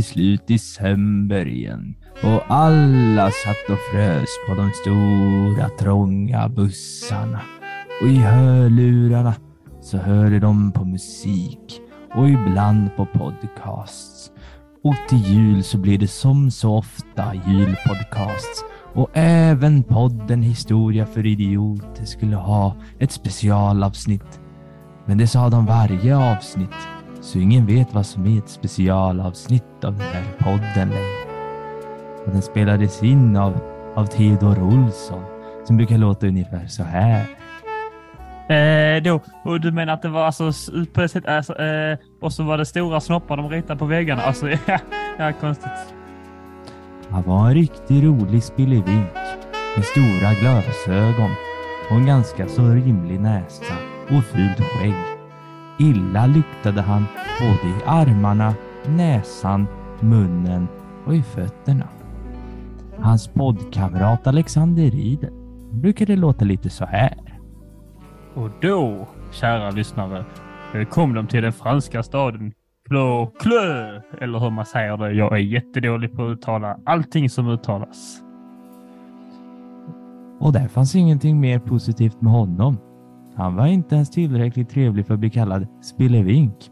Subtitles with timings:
[0.00, 7.40] Till slut december igen och alla satt och frös på de stora trånga bussarna.
[8.02, 9.34] Och i hörlurarna
[9.82, 11.80] så hörde de på musik
[12.14, 14.30] och ibland på podcasts.
[14.84, 21.26] Och till jul så blir det som så ofta julpodcasts och även podden Historia för
[21.26, 24.40] idioter skulle ha ett specialavsnitt.
[25.06, 26.76] Men det sa de varje avsnitt,
[27.20, 31.30] så ingen vet vad som är ett specialavsnitt av den här podden längre.
[32.26, 33.60] Och den spelades in av,
[33.94, 35.22] av Theodor Olsson,
[35.64, 37.26] som brukar låta ungefär så här.
[38.50, 40.52] Eh, då, och du menar att det var alltså
[40.92, 44.22] på det sättet, alltså, eh, och så var det stora snoppar de ritade på väggarna?
[44.22, 44.78] Alltså, ja,
[45.18, 45.70] ja konstigt.
[47.10, 49.08] Han var en riktigt rolig spillevink
[49.76, 51.30] med stora glasögon
[51.90, 53.74] och en ganska så rimlig näsa
[54.08, 55.19] och fult skägg.
[55.80, 57.04] Illa luktade han
[57.40, 58.54] både i armarna,
[58.88, 59.66] näsan,
[60.00, 60.68] munnen
[61.06, 61.88] och i fötterna.
[62.98, 65.32] Hans poddkamrat Alexander Riedel
[65.72, 67.38] brukade låta lite så här.
[68.34, 70.24] Och då, kära lyssnare,
[70.90, 72.52] kom de till den franska staden
[73.40, 75.12] Clö, eller hur man säger det.
[75.12, 78.22] Jag är jättedålig på att uttala allting som uttalas.
[80.40, 82.76] Och där fanns ingenting mer positivt med honom.
[83.34, 86.70] Han var inte ens tillräckligt trevlig för att bli kallad Spillevink.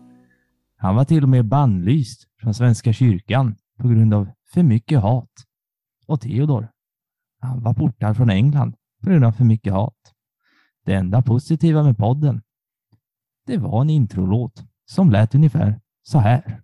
[0.77, 5.31] Han var till och med bannlyst från Svenska kyrkan på grund av för mycket hat.
[6.07, 6.69] Och Theodor,
[7.41, 10.15] han var portad från England på grund av för mycket hat.
[10.85, 12.43] Det enda positiva med podden,
[13.47, 16.63] det var en introlåt som lät ungefär så här.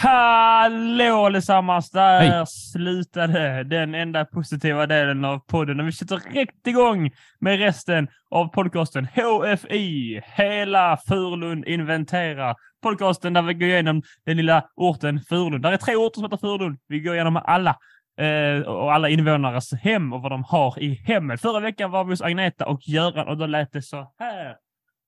[0.00, 1.90] Hallå allesammans!
[1.90, 2.46] Där Hej.
[2.46, 7.10] slutade den enda positiva delen av podden och vi sätter direkt igång
[7.40, 12.56] med resten av podcasten HFI, Hela Furulund inventerar.
[12.82, 15.62] Podcasten där vi går igenom den lilla orten Furulund.
[15.62, 16.78] Där är tre orter som heter Furulund.
[16.88, 17.76] Vi går igenom alla
[18.20, 21.40] eh, och alla invånares hem och vad de har i hemmet.
[21.40, 24.56] Förra veckan var vi hos Agneta och Göran och då lät det så här.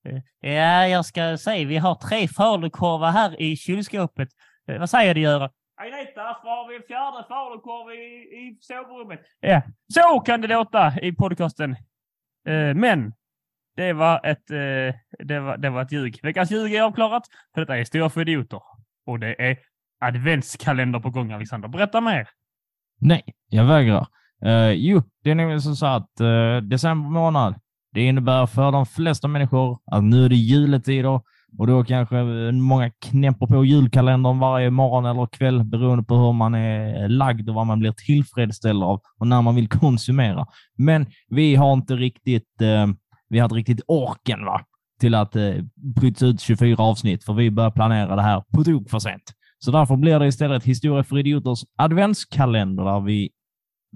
[0.09, 4.29] Eh, Ja, jag ska säga, vi har tre falukorvar här i kylskåpet.
[4.71, 5.51] Eh, vad säger du Göran?
[5.77, 8.03] Agneta, varför har vi en fjärde falukorv i,
[8.41, 9.21] i sovrummet?
[9.41, 9.63] Ja,
[9.95, 11.71] så kan det låta i podcasten.
[12.49, 13.13] Eh, men
[13.77, 16.21] det var ett, eh, det var, det var ett ljug.
[16.23, 17.23] Veckans ljug är avklarat,
[17.55, 18.61] för detta är Stora för idioter.
[19.07, 19.59] Och det är
[20.01, 21.69] adventskalender på gång, Alexander.
[21.69, 22.29] Berätta mer.
[23.01, 24.07] Nej, jag vägrar.
[24.47, 27.55] Uh, jo, det är nämligen så att uh, december månad,
[27.93, 31.21] det innebär för de flesta människor att nu är det juletider
[31.59, 36.33] och då kanske eh, många knäpper på julkalendern varje morgon eller kväll beroende på hur
[36.33, 40.47] man är lagd och vad man blir tillfredsställd av och när man vill konsumera.
[40.79, 42.87] Men vi har inte riktigt, eh,
[43.29, 44.61] vi har inte riktigt orken va?
[45.01, 45.55] till att eh,
[45.97, 49.23] bryta ut 24 avsnitt, för vi börjar planera det här på tok för sent.
[49.59, 53.31] Så därför blir det istället Historia för idioters adventskalender där vi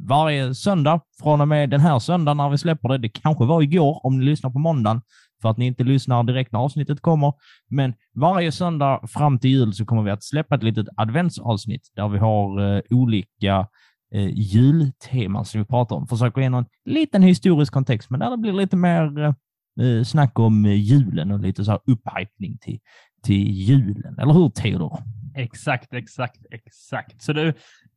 [0.09, 3.63] varje söndag från och med den här söndagen när vi släpper det, det kanske var
[3.63, 5.01] igår om ni lyssnar på måndagen,
[5.45, 7.33] för att ni inte lyssnar direkt när avsnittet kommer.
[7.71, 12.09] Men varje söndag fram till jul så kommer vi att släppa ett litet adventsavsnitt där
[12.09, 13.67] vi har eh, olika
[14.15, 16.07] eh, julteman som vi pratar om.
[16.07, 19.35] Försöker ge någon liten historisk kontext, men där det blir lite mer eh,
[19.81, 22.79] eh snack om eh, julen och lite så här upphypning till,
[23.23, 24.19] till julen.
[24.19, 24.99] Eller hur Theodor?
[25.37, 27.23] Exakt, exakt, exakt.
[27.23, 27.49] Så du,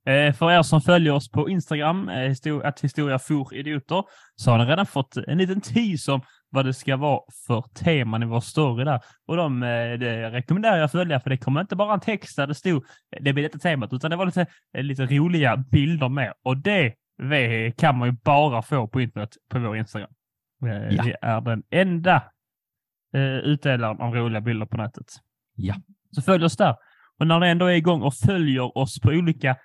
[0.05, 2.09] eh, för er som följer oss på Instagram,
[2.63, 4.03] att historia for idioter,
[4.35, 8.23] så har ni redan fått en liten tease om vad det ska vara för teman
[8.23, 9.01] i vår story där.
[9.25, 12.35] Och de eh, det rekommenderar jag att följa, för det kommer inte bara en text
[12.35, 12.85] där det stod
[13.21, 16.33] det blir detta temat, utan det var lite, lite roliga bilder med.
[16.43, 16.93] Och det
[17.77, 20.09] kan man ju bara få på internet på vår Instagram.
[20.59, 21.03] Ja.
[21.03, 22.23] Vi är den enda
[23.43, 25.05] utdelaren av roliga bilder på nätet.
[25.55, 25.75] Ja.
[26.11, 26.75] Så följ oss där.
[27.19, 29.57] Och när ni ändå är igång och följer oss på olika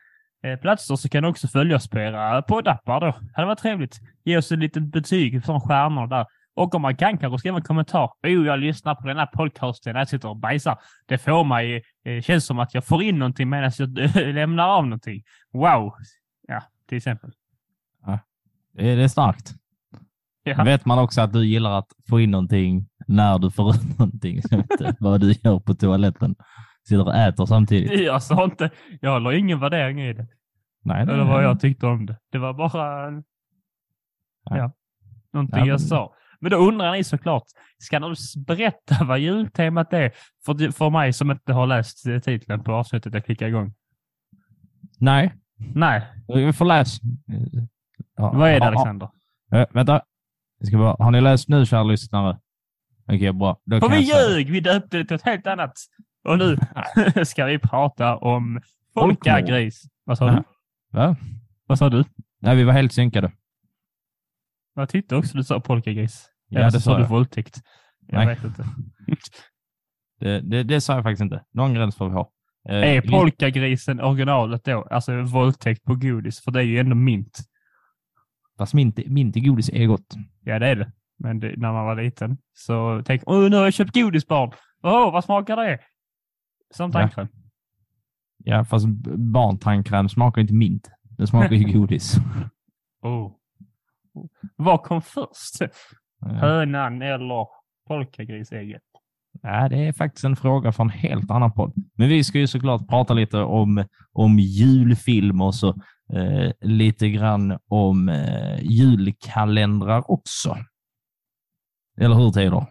[0.45, 3.07] eh, platser så kan ni också följa oss på era poddappar då.
[3.07, 4.01] Det hade varit trevligt.
[4.25, 6.27] Ge oss ett litet betyg från stjärnor där.
[6.55, 8.11] Och om man kan kanske skriva en kommentar.
[8.23, 10.79] Oh, jag lyssnar på den här podcasten när jag sitter och bajsar.
[11.07, 13.89] Det får mig, eh, känns som att jag får in någonting medan jag
[14.35, 15.23] lämnar av någonting.
[15.53, 15.93] Wow!
[16.49, 17.31] Ja, till exempel.
[18.07, 18.19] Ja,
[18.73, 19.53] det är, det starkt.
[20.45, 20.65] Ja.
[20.65, 24.41] vet man också att du gillar att få in någonting när du får ut någonting.
[24.51, 26.35] Jag vad du gör på toaletten.
[26.89, 28.01] Sitter och äter samtidigt.
[28.01, 28.71] Jag sa inte,
[29.01, 30.27] jag la ingen värdering i det.
[30.85, 32.17] Nej, det Eller vad jag tyckte om det.
[32.33, 33.25] Det var bara en,
[34.45, 34.57] Ja.
[34.57, 34.73] ja,
[35.33, 36.15] någonting Ja, jag men- sa.
[36.43, 37.45] Men då undrar ni såklart,
[37.79, 38.15] ska du
[38.47, 40.13] berätta vad jultemat är
[40.45, 43.75] för, för mig som inte har läst titeln på avsnittet jag klickar igång?
[44.99, 45.33] Nej,
[45.75, 47.01] Nej, vi får läs.
[48.17, 49.09] Ja, vad är det Alexander?
[49.51, 49.59] ja.
[49.59, 50.03] Eh, vänta.
[50.59, 52.39] Jag ska bara, har ni läst nu, kära lyssnare?
[53.07, 53.61] Okej, bra.
[53.65, 55.73] Då För vi ljög, vi döpte det till ett helt annat.
[56.29, 56.57] Och nu
[57.25, 58.61] ska vi prata om
[58.95, 59.83] folkagris.
[60.05, 60.43] Vad sa du?
[60.91, 61.17] Va?
[61.67, 62.05] Vad sa du?
[62.41, 63.33] Nej, vi var helt synkade.
[64.75, 66.29] Jag tyckte också du sa polkagris.
[66.53, 67.61] Ja, Eller det så sa du våldtäkt.
[68.07, 68.35] Jag Nej.
[68.35, 68.65] vet inte.
[70.21, 71.45] Det, det, det sa jag faktiskt inte.
[71.53, 72.31] Någon gräns får vi ha.
[72.69, 74.83] Eh, Är polkagrisen originalet då?
[74.91, 76.41] Alltså våldtäkt på godis?
[76.45, 77.39] För det är ju ändå mint.
[78.59, 80.15] Fast mint, mint i godis är gott.
[80.41, 80.93] Ja, det är det.
[81.19, 84.53] Men det, när man var liten så tänkte man, nu har jag köpt godisbarn.
[84.83, 85.79] Åh, vad smakar det?
[86.75, 86.99] Som Ja.
[87.01, 87.29] tandkräm.
[88.45, 90.91] Ja, fast b- barntandkräm smakar inte mint.
[91.03, 92.17] Den smakar ju godis.
[93.03, 93.33] Oh.
[94.57, 95.73] Vad kom först?
[96.23, 96.29] Ja.
[96.29, 97.47] Hönan eller
[97.89, 98.83] polkagrisägget?
[99.43, 101.73] Ja, det är faktiskt en fråga för en helt annan podd.
[101.97, 105.69] Men vi ska ju såklart prata lite om, om julfilm och så
[106.13, 110.57] eh, lite grann om eh, julkalendrar också.
[112.01, 112.67] Eller hur Theodor?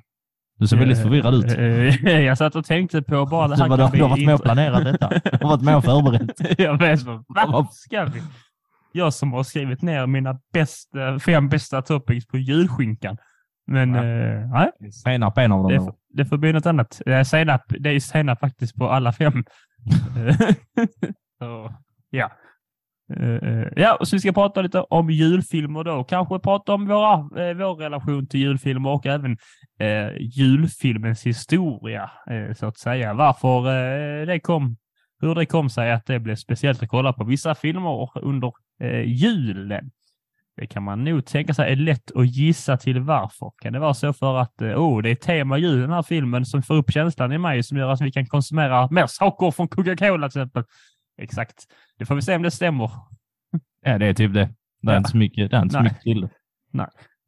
[0.57, 1.57] Du ser väldigt förvirrad ut.
[1.57, 4.25] Eh, Jag satt och tänkte på bara det Du, här var, kan du har varit
[4.25, 5.09] med och planerat detta.
[5.09, 6.59] Du har varit med och förberett.
[6.59, 8.21] Jag vet vad, vad ska vi?
[8.91, 13.17] Jag som har skrivit ner mina bästa, fem bästa toppings på julskinkan.
[13.71, 14.03] Men Ja.
[14.03, 15.71] eh, nej, Senap en av dem.
[15.71, 15.95] det, då.
[16.13, 17.01] det får bli något annat.
[17.25, 19.33] Senap, det är senap faktiskt på alla fem.
[21.39, 21.73] Så,
[22.09, 22.31] ja.
[23.17, 26.03] Eh, eh, Ja, och så vi ska prata lite om julfilmer då.
[26.03, 29.37] Kanske prata om våra, eh, vår relation till julfilmer och även
[29.79, 33.13] eh, julfilmens historia, eh, så att säga.
[33.13, 34.77] Varför eh, det kom,
[35.21, 38.51] hur det kom sig att det blev speciellt att kolla på vissa filmer under
[38.81, 39.91] eh, julen.
[40.57, 43.51] Det kan man nog tänka sig är lätt att gissa till varför.
[43.61, 46.45] Kan det vara så för att eh, oh, det är tema i den här filmen
[46.45, 49.67] som får upp känslan i mig som gör att vi kan konsumera mer saker från
[49.67, 50.63] Coca-Cola till exempel.
[51.21, 51.55] Exakt.
[51.97, 52.91] Det får vi se om det stämmer.
[53.85, 54.49] Ja, det är typ det.
[54.81, 54.97] Det är Ja.
[54.97, 55.83] inte så mycket, det är inte så Nej.
[55.83, 56.29] mycket till det.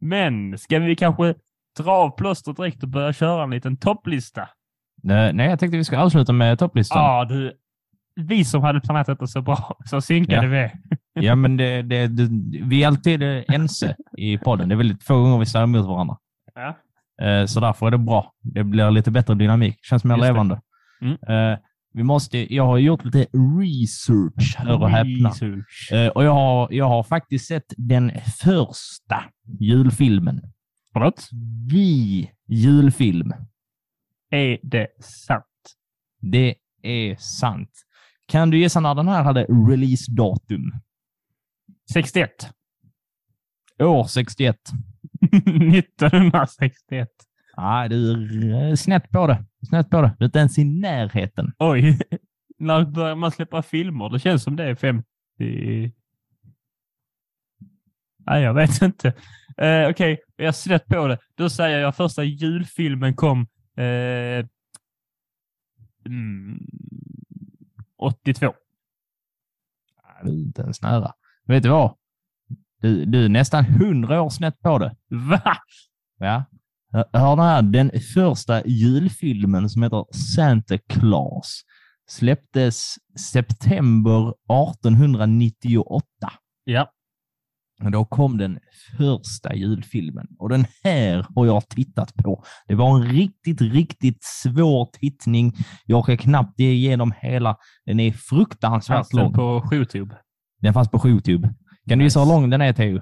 [0.01, 1.35] Men ska vi kanske
[1.79, 4.41] dra av plåstret direkt och börja köra en liten topplista?
[4.41, 4.47] Eh,
[5.33, 7.03] Nej, jag tänkte vi ska avsluta med topplistan.
[7.03, 7.53] Ja, du.
[8.15, 10.69] Vi som hade planerat detta så bra, så synkade Ja.
[10.89, 10.97] vi.
[11.13, 12.27] Ja, men det, det, det,
[12.63, 14.69] vi är alltid ense i podden.
[14.69, 16.17] Det är väldigt få gånger vi säger emot varandra.
[16.55, 16.77] Ja.
[17.25, 18.33] Eh, Så därför är det bra.
[18.41, 19.77] Det blir lite bättre dynamik.
[19.81, 20.61] Känns mer Just levande.
[21.01, 21.13] Mm.
[21.53, 21.57] Eh,
[21.93, 23.19] Vi måste, jag har gjort lite
[23.59, 25.31] research, hör och häpna.
[25.91, 28.11] Eh, Och jag har, jag har faktiskt sett den
[28.43, 29.23] första
[29.59, 30.41] julfilmen.
[30.93, 31.29] Förlåt?
[31.71, 33.33] Vi julfilm.
[34.31, 34.87] Är det
[35.27, 35.43] sant?
[36.21, 37.69] Det är sant.
[38.27, 40.71] Kan du gissa när den här hade releasedatum?
[41.93, 42.29] 61.
[43.79, 44.57] År 61.
[45.21, 47.09] 1961.
[47.57, 48.11] Nej, du
[48.55, 49.45] är eh, snett på det.
[49.69, 50.15] Snett på det.
[50.19, 51.53] Du är inte ens i närheten.
[51.59, 51.99] Oj.
[52.57, 54.09] När börjar man släppa filmer?
[54.09, 55.03] Det känns som det är 50...
[58.25, 59.07] Nej, jag vet inte.
[59.57, 61.17] Eh, Okej, jag har sett på det.
[61.35, 63.47] Då säger jag första julfilmen kom
[63.77, 64.45] eh,
[66.05, 66.59] mm,
[67.97, 68.45] 82.
[70.03, 71.13] Nej, Du är inte ens nära.
[71.47, 71.93] Vet du vad?
[72.81, 74.95] Du, du är nästan hundra år snett på det.
[75.09, 75.57] Va?
[76.19, 76.43] Ja.
[76.91, 81.61] Hör hör den här, den första julfilmen som heter Santa Claus
[82.09, 82.93] släpptes
[83.31, 86.05] september 1898.
[86.63, 86.91] Ja.
[87.83, 88.59] Och Då kom den
[88.97, 92.43] första julfilmen och den här har jag tittat på.
[92.67, 95.53] Det var en riktigt, riktigt svår tittning.
[95.85, 97.57] Jag orkar knappt ge igenom hela.
[97.85, 99.33] Den är fruktansvärt lång.
[99.33, 100.15] på Youtube?
[100.63, 101.53] Den fanns på Youtube.
[101.89, 102.33] Kan du gissa hur Nice.
[102.35, 103.01] lång den är, Theo?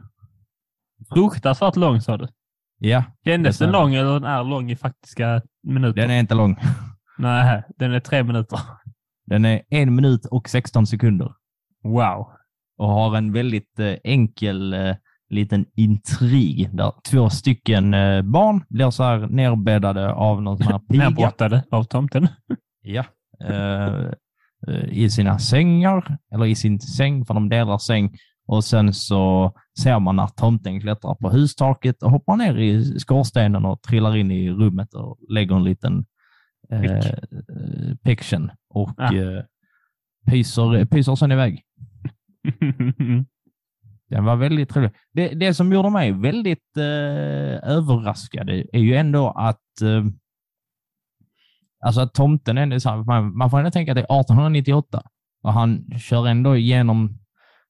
[1.13, 2.27] Fruktansvärt lång sa du.
[2.77, 6.01] Ja, Kändes den lång eller den är lång i faktiska minuter?
[6.01, 6.55] den är inte lång.
[7.17, 8.59] Nej, den är tre minuter.
[9.25, 11.33] Den är en minut och 16 sekunder
[11.83, 12.27] Wow.
[12.77, 14.95] och har en väldigt eh, enkel eh,
[15.29, 20.79] liten intrig där två stycken eh, barn blir så här nerbäddade av någon sån här
[20.89, 21.03] piga.
[21.09, 22.27] Nerbrottade av tomten.
[22.81, 23.03] Ja.
[24.67, 28.15] Eh, I sina sängar, eller i sin säng, för de delar säng.
[28.47, 33.65] Och sen så ser man att tomten klättrar på hustaket och hoppar ner i skorstenen
[33.65, 36.05] och trillar in i rummet och lägger en liten
[36.71, 37.03] eh, Pick.
[38.03, 39.13] piction och Ah.
[39.15, 39.43] eh,
[40.31, 41.61] pyser, pyser sen iväg.
[44.09, 44.91] Den var väldigt trevlig.
[45.13, 50.05] Det, det som gjorde mig väldigt eh, överraskad är ju ändå att eh,
[51.81, 54.19] alltså att tomten ändå är så här, man, man får ändå tänka att det är
[54.21, 55.03] 1898
[55.43, 57.17] och han kör ändå igenom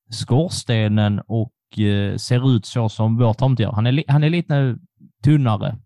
[0.10, 3.72] skorstenen och eh, ser ut så som vår tomte gör.
[3.72, 4.78] Han är, han är lite
[5.24, 5.78] tunnare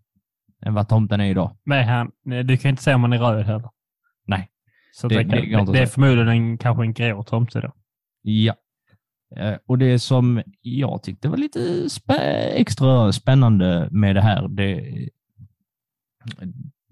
[0.62, 1.56] än vad tomten är idag.
[1.64, 2.10] Men han,
[2.46, 3.70] du kan inte säga om han är röd heller.
[4.26, 4.48] Nej.
[4.94, 7.72] Så Det- det, det det, det är förmodligen en, kanske en grå tomte då.
[8.22, 8.54] Ja.
[9.36, 12.14] Eh, Och det som jag tyckte var lite spä
[12.60, 14.80] extra spännande med det här, det,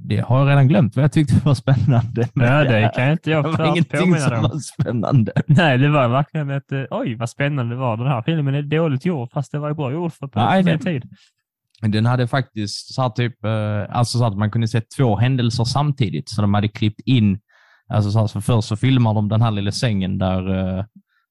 [0.07, 2.29] det har jag redan glömt vad jag tyckte var spännande.
[2.35, 5.33] Ja, det kan inte jag det var ingenting som var spännande.
[5.47, 7.97] Nej, det var verkligen ett eh, oj vad spännande det var.
[7.97, 10.63] Den här filmen är dåligt gjord, fast det var ju bra gjord för på Nej,
[10.63, 11.03] det- tid.
[11.83, 15.65] Den hade faktiskt så här typ, eh, alltså så att man kunde se två händelser
[15.65, 17.39] samtidigt, så de hade klippt in,
[17.89, 20.85] alltså så här, så först så filmar de den här lilla sängen där, eh,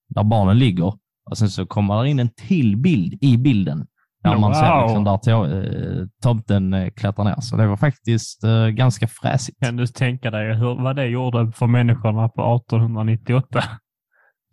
[0.10, 0.94] där barnen ligger
[1.30, 3.86] och sen så kommer det in en till bild i bilden
[4.24, 7.36] där man ser liksom där to- eh, tomten eh, klättrar ner.
[7.42, 9.60] Så det var faktiskt eh, ganska fräsigt.
[9.60, 13.64] Kan du tänka dig hur, vad det gjorde för människorna på 1898?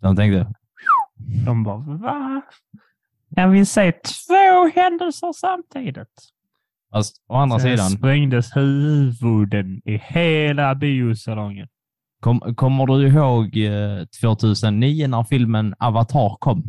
[0.01, 0.53] De tänkte,
[1.45, 2.41] De bara, va?
[3.35, 6.07] Kan vi se två händelser samtidigt?
[6.93, 11.67] fast å andra Sen sidan, sprängdes huvuden i hela biosalongen.
[12.19, 16.63] kom, kommer du ihåg eh, 2009 när filmen Avatar kom?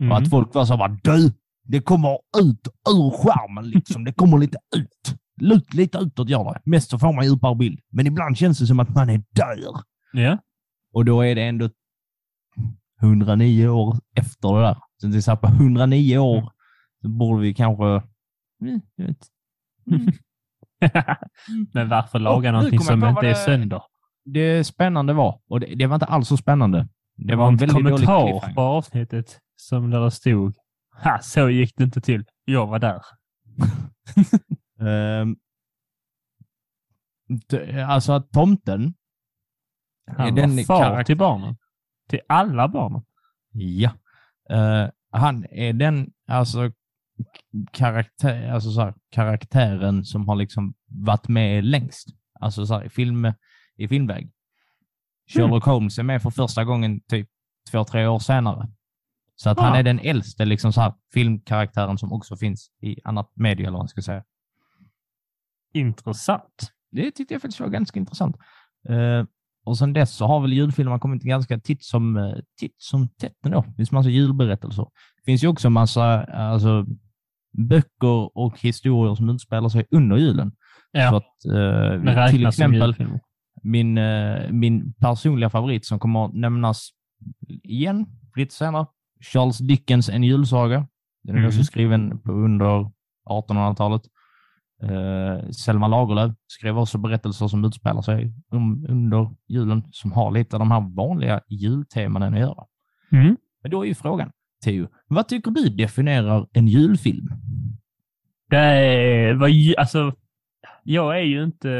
[0.00, 0.12] Mm.
[0.12, 1.32] Och att folk var så bara, du,
[1.66, 4.04] det kommer ut ur skärmen liksom.
[4.04, 5.16] Det kommer lite ut.
[5.40, 6.60] Lut, lite utåt gör det.
[6.64, 7.80] Mest så får man djupare bild.
[7.90, 9.58] Men ibland känns det som att man är där.
[10.12, 10.38] Ja.
[10.92, 11.70] Och då är det ändå
[13.02, 14.76] 109 år efter det där.
[15.00, 16.52] Så det är på 109 år
[17.02, 17.84] så borde vi kanske...
[18.62, 18.80] Mm.
[18.98, 20.12] Mm.
[21.72, 23.82] Men varför laga nu någonting som inte är det- sönder?
[24.24, 26.88] Det spännande var, och det, det var inte alls så spännande.
[27.16, 30.54] Det var en väldigt dålig kommentar på avsnittet som där det stod
[31.04, 32.24] ha, så gick det inte till.
[32.44, 33.02] Jag var där.
[34.80, 35.36] Ehm,
[37.50, 38.94] t- alltså att tomten
[40.06, 41.56] Han är var den far till barnen.
[42.08, 43.02] Till alla barnen.
[43.52, 43.90] Ja.
[44.50, 46.72] Eh, han är den alltså,
[47.72, 52.08] karaktär, alltså så här, karaktären som har liksom varit med längst.
[52.40, 53.32] Alltså så här, i, film,
[53.76, 54.32] i filmväg.
[55.34, 57.28] Sherlock Holmes är med för första gången typ
[57.70, 58.68] två, tre år senare.
[59.36, 59.76] Så att han Ah.
[59.76, 63.80] är den äldste liksom så här, filmkaraktären som också finns i annat media, eller vad
[63.80, 64.24] man ska säga.
[65.74, 66.72] Intressant.
[66.90, 68.36] Det tyckte jag faktiskt var ganska intressant.
[68.88, 69.24] Eh,
[69.64, 73.32] och sen dess så har väl julfilmer kommit ganska titt som, uh, titt som tätt
[73.44, 73.64] ändå.
[73.68, 74.82] Det finns massa julberättelser.
[75.16, 76.86] Det finns ju också massa alltså,
[77.52, 80.50] böcker och historier som utspelar sig under julen.
[80.50, 80.56] Så
[80.92, 82.94] Ja, att, eh, till exempel
[83.62, 86.88] min, eh, min personliga favorit som kommer att nämnas
[87.62, 88.86] igen lite senare.
[89.20, 90.86] Charles Dickens En julsaga.
[91.22, 91.48] Den är Mhm.
[91.48, 92.90] också skriven på under
[93.30, 94.02] 1800-talet.
[94.82, 100.56] Eh, Selma Lagerlöf skrev också berättelser som utspelar sig um, under julen som har lite
[100.56, 102.64] av de här vanliga jultemana att göra.
[103.12, 103.36] Mm.
[103.62, 104.30] Men då är ju frågan,
[104.64, 107.28] Theo, vad tycker du definierar en julfilm?
[108.50, 110.14] Det var ju, alltså,
[110.84, 111.70] jag är ju inte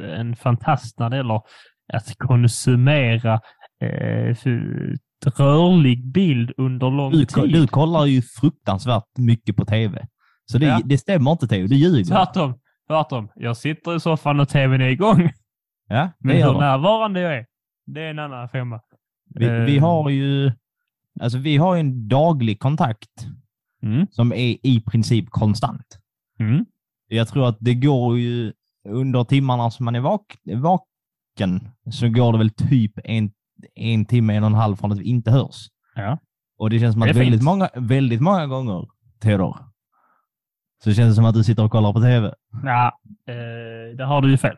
[0.00, 1.42] en fantast när det gäller
[1.92, 3.40] att konsumera eh,
[5.26, 7.52] rörlig bild under lång Du, tid.
[7.52, 10.06] du kollar ju fruktansvärt mycket på tv.
[10.44, 10.80] Så det, Ja.
[10.84, 12.04] det stämmer inte Theo, du ljuger.
[12.04, 12.54] Tvärtom.
[12.88, 13.28] Tvärtom.
[13.34, 15.30] Jag sitter i soffan och tvn är igång.
[15.88, 16.60] Ja, Men hur de.
[16.60, 17.46] närvarande jag är,
[17.86, 18.80] det är en annan femma.
[19.34, 20.52] Vi, vi Eh, har ju
[21.20, 23.26] alltså vi har en daglig kontakt
[23.82, 24.06] Mm.
[24.10, 25.98] som är i princip konstant.
[26.40, 26.66] Mm.
[27.08, 28.52] Jag tror att det går ju
[28.88, 33.30] under timmarna som man är vak vaken så går det väl typ en,
[33.74, 35.66] en timme, en och en halv från att vi inte hörs.
[35.94, 36.18] Ja.
[36.58, 37.42] Och det känns som att väldigt fint.
[37.42, 38.86] många, väldigt många gånger,
[39.22, 39.56] Theodor,
[40.84, 42.34] så känns det som att du sitter och kollar på tv.
[42.64, 42.92] Ja,
[43.28, 44.56] eh, där har du ju fel.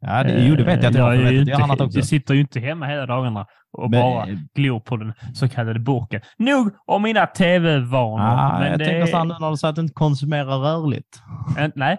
[0.00, 1.14] Ja, det, jo, det vet jag att jag har.
[1.14, 1.98] Jag jag har inte, också.
[1.98, 5.48] jag sitter ju inte hemma hela dagarna och Men, bara eh, glor på den så
[5.48, 6.20] kallade burken.
[6.38, 8.20] Nog om mina tv-vanor.
[8.20, 9.94] ah, men jag det tänker så här är- nu när du säger att du inte
[9.94, 11.22] konsumerar rörligt.
[11.58, 11.98] Eh, nej, eh,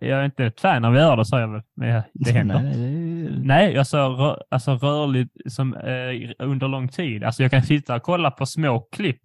[0.00, 1.62] jag är inte ett fan av att göra det, sa jag väl.
[1.76, 2.60] Men det händer.
[2.62, 7.24] Nej, Nej, jag sa rö alltså rörligt som, eh, under lång tid.
[7.24, 9.22] Alltså jag kan sitta och kolla på små klipp.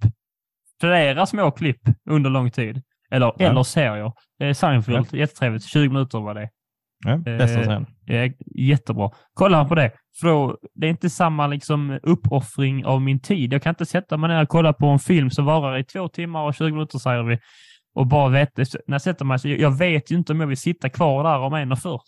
[0.81, 2.81] Flera små klipp under lång tid.
[3.11, 3.45] Eller, Ja.
[3.49, 4.11] eller serier.
[4.41, 5.63] Eh, Seinfeld, jättetrevligt.
[5.63, 6.49] 20 minuter var det.
[7.05, 7.85] Ja, bästa Eh, serien.
[8.07, 9.11] Eh, jättebra.
[9.33, 9.91] Kolla på det.
[10.21, 13.53] För då, det är inte samma liksom, uppoffring av min tid.
[13.53, 16.07] Jag kan inte sätta mig ner och kolla på en film som varar i två
[16.07, 17.39] timmar och 20 minuter, säger vi.
[17.99, 20.57] Och bara veta, när jag sätter mig, så jag vet ju inte om jag vill
[20.57, 21.99] sitta kvar där om 1.40.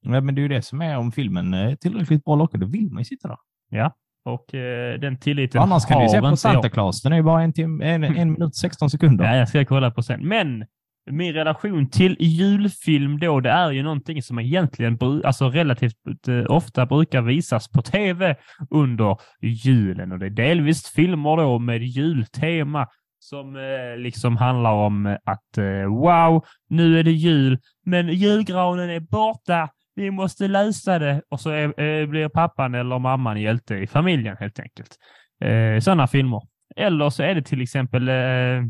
[0.00, 2.66] Ja, men det är ju det som är om filmen är tillräckligt bra lockad, då
[2.66, 3.36] vill man ju sitta där.
[3.70, 3.94] Ja.
[4.24, 6.68] Och eh, den tilliten Annars kan du se på Santa.
[6.68, 7.02] Claus.
[7.02, 9.24] Den är ju bara en, tim- en, en minut 16 sekunder.
[9.24, 10.28] Ja, jag ska kolla på sen.
[10.28, 10.64] Men
[11.10, 16.86] min relation till julfilm då, det är ju någonting som egentligen alltså relativt eh, ofta
[16.86, 18.36] brukar visas på tv
[18.70, 20.12] under julen.
[20.12, 22.88] Och det är delvis filmer då med jultema
[23.24, 28.90] som eh, liksom handlar om eh, att eh, wow, nu är det jul, men julgranen
[28.90, 29.68] är borta.
[29.94, 31.22] Vi måste lösa det.
[31.28, 34.96] Och så är, eh, blir pappan eller mamman hjälte i familjen helt enkelt.
[35.44, 36.42] Eh, Sådana filmer.
[36.76, 38.62] Eller så är det till exempel eh,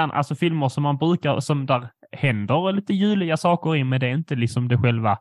[0.00, 4.14] alltså filmer som man brukar, som där händer lite juliga saker i, men det är
[4.14, 5.18] inte liksom det själva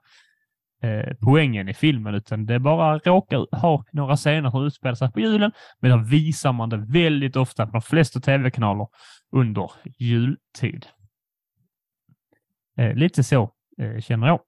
[0.84, 5.20] eh, poängen i filmen, utan det bara råkar ha några scener som utspelar sig på
[5.20, 8.88] julen, men då visar man det väldigt ofta på de flesta tv-kanaler
[9.32, 10.86] under jultid.
[12.78, 14.40] Eh, lite så eh, känner jag.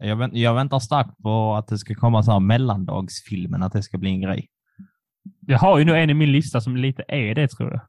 [0.00, 3.82] Jag, vänt, jag väntar starkt på att det ska komma så här mellandagsfilmen, att det
[3.82, 4.48] ska bli en grej.
[5.46, 7.80] Jag har ju nog en i min lista som lite är det, tror jag.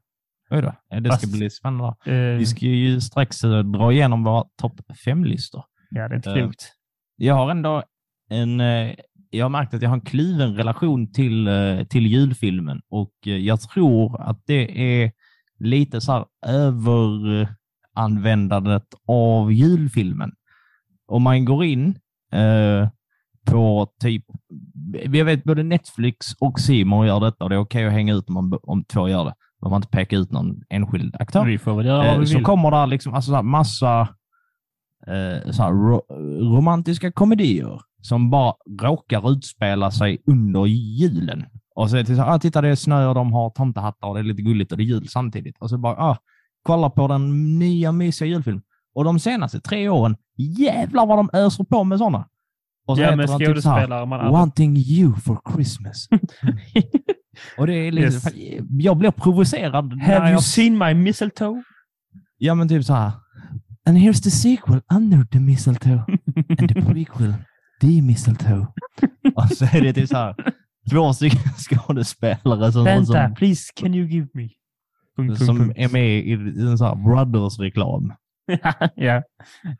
[0.50, 0.72] Oj då.
[0.88, 1.94] Ja, Det ska Fast- bli spännande.
[2.06, 5.64] Eh, Vi ska ju strax eh, dra igenom våra topp fem-listor.
[5.90, 6.72] ja, det är inte eh, klokt.
[7.22, 7.82] Jag har ändå
[8.30, 8.60] en...
[8.60, 8.94] eh,
[9.30, 13.36] Jag har märkt att jag har en kluven relation till, eh, till julfilmen och eh,
[13.36, 15.12] jag tror att det är
[15.58, 20.32] lite så här överanvändandet av julfilmen.
[21.06, 21.98] Om man går in
[22.32, 22.88] eh,
[23.46, 24.24] på typ...
[25.12, 28.28] Jag vet både Netflix och Simon gör detta och det är okej att hänga ut
[28.28, 29.34] om, man, om två gör det.
[29.62, 31.44] Man inte peka ut någon enskild aktör.
[31.44, 32.44] Vi får väl göra vad vi så vill.
[32.44, 34.08] kommer det liksom alltså, så massa
[35.06, 36.02] eh, så ro
[36.54, 41.44] romantiska komedier som bara råkar utspela sig under julen.
[41.74, 44.08] Och så är det så här, ah, titta det är snö och de har tomtehattar
[44.08, 45.56] och det är lite gulligt och det är jul samtidigt.
[45.58, 46.16] Och så bara, ah,
[46.62, 48.62] kolla på den nya mysiga julfilmen.
[48.94, 52.28] Och de senaste tre åren, jävlar vad de öser på med sådana.
[52.86, 54.32] Och så Ja, heter med typ skådespelare man aldrig...
[54.32, 56.08] Wanting you for Christmas.
[57.58, 58.32] och det är liksom,
[58.68, 60.02] jag blir provocerad.
[60.02, 61.62] Have you jag seen my mistletoe?
[62.38, 63.12] Ja, men typ så här.
[63.90, 66.04] And here's the sequel under the mistletoe.
[66.36, 67.34] And the prequel,
[67.80, 68.66] the mistletoe.
[69.34, 70.34] Och så är det typ så här.
[70.90, 74.48] Två stycken skådespelare som, Vänta, som, please can you give me?
[75.16, 75.74] Punkt, som punkt.
[75.76, 78.12] är med i en så här Brothers-reklam.
[78.94, 79.22] ja,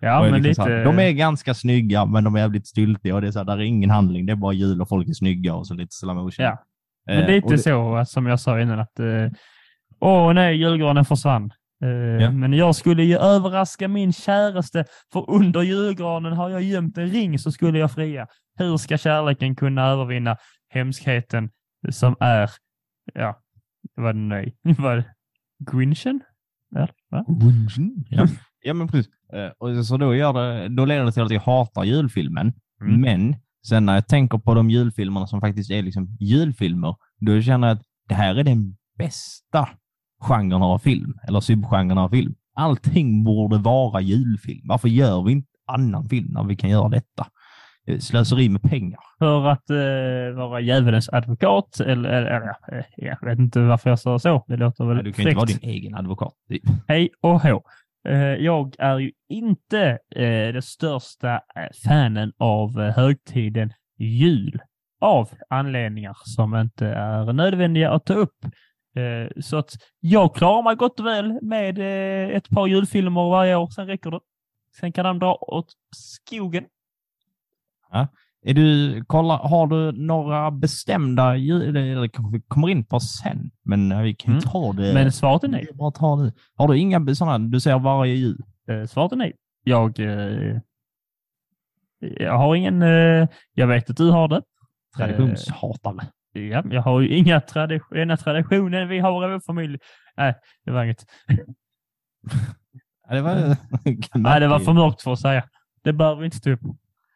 [0.01, 0.77] ja men liksom lite...
[0.77, 3.15] här, de är ganska snygga, men de är jävligt styltiga.
[3.15, 4.27] Och det är så här, där är ingen handling.
[4.27, 6.45] Det är bara jul och folk är snygga och så lite slow motion.
[6.45, 6.65] Ja,
[7.07, 9.31] Men Eh, lite och det- så som jag sa innan att eh,
[10.01, 11.51] åh nej, julgranen försvann.
[11.83, 12.31] Eh, Ja.
[12.31, 17.39] Men jag skulle ju överraska min käraste, för under julgranen har jag gömt en ring
[17.39, 18.27] så skulle jag fria.
[18.59, 20.37] Hur ska kärleken kunna övervinna
[20.69, 21.51] hemskheten
[21.91, 22.51] som är,
[23.15, 23.41] ja,
[23.95, 25.03] vad nej, vad
[25.73, 26.21] Grinchen?
[26.71, 27.25] Ja, va?
[28.09, 28.27] Ja.
[28.63, 29.13] ja, men precis.
[29.33, 32.53] Eh, Och så då, gör det, då leder det till att jag hatar julfilmen.
[32.83, 33.01] Mm.
[33.01, 37.69] Men sen när jag tänker på de julfilmerna som faktiskt är liksom julfilmer, då känner
[37.69, 39.69] jag att det här är den bästa
[40.21, 42.35] genren av film, eller subgenren av film.
[42.55, 44.61] Allting borde vara julfilm.
[44.65, 47.27] Varför gör vi inte annan film när vi kan göra detta?
[48.01, 49.01] Slöseri med pengar.
[49.19, 53.99] För att eh, vara djävulens advokat, eller, eller, ja, eh, jag vet inte varför jag
[53.99, 54.45] sa så.
[54.49, 55.61] Det låter väl Nej, Du kan ju inte vara fräckt.
[55.61, 56.33] din egen advokat.
[56.89, 57.63] Hej och hå.
[58.09, 61.41] Eh, Jag är ju inte eh, det största eh,
[61.89, 64.61] fanen av högtiden jul
[65.01, 68.37] av anledningar som inte är nödvändiga att ta upp.
[68.97, 73.57] Eh, Så att jag klarar mig gott och väl med eh, ett par julfilmer varje
[73.57, 74.21] år, sen räcker det.
[74.81, 76.65] Sen kan de dra åt skogen.
[78.43, 83.51] Är du, kolla, har du några bestämda jul, eller kanske vi kommer in på sen,
[83.63, 84.51] men vi kan ju Mm.
[84.51, 84.95] ta det.
[84.95, 85.67] Men svaret är nej.
[85.69, 86.33] Det bara ta nu.
[86.57, 88.43] Har du inga sådana du ser varje jul?
[88.69, 89.33] Eh, Svaret är nej.
[89.65, 90.57] Jag, eh,
[91.99, 92.83] jag har ingen...
[92.83, 94.43] eh, Jag vet att du har det.
[94.97, 96.07] Traditionshatare.
[96.33, 99.79] Ja, jag har ju inga tradition, ena traditionen vi har i vår familj.
[100.17, 101.05] Nej, det var inget.
[103.09, 103.57] Ja, det var,
[104.15, 105.45] Nej, det var för mörkt för att säga.
[105.85, 106.61] Det behöver vi inte stå upp.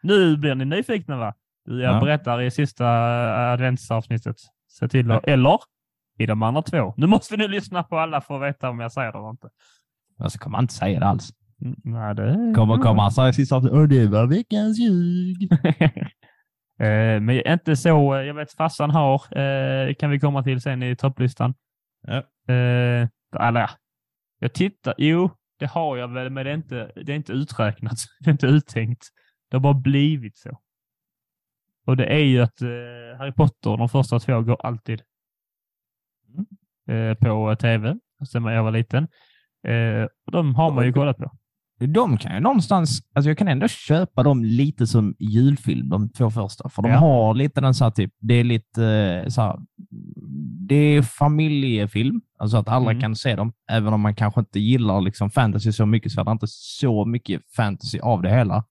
[0.03, 1.35] Nu blir ni nyfikna va?
[1.65, 2.01] Jag Ja.
[2.01, 4.37] berättar i sista eh, adventsavsnittet.
[4.69, 5.59] Se till att, eller
[6.19, 6.95] i de andra två.
[6.97, 9.49] Nu måste ni lyssna på alla för att veta om jag säger det eller inte.
[10.19, 11.31] Alltså kommer han inte säga det alls.
[11.65, 12.53] Mm, Nej, det...
[12.57, 15.49] Kommer, kommer han säga sista avsnittet, "Åh, det var veckans ljug.
[16.79, 18.15] Eh, Men inte så.
[18.15, 21.55] eh, Jag vet farsan har, eh, kan vi komma till sen i topplistan.
[22.07, 22.23] Ja.
[23.41, 23.69] Eller ja,
[24.39, 24.95] jag tittar.
[24.99, 27.99] Jo, det har jag väl, men det är inte, det är inte uträknat.
[28.21, 29.07] Det är inte uttänkt.
[29.51, 30.61] Det har bara blivit så.
[31.87, 32.61] Och det är ju att
[33.19, 35.03] Harry Potter, de första två, går alltid
[36.89, 37.99] eh, på tv,
[38.33, 39.09] sen jag var liten.
[40.27, 41.33] Och de har man ju kollat på.
[41.87, 46.31] De kan ju någonstans, alltså jag kan ändå köpa dem lite som julfilm, de två
[46.31, 46.69] första.
[46.69, 46.99] För de Ja.
[46.99, 49.59] har lite den så här typ, det är lite eh, så här,
[50.69, 53.01] det är familjefilm, alltså att alla Mm.
[53.01, 53.53] kan se dem.
[53.71, 57.05] Även om man kanske inte gillar liksom fantasy så mycket så är det inte så
[57.05, 58.65] mycket fantasy av det hela.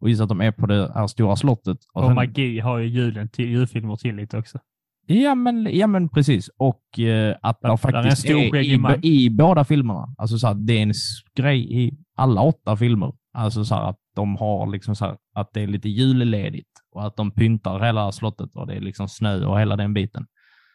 [0.00, 1.78] Och just att de är på det här stora slottet.
[1.94, 4.58] Och sen- magi har ju julen till, julfilmer till lite också.
[5.06, 6.50] Ja men, ja, men precis.
[6.56, 10.14] Och eh, att det är en faktiskt är skäggig i, i båda filmerna.
[10.18, 10.92] Alltså så här, det är en
[11.36, 13.12] grej i alla åtta filmer.
[13.32, 17.06] Alltså så här, att de har liksom så här, att det är lite julledigt och
[17.06, 20.26] att de pyntar hela slottet och det är liksom snö och hela den biten.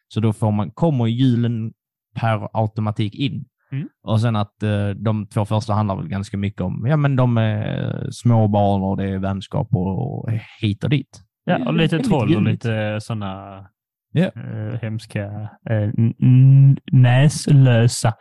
[0.07, 1.73] Så då får man, kommer julen
[2.15, 3.45] per automatik in.
[3.71, 3.87] Mm.
[4.03, 7.37] Och sen att eh, de två första handlar väl ganska mycket om, ja men de
[7.37, 10.29] är små barn och det är vänskap och, och
[10.61, 11.21] hit och dit.
[11.45, 13.65] Ja, är och lite troll och lite sådana
[14.11, 14.25] Ja.
[14.25, 15.23] eh, hemska
[15.69, 18.13] eh, n- näslösa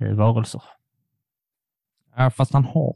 [0.00, 0.62] eh, varelser.
[2.16, 2.94] Ja, fast han har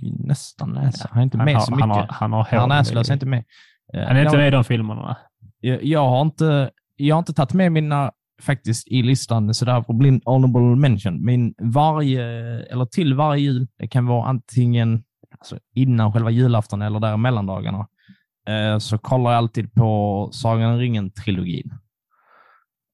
[0.00, 1.08] ju nästan näsa.
[1.12, 1.88] Han är inte Han med har, så mycket.
[1.88, 2.64] han har, han har Han hår.
[2.76, 3.44] är näslös, är inte med.
[3.92, 5.16] Han är inte med i de filmerna.
[5.60, 9.92] jag, jag, har inte, jag har inte tagit med mina faktiskt i listan sådär för
[9.92, 11.24] blind honorable mention.
[11.24, 12.22] Min varje,
[12.66, 15.02] eller till varje jul, det kan vara antingen
[15.38, 17.86] alltså innan själva julafton eller där mellandagarna,
[18.80, 21.70] så kollar jag alltid på Sagan om ringen-trilogin.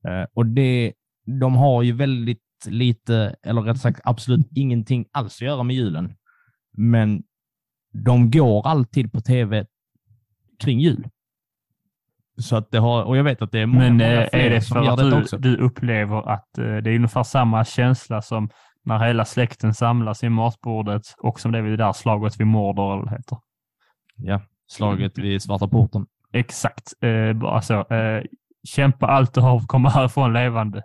[0.08, 0.92] Eh, och det,
[1.40, 6.14] de har ju väldigt lite, eller rätt sagt absolut ingenting alls att göra med julen.
[6.72, 7.22] Men
[7.92, 9.66] de går alltid på tv
[10.58, 11.08] kring jul.
[12.38, 14.40] Så att det har, och jag vet att det är många, Men många eh, fler
[14.40, 15.38] är det för att du, också.
[15.38, 18.50] du upplever att eh, det är ungefär samma känsla som
[18.84, 22.46] när hela släkten samlas i matbordet och som det är vid det där slaget vid
[22.46, 23.38] Mordor heter?
[24.16, 26.06] Ja, slaget vid Svarta porten.
[26.32, 26.92] Exakt.
[27.00, 27.74] Eh, bara så.
[27.74, 28.22] Eh,
[28.68, 30.82] kämpa allt du har för att komma härifrån levande.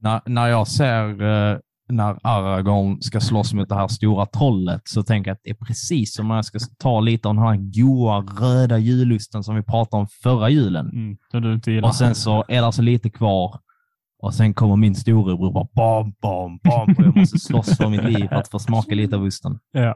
[0.00, 1.58] När, när jag ser eh,
[1.88, 5.66] när Aragorn ska slåss mot det här stora trollet så tänker jag att det är
[5.66, 9.62] precis som när jag ska ta lite av den här goa röda jullusten som vi
[9.62, 10.90] pratade om förra julen.
[10.90, 11.88] Mm, du inte gillar.
[11.88, 13.60] Och sen så är det alltså lite kvar
[14.18, 18.04] och sen kommer min storebror bara bam, bam, bam och jag måste slåss för mitt
[18.04, 19.58] liv för att få smaka lite av lusten.
[19.72, 19.94] Ja.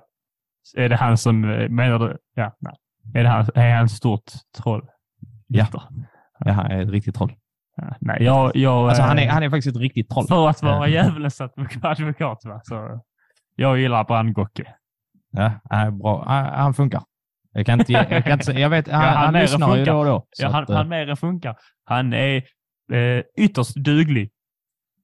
[0.76, 2.18] Är det han som, eh, menar du?
[2.34, 2.74] Ja, nej.
[3.14, 4.88] Är, det han, är han ett stort troll?
[5.46, 5.66] Ja.
[6.38, 7.32] Ja, han är ett riktigt troll.
[7.76, 8.56] Ja, nej, jag...
[8.56, 10.26] jag Alltså, han, är, eh, han är faktiskt ett riktigt troll.
[10.28, 10.92] För att vara Eh.
[10.92, 12.60] djävulens advokat, advokat va?
[12.64, 13.00] så
[13.56, 14.74] jag gillar brandgocke.
[15.30, 16.24] Ja, han är bra.
[16.28, 17.02] Han, han funkar.
[17.52, 19.92] Jag kan inte, jag kan inte jag vet, han, han han än lyssnar ju funkar.
[19.92, 20.26] då och då.
[20.38, 21.56] Ja, han, att, eh, han mer än funkar.
[21.84, 22.36] Han är
[22.92, 24.30] eh, ytterst duglig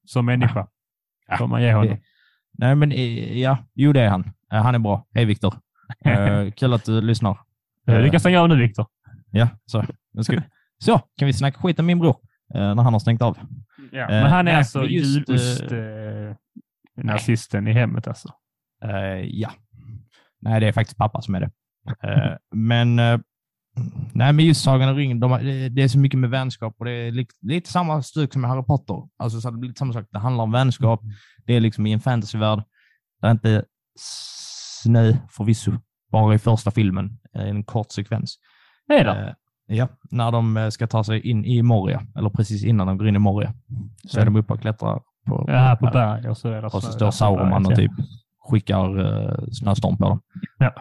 [0.05, 0.67] som människa.
[1.29, 1.99] Ja, Får man ge honom.
[2.59, 4.33] Nej, men eh, ja, jo det är han.
[4.53, 5.07] Eh, Han är bra.
[5.15, 5.55] Hej Viktor.
[6.05, 7.39] Eh, kul att du lyssnar.
[7.87, 8.87] Eh, Du kan stänga av nu Viktor.
[9.31, 9.85] Ja, så.
[10.23, 10.43] Ska.
[10.79, 12.17] Så, kan vi snacka skit om min bror
[12.55, 13.39] eh, när han har stängt av.
[13.93, 16.35] Ja, Eh, men han är nej, alltså men just, julost eh, eh,
[16.97, 18.29] nazisten i hemmet alltså.
[18.85, 19.51] Eh, ja.
[20.41, 21.51] Nej, det är faktiskt pappa som är det.
[22.03, 23.19] Eh, men eh,
[24.13, 26.85] nej, men just Sagan om ringen, de, det det är så mycket med vänskap och
[26.85, 29.09] det är li, lite samma stuk som med Harry Potter.
[29.17, 30.07] Alltså, så det blir lite samma sak.
[30.11, 31.01] Det handlar om vänskap.
[31.47, 32.63] Det är liksom i en fantasyvärld.
[33.21, 33.65] Det är inte
[33.99, 35.73] snö förvisso,
[36.17, 38.39] bara i första filmen, eh, en kort sekvens.
[38.89, 39.37] Det är det.
[39.69, 42.99] Eh, ja, när de eh, ska ta sig in i Moria, eller precis innan de
[42.99, 43.53] går in i Moria,
[44.09, 46.83] så är de uppe och klättrar på, Ja, på berg och så är det och
[46.83, 47.93] så står Sauroman och typ
[48.51, 50.21] skickar uh, snöstorm på dem.
[50.59, 50.73] Ja.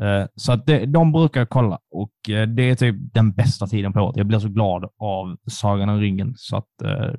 [0.00, 3.92] Eh, så att det, de brukar kolla och eh, det är typ den bästa tiden
[3.92, 4.16] på året.
[4.16, 7.10] Jag blir så glad av Sagan om ringen så att eh,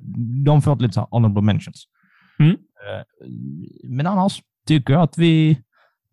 [0.44, 1.84] de får ett lite så här honorable mentions.
[2.38, 2.56] Mm.
[3.84, 5.58] Men annars tycker jag att vi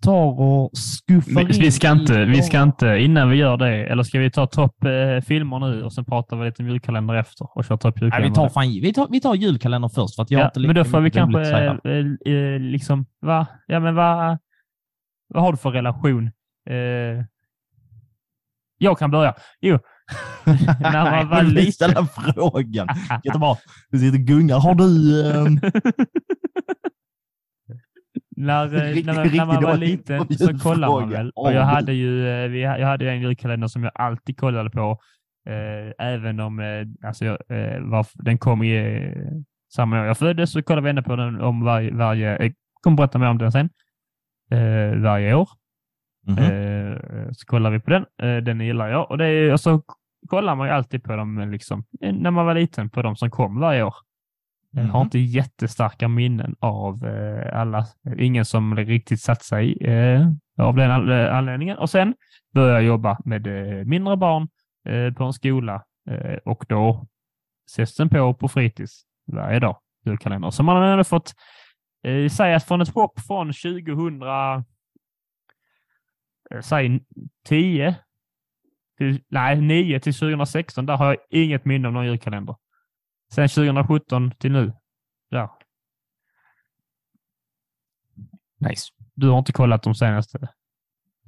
[0.02, 3.86] tar och skuffar Vi, vi, in ska inte, vi ska inte, innan vi gör det,
[3.86, 7.16] eller ska vi ta topp eh, filmer nu och sen pratar vi lite om julkalender
[7.16, 8.30] efter och kör topp Nej, julkalender?
[8.30, 10.76] vi, tar fan, vi, tar, vi tar julkalendern först för att jag ja, inte men
[10.76, 13.48] då får vi kanske eh, eh, liksom, va?
[13.68, 14.38] Ja, men vad,
[15.28, 16.28] vad har du för relation?
[16.70, 17.26] Eh,
[18.78, 19.34] jag kan börja.
[19.62, 19.80] Jo,
[20.80, 21.72] när man var Jag liten.
[21.72, 22.88] ställa frågan.
[23.24, 23.56] Jättebra.
[23.90, 24.60] Du sitter och gungar.
[24.60, 24.86] Har du...
[28.40, 31.30] När, eh, när, man- när man var liten så kollade man väl.
[31.36, 35.00] Och Åh, jag hade ju eh, jag hade en julkalender som jag alltid kollade på.
[35.50, 39.32] Eh, även om eh, alltså, eh, var, den kom i eh,
[39.74, 42.98] samma år jag föddes så kollade vi ändå på den om varje, varje jag kommer
[42.98, 43.70] berätta mer om den sen.
[44.52, 45.50] Eh, varje år.
[46.28, 46.38] mhm.
[46.38, 46.98] Eh,
[47.32, 48.06] så kollar vi på den.
[48.22, 49.12] Eh, den gillar jag.
[49.12, 49.82] Och, det är, och så
[50.28, 53.16] kollar man ju alltid på dem eh, liksom, eh, när man var liten, på de
[53.16, 53.96] som kom varje år.
[54.72, 55.06] Jag har Mhm.
[55.06, 57.86] inte jättestarka minnen av eh, alla.
[58.18, 60.28] Ingen som riktigt satt sig eh,
[60.58, 61.78] av den anledningen.
[61.78, 62.16] Och sen
[62.54, 64.48] började jag jobba med eh, mindre barn
[64.88, 67.08] eh, på en skola eh, och då
[67.70, 69.02] ses den på på fritids
[69.32, 70.50] varje dag, julkalender.
[70.50, 71.34] Så man har ändå fått
[72.04, 74.62] eh, säga att från ett hopp från 2000 eh,
[76.62, 77.00] säg
[77.46, 77.96] 10,
[78.98, 80.86] till, nej 9 till 2016.
[80.86, 82.56] Där har jag inget minne av någon julkalender.
[83.34, 84.74] Sen 2017 till nu.
[85.30, 85.58] Ja.
[88.60, 88.84] Nice.
[89.16, 90.38] Du har inte kollat de senaste?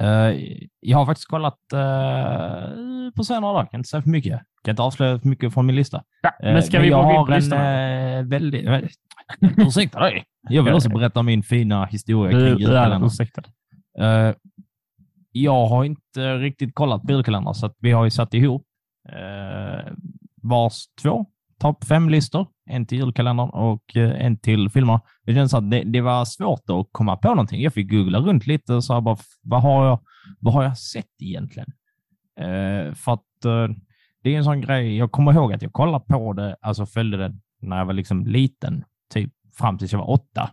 [0.01, 0.41] Uh,
[0.79, 4.41] jag har faktiskt kollat uh, på senare kan inte säga för mycket.
[4.63, 6.03] Kan inte avslöja för mycket från min lista.
[6.21, 8.65] Ja, men ska uh, vi jag gå har en uh, väldigt...
[9.57, 10.23] ursäkta dig.
[10.41, 13.09] Jag vill också berätta min fina historia kring julkalendern.
[13.99, 14.35] Uh,
[15.31, 18.65] jag har inte riktigt kollat på julkalendrar, så vi har ju satt ihop
[19.09, 19.93] uh,
[20.41, 21.25] vars två
[21.61, 22.47] topp fem-listor.
[22.69, 24.99] En till julkalendern och eh, en till filmer.
[25.25, 27.61] Det känns att det, det, var svårt att komma på någonting.
[27.61, 29.99] Jag fick googla runt lite och sa bara, vad har jag,
[30.39, 31.69] vad har jag sett egentligen?
[32.39, 33.67] Eh, för att eh,
[34.23, 37.17] det är en sån grej, jag kommer ihåg att jag kollade på det, alltså följde
[37.17, 40.49] det när jag var liksom liten, typ fram tills jag var åtta.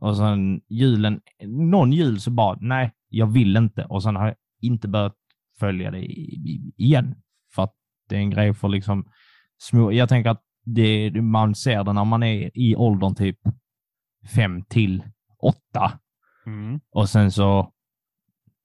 [0.00, 3.84] Och sen julen, någon jul så bara, nej, jag vill inte.
[3.84, 5.14] Och sen har jag inte börjat
[5.60, 6.04] följa det
[6.76, 7.14] igen.
[7.54, 7.74] För att
[8.08, 9.04] det är en grej för liksom
[9.62, 13.38] små, jag tänker att det, man ser det när man är i åldern typ
[14.34, 15.02] fem till
[15.42, 15.92] åtta.
[16.46, 16.80] Mm.
[16.90, 17.70] Och sen så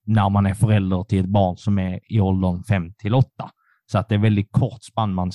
[0.05, 3.51] när man är förälder till ett barn som är i åldern fem till åtta.
[3.91, 5.31] Så att det är väldigt kort spann man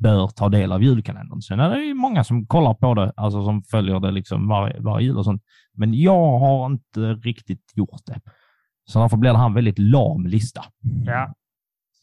[0.00, 1.40] bör ta del av julkalendern.
[1.40, 4.80] Sen är det ju många som kollar på det, alltså som följer det liksom varje,
[4.80, 5.42] varje jul och sånt.
[5.74, 8.20] Men jag har inte riktigt gjort det.
[8.84, 10.64] Så därför blir det här en väldigt lam lista.
[11.06, 11.34] Ja.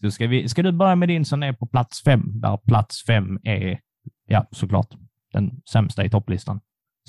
[0.05, 3.05] Så ska, vi, ska du börja med din som är på plats fem, där plats
[3.05, 3.79] fem är,
[4.27, 4.87] ja såklart,
[5.33, 6.59] den sämsta i topplistan.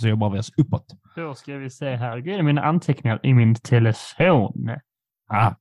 [0.00, 0.87] Så jobbar vi oss uppåt.
[1.16, 2.28] Då ska vi se här.
[2.28, 4.70] In i mina anteckningar i min telefon.
[5.28, 5.52] Ah,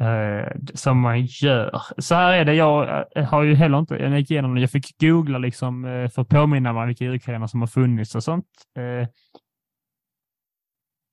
[0.00, 1.82] Eh, som man gör.
[1.98, 4.70] Så här är det, jag eh, har ju heller inte, jag gick igenom det, jag
[4.70, 8.46] fick googla liksom eh, för att påminna mig vilka julkalendrar som har funnits och sånt.
[8.78, 9.08] Eh,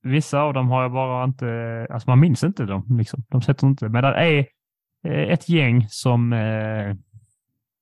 [0.03, 3.23] vissa av dem har jag bara inte, alltså man minns inte dem, liksom.
[3.29, 4.45] de sätter inte, men där är
[5.07, 6.95] Eh, ett gäng som, eh,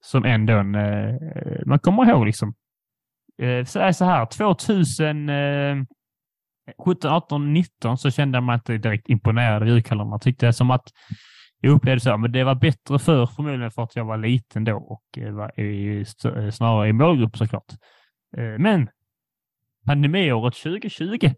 [0.02, 1.16] som ändå, eh,
[1.66, 2.54] man kommer ihåg liksom.
[3.42, 5.76] Eh, så är så här, 2000, eh,
[6.86, 10.20] 17, 18, 19 så kände jag mig inte direkt imponerad av julkalendrarna.
[10.20, 10.90] Tyckte som att
[11.62, 14.78] jag upplevde så, men det var bättre för förmodligen för att jag var liten då
[14.78, 17.72] och eh, var i, eh, snarare i målgrupp såklart.
[18.38, 18.90] Eh, Men
[19.86, 21.34] pandemiåret 2020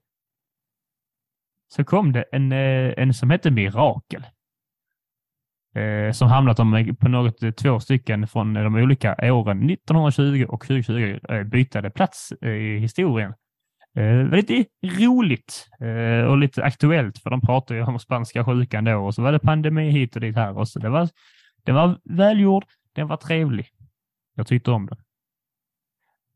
[1.68, 4.26] så kom det en, eh, en som hette Mirakel.
[6.14, 11.20] Som hamnat om på något två stycken från de olika åren 1920 och 2020
[11.52, 13.34] bytade plats i historien.
[13.98, 18.98] Eh, lite roligt eh, och lite aktuellt, för de pratade ju om spanska sjukan då
[18.98, 20.58] och så var det pandemi hit och dit här.
[20.58, 21.10] Och så det, var,
[21.64, 23.68] det var välgjord, den var trevlig.
[24.36, 24.98] Jag tyckte om den.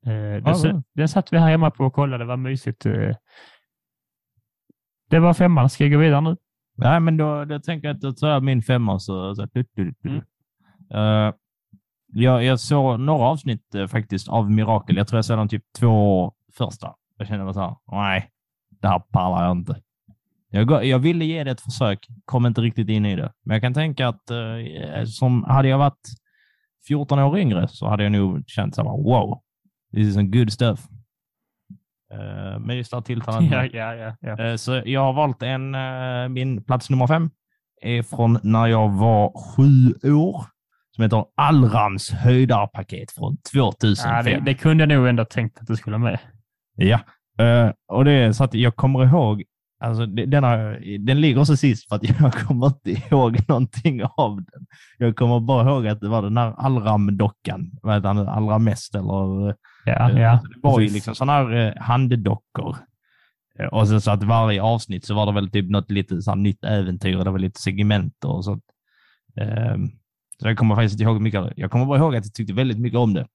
[0.06, 0.82] Eh, den, ja.
[0.94, 2.86] den satt vi här hemma på och kollade, det var mysigt.
[5.10, 5.70] Det var femman.
[5.70, 6.38] Ska jag gå vidare nu?
[6.76, 9.36] Nej, men då, då tänker jag att då tar jag min femma så...
[9.36, 10.10] så du, du, du.
[10.10, 10.22] Mm.
[10.96, 11.34] Uh,
[12.14, 14.98] jag, jag såg några avsnitt uh, faktiskt av Mirakel.
[14.98, 16.94] Jag tror jag såg de typ två första.
[17.18, 18.30] Jag kände bara så här, nej,
[18.82, 19.82] det här pallar jag inte.
[20.50, 23.34] Jag, jag ville ge det ett försök, kom inte riktigt in i det.
[23.44, 26.08] Men jag kan tänka att eh, som hade jag varit
[26.88, 29.42] 14 år yngre så hade jag nog känt så här, wow,
[29.94, 30.88] this is some good stuff.
[32.14, 33.72] Uh, men just här tillfället.
[33.74, 34.52] Ja, ja, ja.
[34.52, 37.30] Uh, så jag har valt en, uh, min plats nummer fem
[37.82, 40.46] är från när jag var sju år
[40.96, 44.12] som heter Allrams höjdarpaket från 2005.
[44.16, 46.20] Ja, det, det kunde jag nog ändå tänkt att du skulle ha med.
[46.76, 47.00] Ja,
[47.88, 49.44] och det är så att jag kommer ihåg,
[49.84, 54.36] alltså den, har, den ligger så sist för att jag kommer inte ihåg någonting av
[54.36, 54.66] den.
[54.98, 58.96] Jag kommer bara ihåg att det var den här Allram-dockan, vad heter han, allra mest
[58.96, 59.56] eller?
[59.86, 60.42] Ja, uh, ja.
[60.50, 62.78] Det var ju liksom sådana här uh, handdockor.
[63.72, 66.64] Och så, så att varje avsnitt så var det väl typ något lite så nytt
[66.64, 68.64] äventyr, det var lite segment och sånt.
[69.42, 69.92] Um,
[70.42, 71.54] så jag kommer faktiskt inte ihåg mycket.
[71.56, 73.28] Jag kommer bara ihåg att jag tyckte väldigt mycket om det.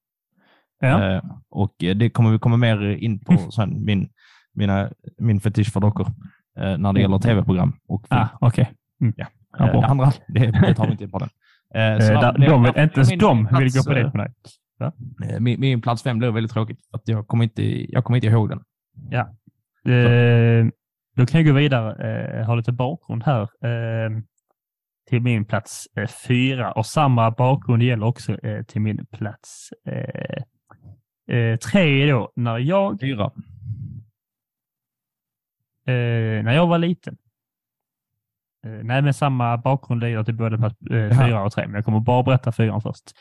[0.79, 1.13] Ja.
[1.13, 4.09] Eh, och det kommer vi komma mer in på sen, min,
[4.53, 6.07] mina, min fetisch för dockor,
[6.59, 8.21] eh, när det gäller tv-program och film.
[8.21, 8.65] Ah, okay.
[9.01, 9.13] Mm.
[9.17, 9.25] Ja.
[9.57, 11.29] Ja, det andra, det, det tar vi inte på den.
[11.75, 14.33] Eh, så de, de, inte ens de vill gå på det på dig.
[14.77, 14.91] Ja?
[15.39, 18.27] Min, min, plats fem blev väldigt tråkigt, för att jag kommer inte, jag kommer inte
[18.27, 18.63] ihåg den.
[19.09, 19.19] Ja.
[19.91, 20.65] Eh,
[21.15, 24.11] då kan jag gå vidare, eh, ha lite bakgrund här eh,
[25.09, 31.57] till min plats eh, fyra och samma bakgrund gäller också eh, till min plats eh,
[31.57, 32.99] tre då, när jag...
[32.99, 33.31] Fyra.
[35.85, 37.17] Eh, när jag var liten.
[38.65, 41.85] Eh, nej, men samma bakgrund leder till både plats eh, fyra och tre, men jag
[41.85, 43.11] kommer bara berätta fyran först.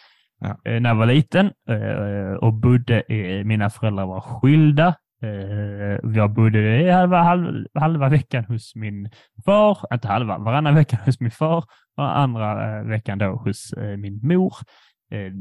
[0.40, 0.58] Ja.
[0.64, 3.02] Eh, när jag var liten eh, och bodde,
[3.44, 9.10] mina föräldrar var skilda eh, jag bodde halva, halva, halva veckan hos min
[9.46, 11.64] far, inte halva, varannan vecka hos min far
[11.96, 14.54] och andra veckan då hos min mor.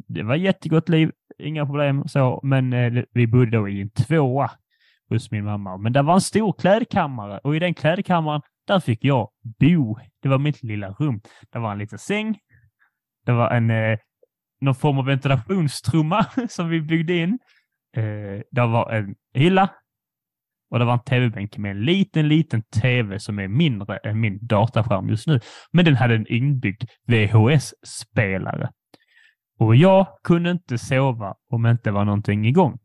[0.08, 2.72] Det var jättegott liv, inga problem så, men
[3.14, 4.52] vi bodde då i en tvåa
[5.10, 5.78] hos min mamma.
[5.78, 9.30] Men det var en stor klädkammare och i den klädkammaren, där fick jag
[9.60, 9.98] bo.
[10.22, 11.22] Det var mitt lilla rum.
[11.52, 12.38] Det var en liten säng.
[13.26, 14.00] Det var en, eh,
[14.66, 17.40] någon form av ventilationstrumma som vi byggde in.
[17.98, 19.70] Eh, det var en hylla
[20.70, 24.40] och det var en tv-bänk med en liten, liten tv som är mindre än min
[24.42, 25.40] dataskärm just nu.
[25.72, 28.70] Men den hade en inbyggd VHS-spelare.
[29.60, 32.80] Och jag kunde inte sova om det inte var någonting igång.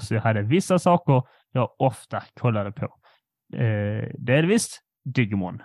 [0.00, 2.84] Så jag hade vissa saker jag ofta kollade på.
[3.56, 5.62] Eh, delvis Digimon.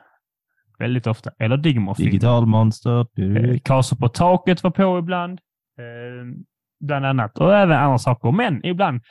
[0.80, 1.32] Väldigt ofta.
[1.40, 3.00] Eller digimon Digital monster.
[3.00, 5.40] Eh, Karlsson på taket var på ibland.
[5.80, 6.44] Eh,
[6.80, 7.38] bland annat.
[7.38, 8.32] Och även andra saker.
[8.32, 9.02] Men ibland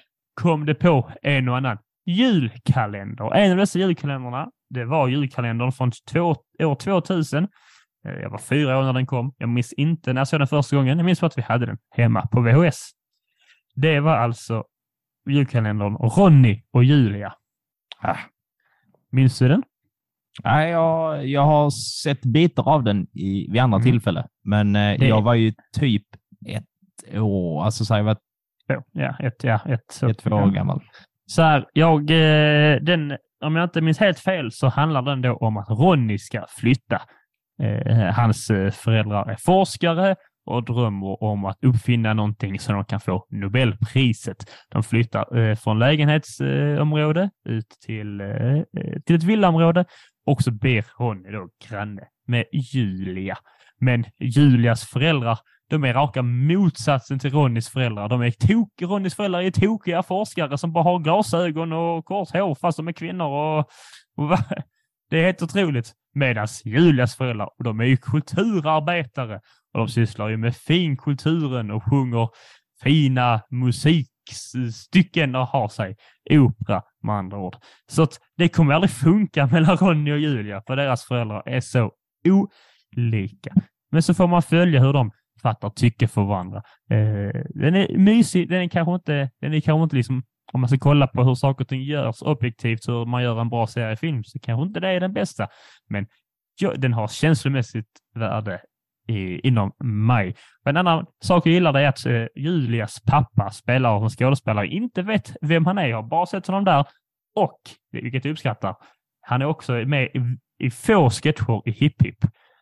[0.41, 3.35] kom det på en och annan julkalender.
[3.35, 7.49] En av dessa julkalendrarna, det var julkalendern från två, år 2000.
[8.09, 9.35] Eh, Jag var fyra år när den kom.
[9.39, 10.99] Jag minns inte när jag såg den första gången.
[10.99, 12.91] Jag minns bara att vi hade den hemma på VHS.
[13.75, 14.65] Det var alltså
[15.29, 17.35] julkalendern Ronny och Julia.
[18.01, 18.17] Ah.
[19.11, 19.63] Minns du den?
[20.45, 21.71] Nej, jag, jag har
[22.03, 23.85] sett bitar av den i, vid andra Mm.
[23.93, 26.03] tillfällen, men eh, Det- jag var ju typ
[26.49, 26.65] ett
[27.21, 28.17] år, alltså så jag var
[28.93, 30.81] Ja, ett, ja, ett, ett, två år gammal.
[31.27, 35.37] Så här, jag, eh, den, om jag inte minns helt fel så handlar den då
[35.37, 37.03] om att Ronny ska flytta.
[37.63, 40.17] Eh, hans eh, föräldrar är forskare
[40.47, 44.37] och drömmer om att uppfinna någonting så de kan få Nobelpriset.
[44.71, 48.23] De flyttar från lägenhetsområde ut till,
[49.07, 49.85] till ett villaområde
[50.27, 53.39] och så ber Ronny då granne med Julia.
[53.81, 55.39] Men Julias föräldrar
[55.73, 58.09] de är raka motsatsen till Ronnys föräldrar.
[58.09, 62.55] De är tok, Ronnys föräldrar är tokiga forskare som bara har glasögon och kort hår
[62.55, 63.27] fast de är kvinnor.
[63.27, 63.59] Och,
[64.17, 64.39] och?
[65.11, 65.93] Det är helt otroligt.
[66.15, 69.41] Medan Julias föräldrar, och de är ju kulturarbetare
[69.73, 72.29] och de sysslar ju med finkulturen och sjunger
[72.83, 74.09] fina musik
[74.73, 75.97] stycken och har sig
[76.31, 77.57] opera med andra ord.
[77.87, 81.93] Så att det kommer aldrig funka mellan Ronny och Julia för deras föräldrar är så
[82.29, 83.55] olika.
[83.91, 85.11] Men så får man följa hur de
[85.43, 86.63] fattar tycke för varandra.
[86.91, 90.69] Eh, den är mysig, den är kanske inte, den är kanske inte liksom, om man
[90.69, 94.25] ska kolla på hur saker och ting görs objektivt, hur man gör en bra seriefilm,
[94.25, 95.49] så kanske inte det är den bästa.
[95.89, 96.07] Men
[96.61, 98.61] ja, den har känslomässigt värde
[99.09, 100.35] i, inom maj.
[100.65, 105.37] En annan sak jag gillar är att eh, Julias pappa spelar som skådespelare, inte vet
[105.41, 105.87] vem han är.
[105.87, 106.87] Jag har bara sett honom där
[107.35, 107.61] och,
[107.93, 108.77] vilket jag uppskattar,
[109.21, 110.21] han är också med i,
[110.67, 112.19] i få sketcher i Hipp Hipp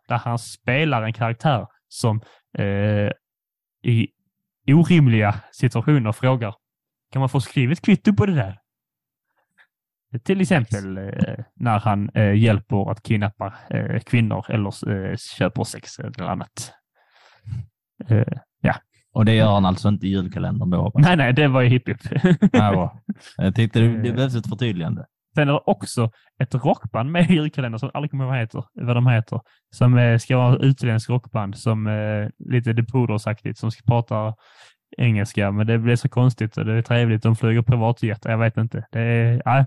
[0.09, 2.20] där han spelar en karaktär som
[2.59, 3.11] eh,
[3.83, 4.09] i
[4.66, 6.55] orimliga situationer frågar
[7.12, 8.59] kan man få skrivet kvitto på det där?
[10.24, 16.24] Till exempel eh, när han eh, hjälper att kidnappa eh, kvinnor eller köper sex eller
[16.28, 16.72] annat.
[18.08, 18.24] Eh,
[19.12, 20.92] Och det gör han alltså inte i julkalendern då?
[20.94, 22.00] nej, nej, det var ju hipp hipp.
[22.52, 23.00] Ja.
[23.36, 25.04] Jag tyckte det, det behövs ett förtydligande.
[25.34, 26.10] Sen är det också
[26.42, 29.40] ett rockband med i julkalendern som jag aldrig kommer ihåg vad, heter, vad de heter.
[29.74, 31.88] Som ska vara ett utländskt rockband som
[32.38, 34.34] lite The Poodles-aktigt som ska prata
[34.98, 35.50] engelska.
[35.50, 37.22] Men det blir så konstigt och det är trevligt.
[37.22, 38.24] De flyger privatjet.
[38.24, 38.86] Jag vet inte.
[38.92, 39.66] Det är, nej.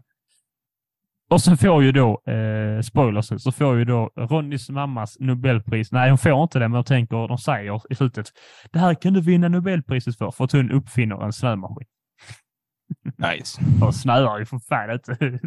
[1.33, 5.91] Och så får ju då, eh, spoilers, så får ju då Ronnys mammas Nobelpris.
[5.91, 8.27] Nej, hon får inte det, men jag tänker, de säger i slutet,
[8.71, 11.87] det här kan du vinna Nobelpriset för, för att hon uppfinner en snömaskin.
[13.17, 13.61] Nice.
[13.85, 15.39] Och snöar ju för fan inte.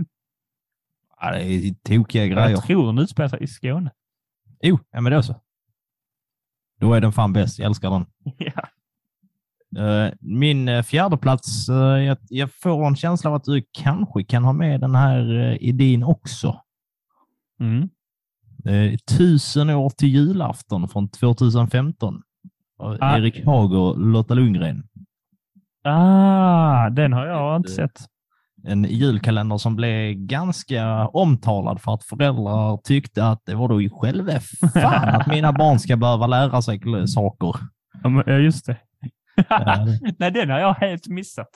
[1.20, 2.49] Ja, det är tokiga grejer.
[2.49, 3.90] Jag tror den utspelar sig i Skåne.
[4.61, 5.40] Jo, ja, men då så.
[6.81, 7.59] Då är den fan bäst.
[7.59, 8.07] Jag älskar den.
[8.38, 8.68] ja.
[9.77, 14.45] Eh, Min eh, fjärde plats, eh, jag, får en känsla av att du kanske kan
[14.45, 16.61] ha med den här idén också.
[17.61, 17.89] Mm.
[19.19, 22.22] Tusen år till julafton från 2015.
[22.79, 23.16] Av Ah.
[23.16, 24.83] Erik Hager och Lotta Lundgren.
[25.85, 28.01] Ah, den har jag inte sett.
[28.64, 33.91] En julkalender som blev ganska omtalad för att föräldrar tyckte att det var då i
[33.93, 34.33] själva
[34.74, 37.55] fan att mina barn ska behöva lära sig saker.
[38.27, 38.77] Ja, just det.
[40.18, 41.49] Nej, den har jag helt missat.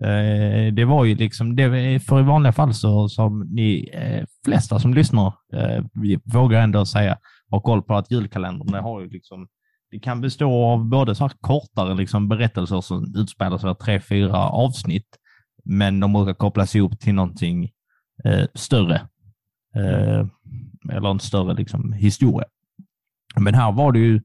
[0.00, 4.78] Eh, det var ju liksom, det, för i vanliga fall så som ni eh, flesta
[4.78, 7.18] som lyssnar eh, vi vågar ändå säga
[7.50, 9.48] har koll på att julkalendern har ju liksom,
[9.90, 14.00] det kan bestå av både så här kortare liksom berättelser som utspelar sig över tre,
[14.00, 15.08] fyra avsnitt,
[15.64, 17.70] men de brukar kopplas ihop till någonting
[18.54, 19.00] större.
[20.92, 22.46] Eller en större liksom, historia.
[23.36, 24.20] Men här var det ju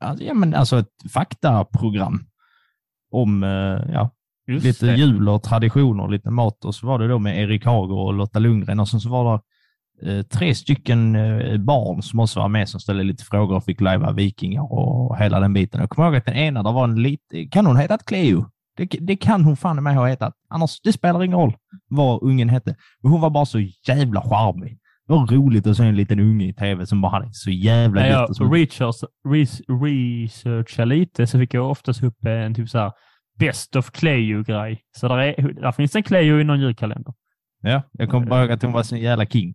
[0.00, 2.26] alltså, ja, men alltså ett faktaprogram
[3.10, 4.10] om eh, ja,
[4.46, 4.96] Just lite det.
[4.96, 8.38] jul och traditioner, lite mat och så var det då med Erik Hager och Lotta
[8.38, 9.40] Lundgren och sen så var
[10.02, 13.64] det eh, tre stycken eh, barn som också var med som ställde lite frågor och
[13.64, 15.80] fick lajva vikingar och hela den biten.
[15.80, 18.46] Jag kommer ihåg att den ena, där var en lite, kan hon hetat Cleo?
[18.76, 20.34] Det, det kan hon fan med ha hetat.
[20.48, 21.56] Annars, det spelar ingen roll
[21.88, 22.76] vad ungen hette.
[23.02, 24.78] Men hon var bara så jävla charmig.
[25.06, 28.00] Det var roligt att se en liten unge i tv som bara hade så jävla
[28.00, 28.94] När jag så- research,
[29.28, 32.92] res, researchade lite så fick jag oftast upp en typ så här
[33.38, 34.80] Best of Cleo-grej.
[34.96, 37.14] Så där, är, där finns en Cleo i någon julkalender.
[37.62, 39.54] Ja, jag kommer bara ihåg att hon var så jävla king.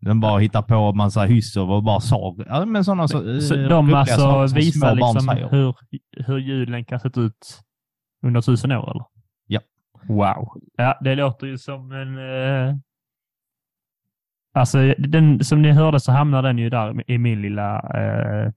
[0.00, 2.36] Den bara hittar på massa hyss och bara sa.
[2.46, 5.74] Ja, men sådana så, Så eh, de alltså som visar liksom hur,
[6.26, 7.60] hur julen kan se ut
[8.26, 9.04] under tusen år, eller?
[9.46, 9.60] Ja.
[10.08, 10.48] Wow.
[10.76, 12.18] Ja, det låter ju som en...
[12.18, 12.74] Eh...
[14.52, 18.52] Alltså, den, som ni hörde så hamnar den ju där i min lilla eh,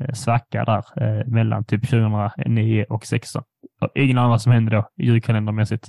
[0.00, 3.42] eh, svacka där eh, mellan typ 2009 och 16.
[3.80, 5.88] Och ingen aning vad som hände då julkalendermässigt.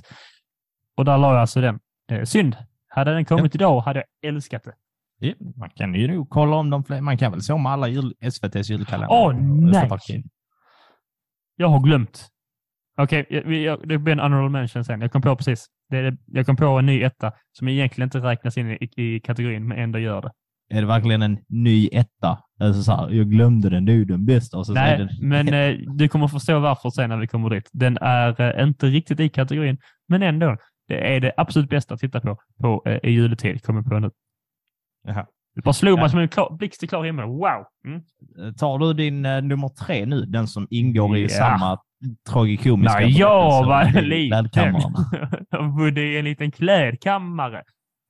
[0.96, 1.78] Och där la jag alltså den.
[2.12, 2.56] Eh, synd.
[2.88, 4.72] Hade den kommit idag hade jag älskat det.
[5.18, 7.00] Ja, man kan ju nog kolla om de fler.
[7.00, 9.08] Man kan väl se om alla jul, SVTs julkalender.
[9.10, 9.70] Åh, nej.
[9.70, 10.22] Österparken.
[11.56, 12.28] Jag har glömt.
[12.98, 13.26] Okej,
[13.64, 15.00] jag- det blir en honorable mention sen.
[15.00, 15.66] Jag kom på precis.
[15.90, 19.68] Det jag kom på en ny etta som egentligen inte räknas in i, i kategorin,
[19.68, 20.30] men ändå gör det.
[20.72, 22.38] Är det verkligen en ny etta?
[22.60, 24.58] Alltså så här, jag glömde den, ju den bästa.
[24.58, 27.68] Och så Nej, den, men eh, du kommer förstå varför sen när vi kommer dit.
[27.72, 29.78] Den är eh, inte riktigt i kategorin,
[30.08, 30.56] men ändå.
[30.88, 34.10] Det är det absolut bästa att titta på, på eh, i juletid, kommer på nu.
[35.06, 35.26] Jaha.
[35.54, 36.02] Det bara slog Ja.
[36.02, 37.24] mig som en klar, blixt i klar himmel.
[37.26, 37.64] Wow!
[37.86, 38.02] Mm.
[38.54, 41.28] Tar du din eh, nummer tre nu, den som ingår i Ja.
[41.28, 41.78] samma
[42.30, 44.74] tragikomiska När jag var liten
[45.58, 47.62] och bodde i en liten klädkammare.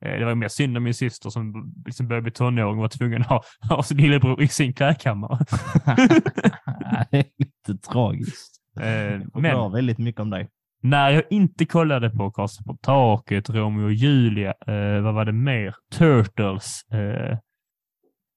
[0.04, 2.88] Eh, Det var mer synd om min syster som liksom började bli tonåring och var
[2.88, 5.38] tvungen att ha, ha sin lillebror i sin klädkammare.
[7.10, 8.56] det är lite tragiskt.
[8.80, 9.72] Eh, Men...
[9.72, 10.48] väldigt mycket om dig.
[10.82, 15.32] när jag inte kollade på Karlsson på taket, Romeo och Julia, eh, vad var det
[15.32, 15.74] mer?
[15.98, 16.80] Turtles.
[16.92, 17.38] Eh,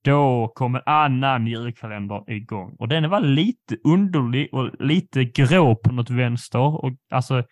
[0.03, 5.91] då kom en annan julkalender igång och den var lite underlig och lite grå på
[5.93, 7.43] något vänster och alltså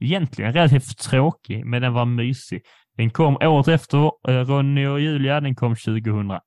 [0.00, 2.62] egentligen relativt tråkig, men den var mysig.
[2.96, 6.40] Den kom året efter eh, Ronny och Julia, den kom 2001.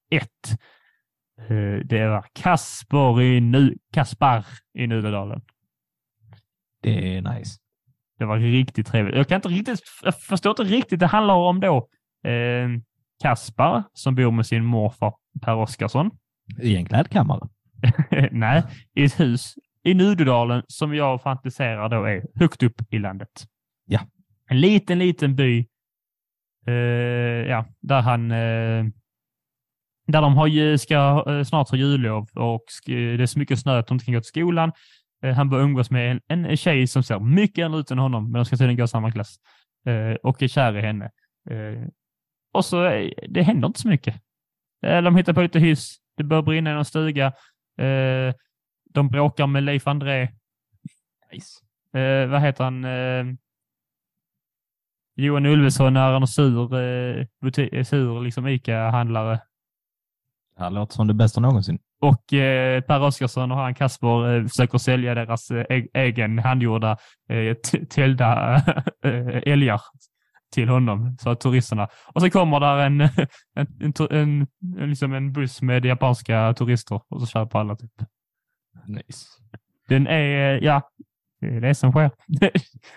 [1.40, 5.42] Eh, det var Kasper i, nu Kaspar i Nudedalen.
[6.84, 7.60] Det är nice.
[8.20, 9.16] Det var riktigt trevligt.
[9.16, 11.00] Jag kan inte riktigt, jag förstår inte riktigt.
[11.00, 11.90] Det handlar om då
[12.30, 12.70] eh,
[13.22, 16.12] Kaspar som bor med sin morfar Per Oskarsson.
[16.62, 17.50] I en klädkammare.
[18.32, 18.64] Nej,
[18.94, 23.46] i ett hus i Nudedalen som jag fantiserar då är högt upp i landet.
[23.86, 24.00] Ja.
[24.50, 25.68] En liten, liten by.
[26.68, 26.74] Eh,
[27.50, 28.86] ja, där han eh,
[30.08, 33.88] där de har, ska eh, snart ha jullov och det är så mycket snö att
[33.88, 34.72] de inte kan gå till skolan.
[35.36, 38.34] Han börjar umgås med en, en tjej som ser mycket äldre ut än honom, men
[38.34, 39.38] de ska tydligen gå i samma klass.
[40.24, 41.12] Och är kär i henne.
[42.58, 42.84] Och så,
[43.30, 44.16] det händer inte så mycket.
[44.86, 45.96] Eh, de hittar på lite hyss.
[46.18, 47.26] Det börjar brinna i någon stuga.
[47.78, 48.34] Eh,
[48.94, 50.30] de bråkar med Leif André.
[51.32, 52.00] Nice.
[52.00, 52.86] Eh, vad heter han?
[55.16, 59.40] Johan Ulveson är en sur, eh, buti- sur liksom ICA-handlare.
[60.56, 61.80] Det här låter som det bästa någonsin.
[62.02, 66.98] Och eh, Per Oskarsson och han Kasper eh, försöker sälja deras eh, e- egen handgjorda
[67.30, 68.56] eh, t- täljda
[69.04, 69.82] eh, älgar
[70.54, 71.88] till honom, så att turisterna.
[72.14, 73.02] Och så kommer där en,
[73.56, 74.48] en, en, en,
[74.80, 77.92] en, liksom en buss med japanska turister och så köper alla typ.
[78.88, 79.26] Nice.
[79.90, 80.82] Den är, ja,
[81.42, 82.12] det är det som sker.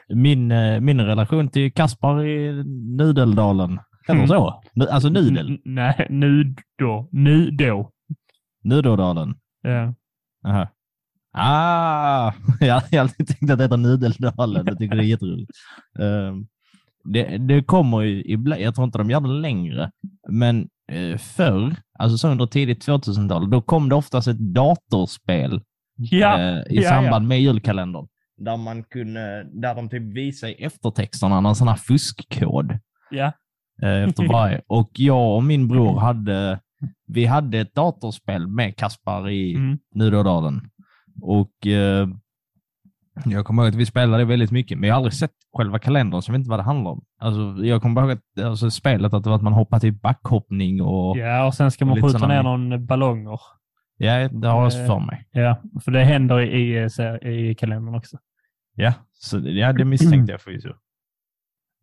[0.14, 2.64] Min, eh, min relation till Kaspar i
[2.96, 3.78] Nudeldalen.
[4.02, 4.28] Heter Mm.
[4.28, 4.62] så?
[4.74, 5.50] Nu- Alltså Nudel.
[5.50, 7.08] N- Nej, nu då.
[7.12, 7.90] Nu då.
[8.64, 9.34] Nudeldalen.
[9.62, 9.94] Ja.
[10.46, 10.68] Aha.
[11.32, 14.66] Ah, jag har alltid tänkt att det heter Nudeldalen.
[14.66, 15.50] Jag tycker det är jätteroligt.
[16.00, 16.46] Ehm,
[17.04, 19.90] det, det kommer ju ibland, jag tror inte de gör det längre,
[20.28, 25.60] men uh, förr, alltså så under tidigt 2000-tal, då kom det oftast ett datorspel
[26.00, 28.06] Ja, eh, i ja, samband med julkalendern.
[28.36, 32.78] Där man kunde, där de typ visade i eftertexterna någon sån här fuskkod
[33.10, 33.32] ja.
[33.82, 34.62] eh, efter varje.
[34.66, 36.60] Och jag och min bror hade,
[37.06, 39.78] vi hade ett datorspel med Kaspar i Mm.
[39.94, 40.70] Nudodalen.
[41.22, 42.08] Och eh,
[43.24, 46.22] jag kommer ihåg att vi spelade väldigt mycket, men jag har aldrig sett själva kalendern,
[46.22, 47.04] så jag vet inte vad det handlar om.
[47.18, 51.26] Alltså, jag kommer ihåg att alltså, spelet, att att man hoppade till backhoppning och ja,
[51.26, 53.40] ja, och sen ska man skjuta ner någon ballonger.
[53.98, 55.28] det har jag Eh, för mig.
[55.30, 56.88] Ja, för det händer i,
[57.22, 58.18] i, i kalendern också.
[58.74, 60.72] Ja, så, ja, det misstänkte jag förvisso.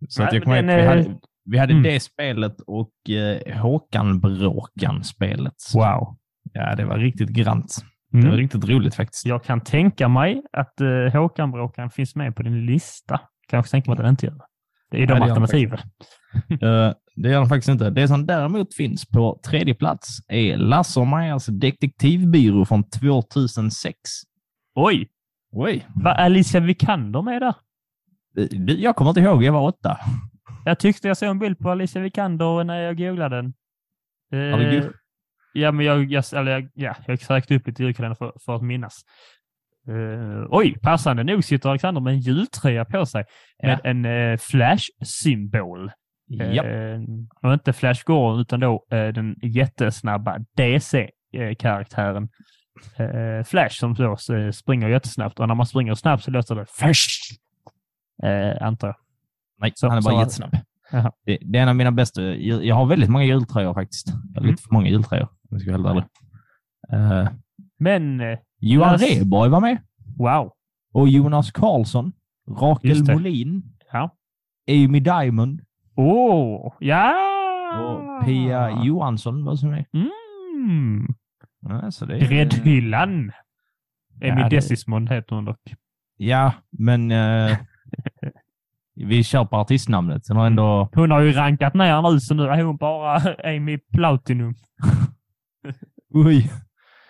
[0.08, 1.84] Så att jag kommer ihåg vi hade, vi hade mm.
[1.84, 5.54] det spelet och eh, Håkan Bråkan-spelet.
[5.76, 6.18] Wow.
[6.54, 7.76] Ja, det var riktigt grant.
[8.12, 8.38] Det var Mm.
[8.38, 9.26] riktigt roligt faktiskt.
[9.26, 13.20] Jag kan tänka mig att uh, Håkan-bråkan finns med på din lista.
[13.50, 14.98] Kanske tänka mig att den inte gör det.
[14.98, 15.80] Är Nej, de alternativen.
[16.50, 17.90] Eh, det gör den faktiskt inte.
[17.90, 23.96] Det som däremot finns på tredje plats är Lasse och Majas detektivbyrå från 2006.
[24.76, 25.10] Oj!
[25.52, 25.88] Oj!
[25.96, 27.56] Var Alicia Vikander med där?
[28.34, 29.98] Du, Jag kommer inte ihåg, jag var åtta.
[30.66, 33.54] Jag tyckte jag såg en bild på Alicia Vikander när jag googlade den.
[34.34, 34.84] Eh,
[35.54, 38.62] ja, men jag, jag, eller jag, ja, jag sökte upp lite julkalender för, för att
[38.64, 39.02] minnas.
[39.88, 43.26] Eh, oj, passande nog sitter Alexander med en jultröja på sig
[43.64, 45.92] med en uh, Flash-symbol.
[46.28, 46.64] Ja.
[46.64, 47.00] Eh,
[47.44, 52.30] och inte Flash Gordon utan då eh, den jättesnabba DC-karaktären
[53.46, 54.18] Flash som då
[54.54, 57.08] springer jättesnabbt och när man springer snabbt så låter det Flash.
[58.62, 58.96] Antar jag.
[59.60, 60.52] Nej, Så- han är bara så- jättesnabb.
[60.92, 61.12] Jaha.
[61.26, 62.22] Det, det är en av mina bästa.
[62.22, 64.08] Jag, har väldigt många jultröjor faktiskt.
[64.38, 64.50] Mm.
[64.50, 66.06] lite för många jultröjor, om jag ska vara helt
[66.92, 67.38] ärlig.
[67.80, 69.78] Men eh, Johan Lasse- Rheborg var med.
[70.18, 70.52] wow.
[70.94, 72.12] Och Jonas Karlsson.
[72.60, 73.04] Rakel.
[73.14, 73.64] Molin.
[73.92, 74.16] Ja.
[74.70, 75.62] Amy Diamond.
[75.96, 77.14] Åh, ja!
[77.82, 79.86] Och Pia Johansson var som med.
[79.94, 81.08] Mm.
[81.62, 83.32] Ja, så det är- Gräddhyllan.
[84.22, 85.60] Emmy det- Desismond heter hon dock.
[86.18, 87.58] Ja, men eh,
[88.96, 90.26] vi på artistnamnet.
[90.26, 90.90] Sen har ändå...
[90.94, 94.54] Hon har ju rankat ner nu, så nu är hon bara Amy Platinum.
[96.14, 96.52] Oj!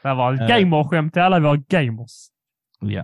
[0.08, 0.47] Det var ett Eh.
[0.47, 2.12] gamerskämt till alla våra gamers.
[2.82, 3.03] Ja.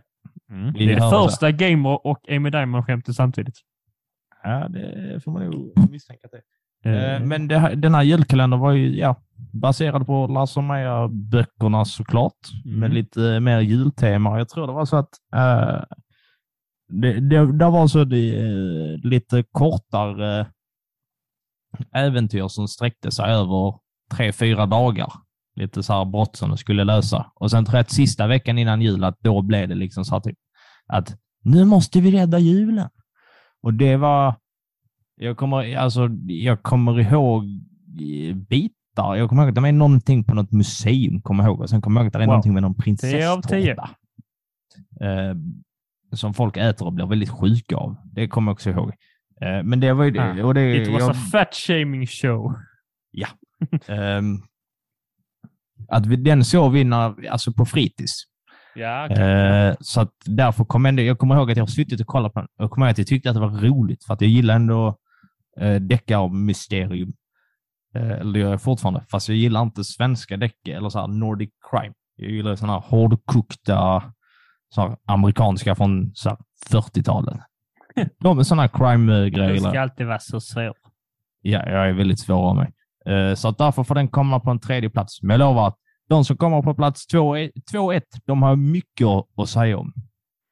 [0.51, 0.73] Mm.
[0.73, 3.55] Det är det första gamer och Amy Diamond-skämtet samtidigt.
[4.43, 6.41] ja, det får man nog misstänka att det
[6.85, 9.15] Eh, Eh, Men det den här julkalendern var ju ja,
[9.53, 12.79] baserad på Lasse och Maja-böckerna såklart, Mm.
[12.79, 14.37] med lite mer jultema.
[14.37, 15.83] Jag tror det var så att eh,
[16.87, 20.47] det, det, det var så det, lite kortare
[21.95, 23.73] äventyr som sträckte sig över
[24.11, 25.11] tre, fyra dagar.
[25.55, 27.31] Lite så här brott som de skulle lösa.
[27.35, 30.15] Och sen tror jag att sista veckan innan jul, att då blev det liksom så
[30.15, 30.37] här typ
[30.87, 32.89] att nu måste vi rädda julen.
[33.61, 34.35] Och det var,
[35.15, 37.43] jag kommer, alltså, jag kommer ihåg
[38.01, 39.15] eh, bitar.
[39.15, 41.61] Jag kommer ihåg att de är någonting på något museum, kommer ihåg.
[41.61, 42.27] Och sen kommer jag ihåg att det är Wow.
[42.27, 43.89] någonting med någon prinsesstårta.
[45.01, 45.35] Eh,
[46.13, 47.95] som folk äter och blir väldigt sjuka av.
[48.13, 48.89] Det kommer jag också ihåg.
[49.41, 50.41] Eh, men det var ju det.
[50.41, 52.55] Ah, och det It was jag, a fat shaming show.
[53.87, 54.37] ehm,
[55.87, 58.13] att vi, den såg vi när, alltså på fritids.
[58.75, 62.07] Ja, Eh, så att därför kom ändå, jag kommer ihåg att jag har suttit och
[62.07, 62.49] kollat på den.
[62.57, 64.97] Jag kommer ihåg att jag tyckte att det var roligt för att jag gillar ändå
[65.59, 67.13] eh, deckarmysterium.
[67.95, 71.07] Eh, eller det gör jag fortfarande, fast jag gillar inte svenska deckar eller så här
[71.07, 71.93] Nordic crime.
[72.15, 74.03] Jag gillar sådana här hårdkokta
[74.75, 76.37] så här, amerikanska från så här,
[76.69, 77.37] 40-talet.
[78.19, 79.53] De är sådana crime-grejer.
[79.53, 80.73] Du ska alltid vara så svår.
[81.41, 82.71] Ja, jag är väldigt svår av mig.
[83.05, 85.21] Eh, Så att därför får den komma på en tredje plats.
[85.21, 85.77] Men jag lovar att
[86.09, 89.93] de som kommer på plats 2-1, de har mycket att säga om.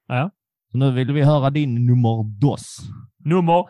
[0.07, 0.31] Ja.
[0.71, 2.77] Så nu vill vi höra din nummer dos.
[3.25, 3.65] Nummer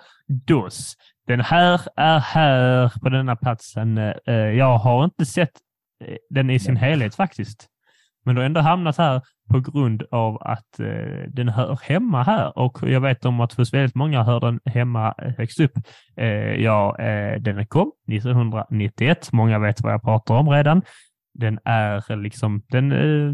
[0.48, 0.96] dos.
[1.28, 3.98] Den här är här på denna platsen.
[3.98, 5.52] Eh, Jag har inte sett
[6.06, 7.68] eh, den i sin helhet faktiskt.
[8.24, 12.58] Men du har ändå hamnat här på grund av att eh, den hör hemma här
[12.58, 15.78] och jag vet om att hos väldigt många hör den hemma eh, högst upp.
[16.18, 16.28] Eh,
[16.62, 19.32] ja, eh, den kom 1991.
[19.32, 20.82] Många vet vad jag pratar om redan.
[21.34, 23.34] Den är liksom, den eh,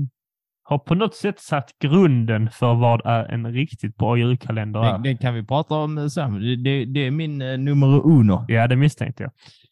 [0.63, 4.97] har på något sätt satt grunden för vad är en riktigt bra julkalender är.
[4.97, 6.33] Det, det kan vi prata om sen.
[6.41, 8.45] Det, det, det är min nummer uno.
[8.47, 9.31] Ja, det misstänkte jag.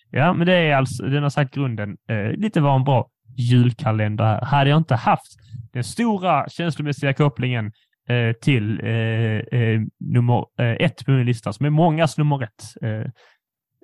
[0.09, 4.25] Ja, men det är alltså, den har satt grunden eh, lite vad en bra julkalender
[4.25, 4.41] är.
[4.45, 5.37] Hade jag inte haft
[5.73, 7.71] den stora känslomässiga kopplingen
[8.07, 12.63] eh, till eh, eh, nummer eh, ett på min lista, som är mångas nummer ett,
[12.81, 13.11] eh,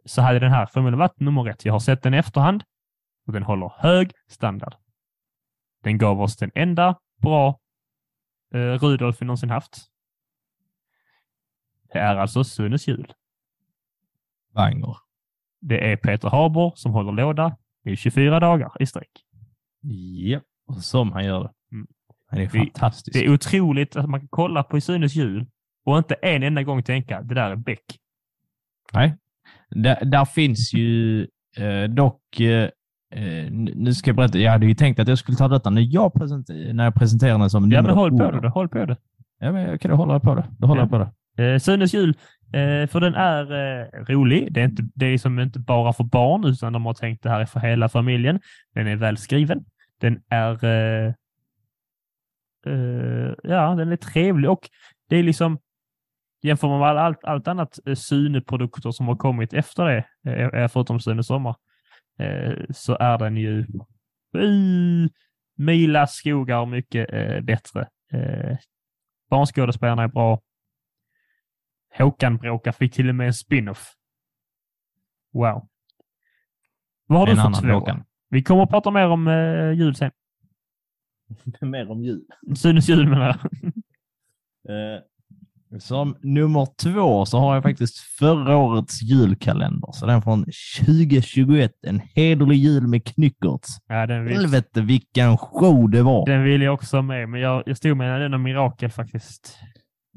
[0.06, 1.66] så hade den här förmodligen varit nummer ett.
[1.66, 2.64] Jag har sett den i efterhand
[3.28, 4.76] och den håller hög standard.
[5.84, 7.60] Den gav oss den enda bra
[8.54, 9.78] eh, Rudolf vi någonsin haft.
[11.94, 13.14] Det är alltså Sunnes jul.
[14.54, 14.98] Banger.
[15.62, 19.26] Det är Peter Haber som håller låda i 24 dagar i sträck.
[20.68, 21.50] Och som han gör det.
[21.76, 21.88] Mm.
[22.30, 23.14] Han är fantastisk.
[23.20, 25.46] Det är otroligt att man kan kolla på Sunes jul
[25.86, 27.84] och inte en enda gång tänka det där är Beck.
[28.94, 29.18] Nej.
[29.70, 31.22] Där, där finns ju
[31.58, 32.70] eh, dock, eh,
[33.16, 35.82] eh, nu ska jag berätta, jag hade ju tänkt att jag skulle ta detta när
[35.94, 38.50] jag, presenter, när jag presenterar den som Ja, nummer men håll på det.
[38.50, 38.98] Håll på det.
[39.40, 40.46] Ja, men okej, då håller jag på det.
[40.58, 40.84] Då håller Ja.
[40.84, 40.98] jag på
[41.38, 41.54] det.
[41.54, 42.10] Eh, Sunes jul,
[42.48, 44.54] eh, för den är eh, rolig.
[44.54, 47.30] Det är, inte, det är liksom inte bara för barn, utan de har tänkt det
[47.30, 48.40] här är för hela familjen.
[48.76, 49.66] Den är väl skriven.
[50.02, 51.14] Den är eh,
[52.66, 54.70] eh, ja, den är trevlig och
[55.10, 55.60] det är liksom
[56.42, 61.00] jämför man med allt, allt annat eh, Sune-produkter som har kommit efter det, eh, förutom
[61.00, 61.56] Sune Sommar,
[62.20, 65.10] eh, så är den ju eh,
[65.56, 67.88] Mila Skogar mycket eh, bättre.
[68.14, 68.58] Eh,
[69.30, 70.42] barnskådespelarna är bra.
[71.98, 73.94] Håkan Bråka fick till och med en spin-off.
[75.34, 75.68] Wow.
[77.08, 77.74] Vad har En du för två?
[77.74, 78.04] Håkan.
[78.32, 80.12] Vi kommer att prata mer om eh, jul sen.
[81.62, 82.22] Mer om jul.
[82.56, 83.36] Sunes jul menar jag.
[84.70, 85.00] Eh,
[85.80, 89.90] som nummer två så har jag faktiskt förra årets julkalender.
[89.94, 90.46] Så den från
[90.86, 91.72] 2021.
[91.88, 93.70] En hederlig jul med Knyckertz.
[93.88, 96.26] Ja, den vill, Helvete vilken show det var.
[96.26, 99.58] den vill jag också ha med, men jag, jag stod med den av mirakel faktiskt.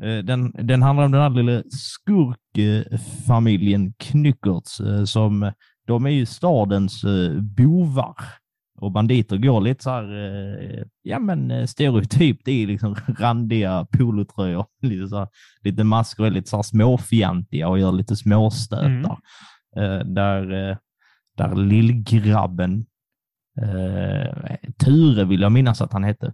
[0.03, 5.53] Eh, Den, den handlar om den här lilla skurkfamiljen Knyckertz eh, som
[5.87, 8.17] de är ju stadens eh, bovar.
[8.81, 14.67] Och banditer går lite så här, eh, ja men eh, stereotypt i liksom randiga polotröjor,
[14.83, 15.29] lite, så här,
[15.63, 19.19] lite masker, lite så här småfjantiga och gör lite småstötar.
[19.77, 20.15] Mm.
[20.15, 20.79] Där,
[21.37, 22.87] där lillgrabben,
[24.85, 26.33] Ture vill jag minnas att han hette,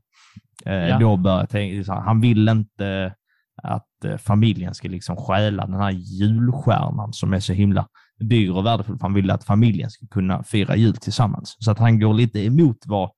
[0.64, 0.98] Ja.
[0.98, 3.14] då börjar tänka, så här, han vill inte
[3.62, 3.88] att
[4.18, 7.88] familjen ska liksom stjäla den här julstjärnan som är så himla
[8.20, 8.98] dyr och värdefull.
[8.98, 11.56] för Han vill att familjen ska kunna fira jul tillsammans.
[11.58, 13.10] Så att han går lite emot vad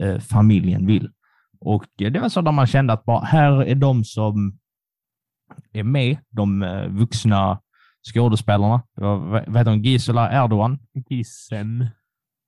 [0.00, 1.10] eh, familjen vill.
[1.60, 4.58] Och eh, det var så där man kände att bara, här är de som
[5.72, 7.60] är med, de eh, vuxna
[8.14, 8.82] skådespelarna.
[8.94, 9.82] Vad heter hon?
[9.82, 10.78] Gisela Erdogan?
[11.08, 11.84] Gissem.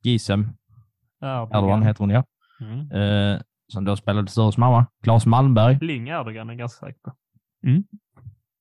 [0.02, 0.40] Gisem
[1.22, 1.58] Erdogan.
[1.58, 2.24] Erdogan heter hon, ja.
[2.60, 2.90] Mm.
[2.90, 3.40] Eh,
[3.72, 4.86] som då spelade Stures mamma.
[5.02, 5.78] Claes Malmberg.
[5.80, 7.12] Ling Erdogan är ganska säker på.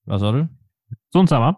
[0.05, 0.47] Vad sa du?
[1.13, 1.55] Sånt samma.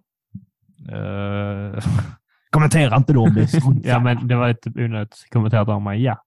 [0.89, 1.83] Eh,
[2.51, 3.53] kommentera inte då om det
[3.83, 6.03] Ja, men det var ett onödigt kommenterat av mig.
[6.03, 6.23] Ja.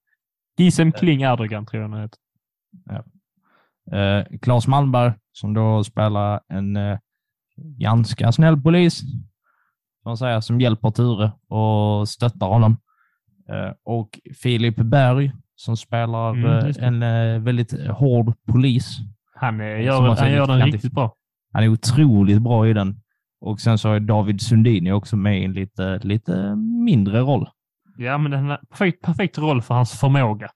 [0.58, 2.18] Gisem Kling Erdogan tror jag han heter.
[3.92, 6.98] Eh, Claes Malmberg som då spelar en eh,
[7.56, 9.02] ganska snäll polis
[10.06, 12.76] man säga, som hjälper Ture och stöttar honom.
[13.48, 18.98] Eh, och Filip Berg som spelar Mm, eh, en eh, väldigt hård polis.
[19.34, 21.14] Han, gör, har han gör den riktigt bra.
[21.52, 23.00] Han är otroligt bra i den.
[23.40, 27.48] Och sen så är David Sundin också med i en lite, lite mindre roll.
[27.98, 30.50] Ja, men den är perfekt, perfekt roll för hans förmåga.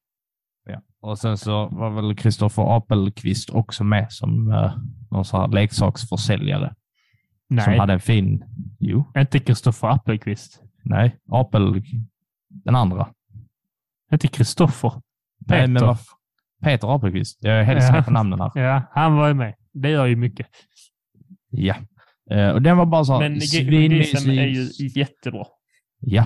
[0.67, 0.83] Ja.
[1.01, 4.73] Och sen så var väl Kristoffer Apelqvist också med som eh,
[5.11, 6.75] någon sån här leksaksförsäljare.
[7.49, 8.45] Som Nej, hade en fin...
[8.79, 10.63] Jo, inte Kristoffer Appelqvist.
[10.85, 11.83] nej, Apel...
[12.49, 13.09] Den andra.
[14.13, 14.93] Inte Kristoffer.
[15.47, 15.93] Nej, men Peter.
[15.93, 16.07] f-
[16.63, 17.39] Peter Apelqvist.
[17.41, 17.87] Jag är helt Ja.
[17.89, 18.51] säker på namnen här.
[18.55, 19.55] Ja, han var ju med.
[19.73, 20.47] Det gör ju mycket.
[21.51, 21.75] Ja.
[22.31, 24.39] Eh, och den var bara så här Men svinmysig.
[24.39, 24.69] är ju
[25.01, 25.45] jättebra.
[26.01, 26.23] Ja.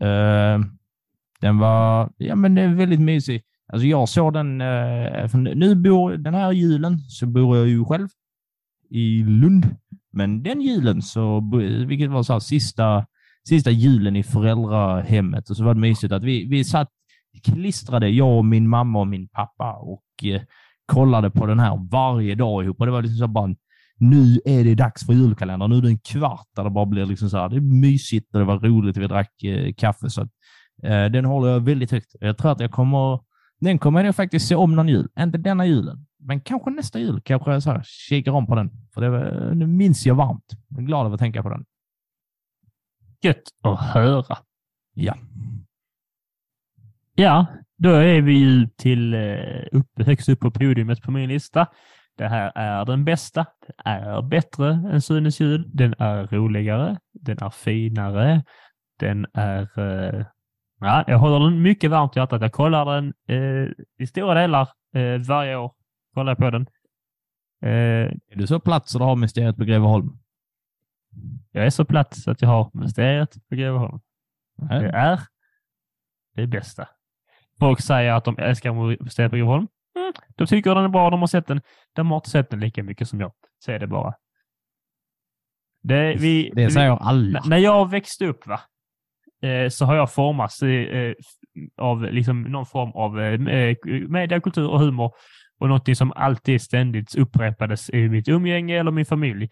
[0.00, 0.60] Eh,
[1.40, 2.10] den var...
[2.16, 3.42] Ja, men det är väldigt mysig.
[3.72, 4.58] Alltså jag såg den...
[5.28, 6.16] För nu bor...
[6.16, 8.08] Den här julen så bor jag ju själv
[8.90, 9.76] i Lund.
[10.12, 11.50] Men den julen så...
[11.86, 13.06] Vilket var så här sista,
[13.48, 15.50] sista julen i föräldrahemmet.
[15.50, 16.88] Och så var det mysigt att vi, vi satt
[17.44, 20.42] klistrade, jag och min mamma och min pappa och eh,
[20.86, 22.80] kollade på den här varje dag ihop.
[22.80, 23.54] Och det var liksom så bara,
[23.98, 25.70] nu är det dags för julkalendern.
[25.70, 28.34] Nu är det en kvart där det bara blir liksom så här, det är mysigt
[28.34, 28.96] och det var roligt.
[28.96, 30.10] Vi drack eh, kaffe.
[30.10, 30.28] Så att,
[30.82, 32.16] eh, den håller jag väldigt högt.
[32.20, 33.20] Jag tror att jag kommer,
[33.60, 35.08] den kommer jag faktiskt se om någon jul.
[35.20, 38.70] Inte denna julen, men kanske nästa jul kanske jag så här, kikar om på den.
[38.94, 40.56] För det nu minns jag varmt.
[40.68, 41.64] Jag är glad över att tänka på den.
[43.22, 44.36] Gött att höra.
[44.94, 45.16] Ja.
[47.14, 47.46] Ja,
[47.76, 49.20] då är vi ju till eh,
[49.72, 51.66] uppe, högst upp på podiumet på min lista.
[52.18, 53.46] Det här är den bästa.
[53.66, 55.64] Den är bättre än Sunes jul.
[55.72, 56.98] Den är roligare.
[57.12, 58.44] Den är finare.
[58.98, 59.78] Den är...
[59.78, 60.24] Eh,
[60.80, 62.42] ja, jag håller den mycket varmt i hjärtat.
[62.42, 65.72] Jag kollar den eh, i stora delar eh, varje år.
[66.14, 66.66] Kollar jag på den.
[67.62, 70.18] Eh, Är du så platt så du har mysteriet på Greveholm?
[71.52, 74.00] jag är så platt så att jag har mysteriet på Greveholm.
[74.56, 75.20] Det är
[76.34, 76.88] det bästa.
[77.58, 79.68] Folk säger att de älskar Mysteriet på Greveholm.
[79.98, 81.60] Mm, de tycker den är bra, de har sett den.
[81.92, 83.32] De har inte sett den lika mycket som jag.
[83.68, 84.14] Är det bara.
[85.82, 87.38] Det, vi, Det vi, säger alla.
[87.38, 88.60] N- När jag växte upp va,
[89.48, 91.14] eh, så har jag formats eh, eh,
[91.76, 93.38] av liksom någon form av eh,
[94.08, 95.12] media, kultur och humor
[95.58, 99.48] och någonting som alltid ständigt upprepades i mitt umgänge eller min familj.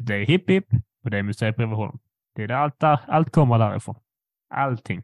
[0.00, 0.66] Det är hipp hipp
[1.04, 1.98] och det är Museet Greveholm.
[2.34, 3.96] Det är där allt, där, allt kommer därifrån.
[4.54, 5.02] Allting.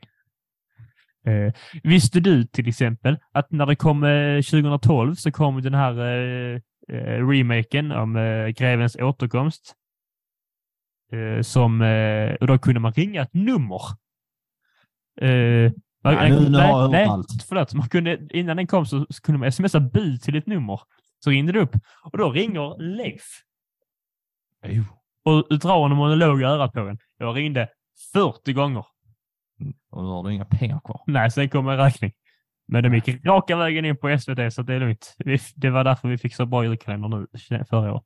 [1.27, 1.53] Eh,
[1.83, 6.61] visste du till exempel att när det kom eh, 2012 så kom den här eh,
[6.93, 9.75] eh, remaken om eh, Grevens återkomst
[11.13, 13.81] eh, som, eh, och då kunde man ringa ett nummer.
[16.05, 16.49] Man- Nej, nu-
[16.91, 17.27] nej, allt.
[17.49, 20.81] Förlåt, man kunde, innan den kom så, så kunde man smsa bud till ett nummer.
[21.25, 23.23] Så ringde det upp och då ringer Leif
[24.67, 24.83] Jo.
[25.25, 26.99] och drar en monolog i örat på en.
[27.19, 27.69] Jag ringde
[28.13, 28.85] 40 gånger.
[29.91, 31.01] Och då har du inga pengar kvar.
[31.07, 32.13] Nej, sen kom en räkning.
[32.69, 35.17] Men de gick raka vägen in på SVT, så det är lugnt.
[35.57, 37.27] Det var därför vi fick så bra julkalender nu
[37.71, 38.05] förra året.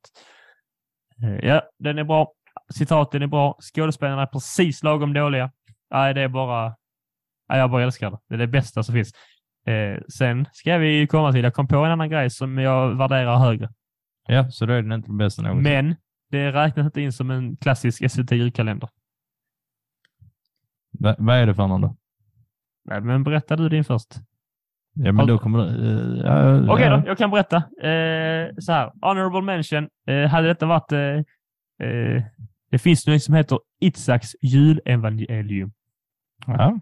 [1.23, 2.31] Eh, ja, den är bra.
[2.73, 3.57] Citaten är bra.
[3.61, 5.51] Skådespelarna är precis lagom dåliga.
[5.91, 6.75] Nej, det är bara...
[7.49, 8.17] Nej, jag bara älskar det.
[8.29, 9.11] Det är det bästa som finns.
[9.67, 13.37] Eh, sen ska vi komma till, jag kom på en annan grej som jag värderar
[13.37, 13.69] högre.
[14.27, 15.63] Ja, så då är den inte det bästa någonsin.
[15.63, 15.95] Men
[16.31, 18.89] det räknas inte in som en klassisk SVT julkalender.
[20.99, 21.95] Va, vad är det för någon då?
[22.85, 24.15] Nej, men berätta du din först.
[24.95, 25.65] Ja, men då kommer du...
[25.65, 27.57] Uh, ja, Okej okay då, jag kan berätta.
[27.57, 29.89] Eh, så här, honorable mention.
[30.07, 30.91] Eh, hade detta varit...
[30.91, 30.99] Eh,
[31.87, 32.23] eh,
[32.71, 35.71] det finns något som heter Itzaks julevangelium.
[36.47, 36.79] Ja.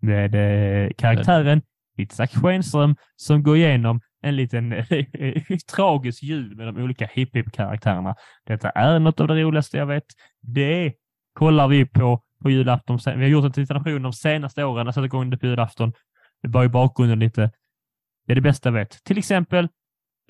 [0.00, 1.62] Med eh, karaktären
[1.98, 4.74] Itzak Schenström som går igenom en liten
[5.76, 8.14] tragisk jul med de olika hipp-hipp-karaktärerna.
[8.46, 10.04] Detta är något av det roligaste jag vet.
[10.40, 10.92] Det
[11.32, 12.98] kollar vi på på julafton.
[13.06, 14.86] Vi har gjort en tittration de senaste åren.
[14.86, 15.92] Jag satt igång det på julafton.
[16.42, 17.50] Det var i bakgrunden lite.
[18.26, 19.04] Det är det bästa jag vet.
[19.04, 19.64] Till exempel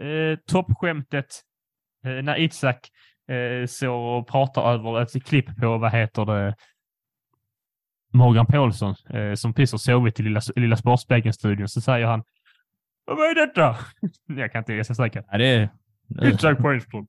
[0.02, 1.26] eh, toppskämtet
[2.04, 2.88] eh, när Itzak
[3.28, 6.54] eh, så och pratar över ett klipp på, vad heter det,
[8.12, 11.68] Morgan Paulsson eh, som precis har sovit i lilla, lilla Sportspegeln-studion.
[11.68, 12.22] Så säger han
[13.04, 13.76] Vad är detta?
[14.40, 15.24] jag kan inte, jag ska säkert.
[15.30, 15.68] Ja, det är...
[16.22, 17.06] Itzak Sjöström.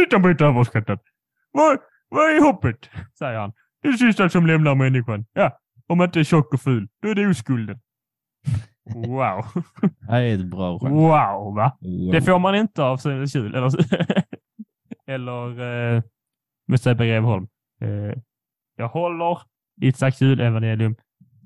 [0.00, 1.02] Utan bit överskattat.
[1.50, 1.78] Vad,
[2.08, 2.90] vad är hoppet?
[3.18, 3.52] Säger han.
[3.82, 5.26] Det sista som lämnar människan.
[5.32, 7.80] Ja, om man inte är tjock och ful, då är det oskulden.
[8.94, 9.44] Wow.
[10.08, 10.92] Det är ett bra skämt.
[10.92, 11.76] Wow, va?
[11.80, 12.12] Wow.
[12.12, 13.54] Det får man inte av Sunes jul.
[13.54, 13.70] Eller,
[15.06, 15.60] eller
[15.96, 16.02] eh,
[16.76, 17.48] Sebbe Grevholm.
[17.80, 18.18] Eh,
[18.76, 19.38] jag håller
[19.80, 20.96] Itzaks julevangelium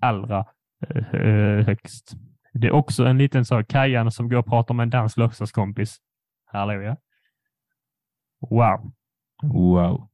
[0.01, 0.45] allra
[0.89, 2.13] eh, högst.
[2.53, 3.69] Det är också en liten sak.
[3.69, 5.97] Kajan som går och pratar med en dansk låtsaskompis.
[6.45, 6.97] Halleluja.
[8.41, 8.93] Wow.
[9.43, 10.09] Wow.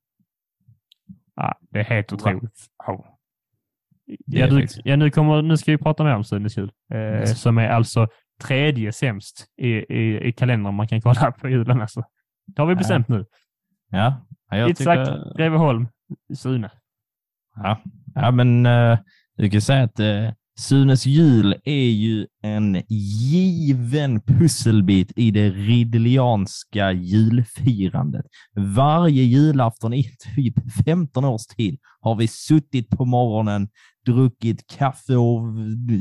[1.37, 2.67] Ja, det är helt otroligt.
[2.87, 3.07] Wow.
[4.27, 6.59] Ja, du, ja, nu, kommer, nu ska vi prata mer om Sunes.
[6.59, 7.41] Eh, Yes.
[7.41, 8.09] som är alltså
[8.43, 11.81] tredje sämst i, i, i kalendern man kan kolla på julen.
[11.81, 12.05] Alltså.
[12.47, 13.27] Det har vi bestämt nu.
[13.91, 15.37] Ja, ja, jag Itzak, tycker...
[15.39, 15.89] Greveholm,
[16.35, 16.71] Sune.
[17.57, 17.83] Ja,
[18.15, 18.99] ja men uh,
[19.37, 26.93] du kan säga att uh, Sunes jul är ju en given pusselbit i det ridderlianska
[26.93, 28.27] julfirandet.
[28.55, 33.69] Varje julafton i typ 15 års tid har vi suttit på morgonen,
[34.07, 35.41] druckit kaffe och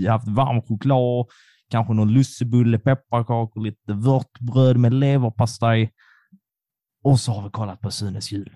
[0.09, 1.25] haft varm choklad,
[1.69, 5.91] kanske någon lussebulle, pepparkakor, lite vörtbröd med leverpastej.
[7.03, 8.55] Och så har vi kollat på Sunes jul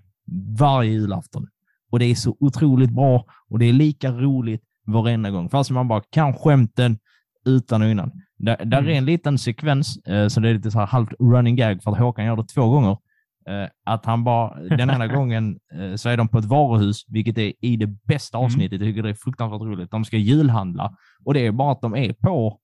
[0.60, 1.48] varje julafton.
[1.91, 5.49] Och det är så otroligt bra och det är lika roligt varenda gång.
[5.49, 6.97] Fast man bara kan skämten
[7.45, 8.11] utan och innan.
[8.38, 11.55] Där, där är en liten sekvens, eh, så det är lite så här halvt running
[11.55, 12.97] gag för att Håkan gör det två gånger.
[13.49, 17.38] Eh, att han bara, den ena gången eh, så är de på ett varuhus, vilket
[17.38, 18.45] är i det bästa Mm.
[18.45, 18.79] avsnittet.
[18.79, 19.91] Jag tycker det är fruktansvärt roligt.
[19.91, 22.59] De ska julhandla och det är bara att de är på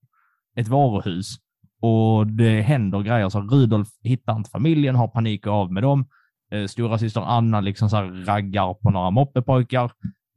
[0.55, 1.35] ett varuhus
[1.81, 3.29] och det händer grejer.
[3.29, 6.05] Så Rudolf hittar inte familjen, har panik av med dem.
[6.51, 9.91] Eh, Stora syster Anna liksom så raggar på några moppepojkar.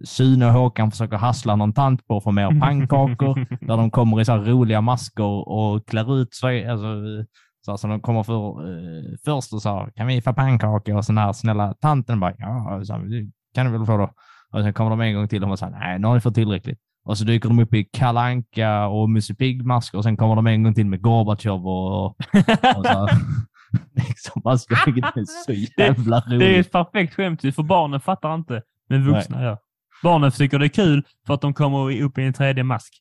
[0.05, 3.47] Sune och Håkan försöker hassla någon tant på att få mer pannkakor.
[3.67, 6.67] där de kommer i så roliga masker och klär ut sig.
[6.67, 6.87] Alltså,
[7.65, 10.97] så här, så de kommer för, eh, först och här, kan vi få pannkakor?
[10.97, 14.11] Och så den här snälla tanten bara, ja, så det kan du väl få då.
[14.53, 16.79] Och sen kommer de en gång till och säger, nej, nu har ni fått tillräckligt.
[17.05, 20.63] Och så dyker de upp i Kalanka och Musse Pigg-masker och sen kommer de en
[20.63, 23.09] gång till med Gorbatjov och, och så
[24.09, 25.53] liksom, alltså, det är så
[25.83, 26.39] jävla roligt.
[26.39, 29.59] Det är ett perfekt skämt, för barnen fattar inte, men vuxna gör.
[30.05, 32.95] Barnen tycker det är kul för att de kommer upp i en tredje mask.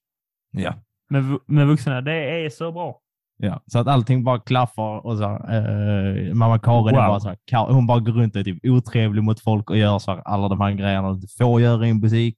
[0.51, 0.73] Ja.
[1.09, 2.13] Men, vu- men vuxna, det
[2.45, 2.99] är så bra.
[3.37, 7.07] Ja, så att allting bara klaffar och så eh, mamma Karin är Wow.
[7.07, 9.99] bara så här, hon bara går runt och är typ otrevlig mot folk och gör
[9.99, 12.37] så här, alla de här grejerna du får göra i en butik.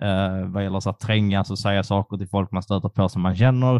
[0.00, 3.22] Eh, vad gäller så här, trängas och säga saker till folk man stöter på som
[3.22, 3.74] man känner.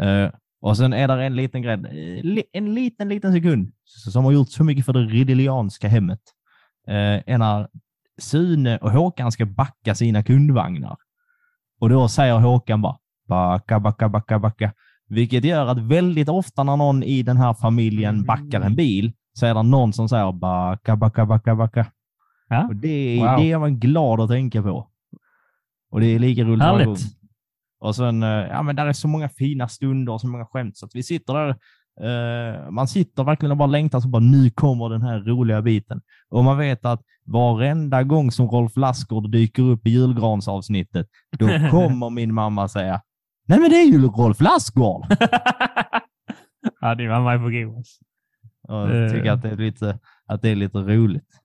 [0.00, 0.30] Eh,
[0.60, 4.48] och sen är där en liten grej, eh, en liten, liten sekund som har gjort
[4.50, 6.20] så mycket för det ridderlianska hemmet.
[6.88, 6.94] Eh,
[7.34, 7.68] är när
[8.18, 10.96] Sune och Håkan ska backa sina kundvagnar.
[11.80, 12.96] Och då säger Håkan bara
[13.28, 14.72] backa, backa, backa, backa.
[15.08, 19.46] Vilket gör att väldigt ofta när någon i den här familjen backar en bil så
[19.46, 21.86] är det någon som säger backa, backa, backa, backa.
[22.48, 22.66] Ja.
[22.68, 23.36] Och det, är- Wow.
[23.40, 24.88] det är man glad att tänka på.
[25.90, 26.62] Och det är lika roligt.
[26.62, 27.00] Härligt.
[27.80, 30.76] Och sen, eh, ja men där är så många fina stunder och så många skämt
[30.76, 31.56] så att vi sitter där,
[32.70, 36.00] man sitter verkligen och bara längtar så bara nu kommer den här roliga biten.
[36.30, 41.06] Och man vet att varenda gång som Rolf Lassgård dyker upp i julgransavsnittet,
[41.38, 43.00] då kommer min mamma säga
[43.48, 45.06] Nej men det är ju Rolf Lassgård!
[46.80, 47.82] ja, din mamma är på.
[48.68, 49.32] Och jag tycker Eh.
[49.32, 51.40] att det är lite, att det är lite roligt.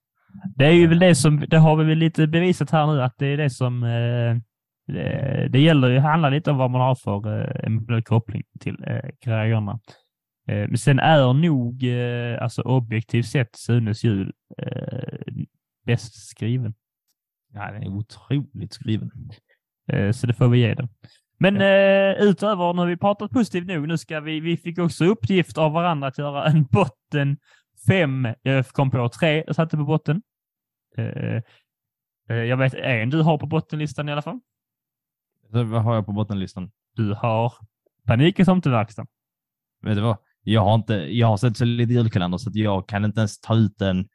[0.56, 3.14] Det är ju väl det som, det har vi väl lite bevisat här nu, att
[3.18, 4.36] det är det som, eh,
[4.86, 9.10] det, det gäller ju, handlar lite om vad man har för eh, koppling till eh,
[9.24, 9.80] grejerna.
[10.48, 15.34] Eh, men sen är nog, eh, alltså objektivt sett, Sunes jul eh,
[15.86, 16.74] bäst skriven.
[17.52, 19.10] Ja, den är otroligt skriven.
[19.88, 20.88] Eh, så det får vi ge den.
[21.38, 21.62] Men Ja.
[21.66, 25.58] eh, utöver, nu har vi pratat positivt nog, nu ska vi, vi fick också uppgift
[25.58, 27.36] av varandra att göra en botten
[27.86, 28.28] fem.
[28.42, 30.22] Jag kom på tre, jag satte på botten.
[30.96, 31.42] Eh,
[32.26, 34.40] jag vet en du har på bottenlistan i alla fall.
[35.48, 36.70] Vad har jag på bottenlistan?
[36.92, 37.52] Du har
[38.06, 39.06] Panik i tomteverkstan.
[39.82, 40.16] Vet du vad?
[40.44, 43.40] Jag har, inte, jag har sett så lite julkalender så att jag kan inte ens
[43.40, 44.06] ta ut en...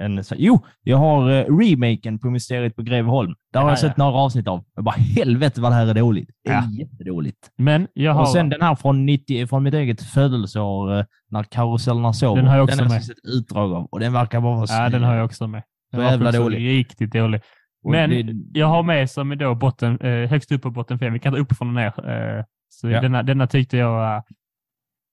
[0.00, 3.34] en så, jo, jag har uh, remaken på Mysteriet på Greveholm.
[3.52, 4.04] Där har Ja, jag sett ja.
[4.04, 4.64] några avsnitt av.
[4.74, 6.30] Jag bara helvete vad det här är dåligt.
[6.44, 6.68] Det är Ja.
[6.84, 7.50] jättedåligt.
[7.58, 8.20] Men jag har...
[8.20, 12.36] Och sen den här från, 90, från mitt eget födelseår, eh, när karusellerna sover.
[12.36, 13.04] Den har jag också den har med.
[13.04, 15.62] sett utdrag av och den verkar bara vara ja, den har jag också med.
[15.92, 16.68] Den Så var jävla dålig.
[16.78, 17.40] Riktigt dålig.
[17.88, 21.12] Men det- jag har med som är då botten, eh, högst upp på botten fem.
[21.12, 22.10] Vi kan ta uppifrån och ner.
[22.10, 23.00] Eh, så Ja.
[23.00, 24.22] denna, denna tyckte jag, uh,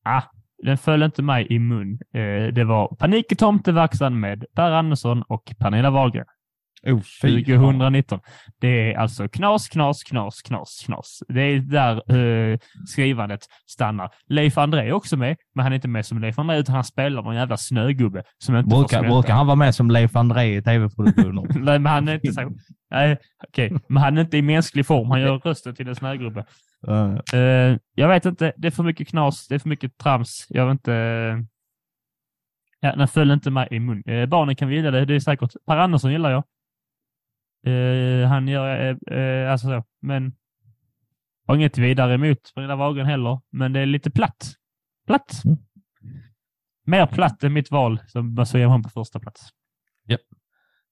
[0.05, 0.22] ah,
[0.64, 1.99] den föll inte mig i mun.
[2.14, 6.26] Eh, det var Panik i tomteverkstan med Per Andersson och Pernilla Wahlgren.
[6.86, 7.60] oh, fy fan.
[7.60, 8.20] 2019.
[8.62, 11.24] Det är alltså knas, knas, knas, knas, knas.
[11.28, 14.10] Det är där eh, skrivandet stannar.
[14.30, 16.84] Leif André är också med, men han är inte med som Leif André, utan han
[16.84, 20.62] spelar någon jävla snögubbe som inte Brukar, brukar han vara med som Leif André i
[20.62, 21.47] tv-produktioner?
[21.60, 22.51] Nej, men han är inte så.
[22.91, 23.74] Nej, okej.
[23.89, 25.12] Men han är inte i mänsklig form.
[25.12, 26.45] Han gör rösten till en snögubbe.
[27.34, 28.53] Eh, jag vet inte.
[28.57, 29.47] Det är för mycket knas.
[29.47, 30.47] Det är för mycket trams.
[30.49, 30.91] Jag vet inte.
[32.80, 34.03] Ja, den föll inte mig i mun.
[34.05, 35.05] Eh, barnen kan gilla det.
[35.05, 35.53] Det är säkert.
[35.65, 36.43] Per Andersson gillar jag.
[37.65, 38.97] Eh, han gör,
[39.45, 39.84] alltså så.
[40.01, 40.36] Men
[41.47, 43.39] har inget vidare emot Pernilla Wahlgren heller.
[43.51, 44.53] Men det är lite platt.
[45.07, 45.45] Platt.
[45.45, 45.57] Mm.
[46.86, 49.49] Mer platt än mitt val som baserar honom på första plats.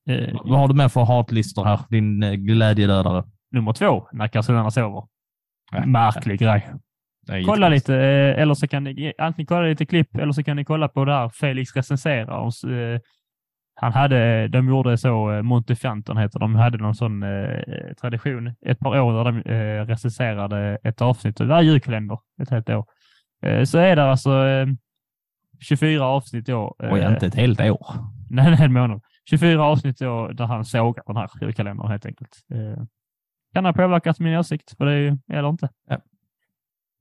[0.09, 1.79] Eh, vad har du med för hatlistor här?
[1.89, 3.23] Din glädjedödare?
[3.51, 5.03] nummer två, när karusellerna sover.
[5.71, 5.85] Ja.
[5.85, 6.65] Märklig grej.
[7.45, 10.65] Kolla lite, eh, eller så kan ni antingen kolla lite klipp eller så kan ni
[10.65, 12.37] kolla på det här Felix recenserar.
[12.37, 12.99] Och eh,
[13.81, 17.59] Han hade, de gjorde så, eh, Montefianton heter de, hade någon sån eh,
[18.01, 22.69] tradition ett par år där de eh, recenserade ett avsnitt av varje julkalender ett helt
[22.69, 22.85] år.
[23.45, 24.67] Eh, så är det alltså eh,
[25.61, 26.75] 24 avsnitt då.
[26.83, 27.87] eh, Oj, inte ett helt år.
[28.29, 29.01] Nej, nej, en månad.
[29.29, 32.31] 24 avsnitt då, där han sågar den här julkalendern helt enkelt.
[33.55, 35.69] Kan ha påverkat min åsikt, för det är ju, eller inte.
[35.87, 36.01] Ja.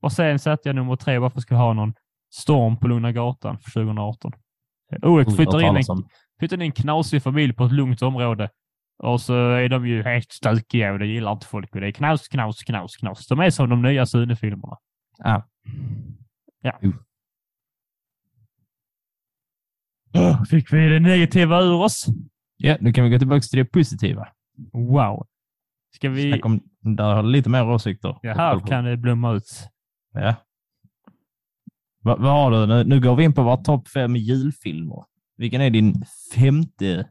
[0.01, 1.93] Och sen satte jag nummer tre, varför ska jag ha någon
[2.33, 4.31] storm på Lugna Gatan för 2018?
[4.91, 5.83] Eh, OX Hört flyttar in, en,
[6.39, 8.49] flyttar in en knasig familj på ett lugnt område.
[9.03, 11.75] Och så är de ju helt stökiga och det gillar inte folk.
[11.75, 13.27] Och det är knaus, knaus, knaus, knaus.
[13.27, 14.77] De är som de nya Sune-filmerna.
[15.17, 15.47] Ja.
[16.61, 16.79] Ja.
[20.49, 22.05] Fick vi det negativa ur oss?
[22.57, 24.27] Ja, nu kan vi gå tillbaka till det positiva.
[24.73, 25.27] Wow.
[25.95, 26.31] Ska vi...
[26.31, 28.17] Snacka om, där har lite mer åsikter.
[28.21, 29.69] Ja, här kan det blomma ut.
[30.13, 30.35] Ja.
[32.01, 32.65] Vad vad har du?
[32.65, 35.03] Nu, nu går vi in på våra topp fem julfilmer.
[35.37, 35.93] Vilken är din
[36.35, 37.07] femte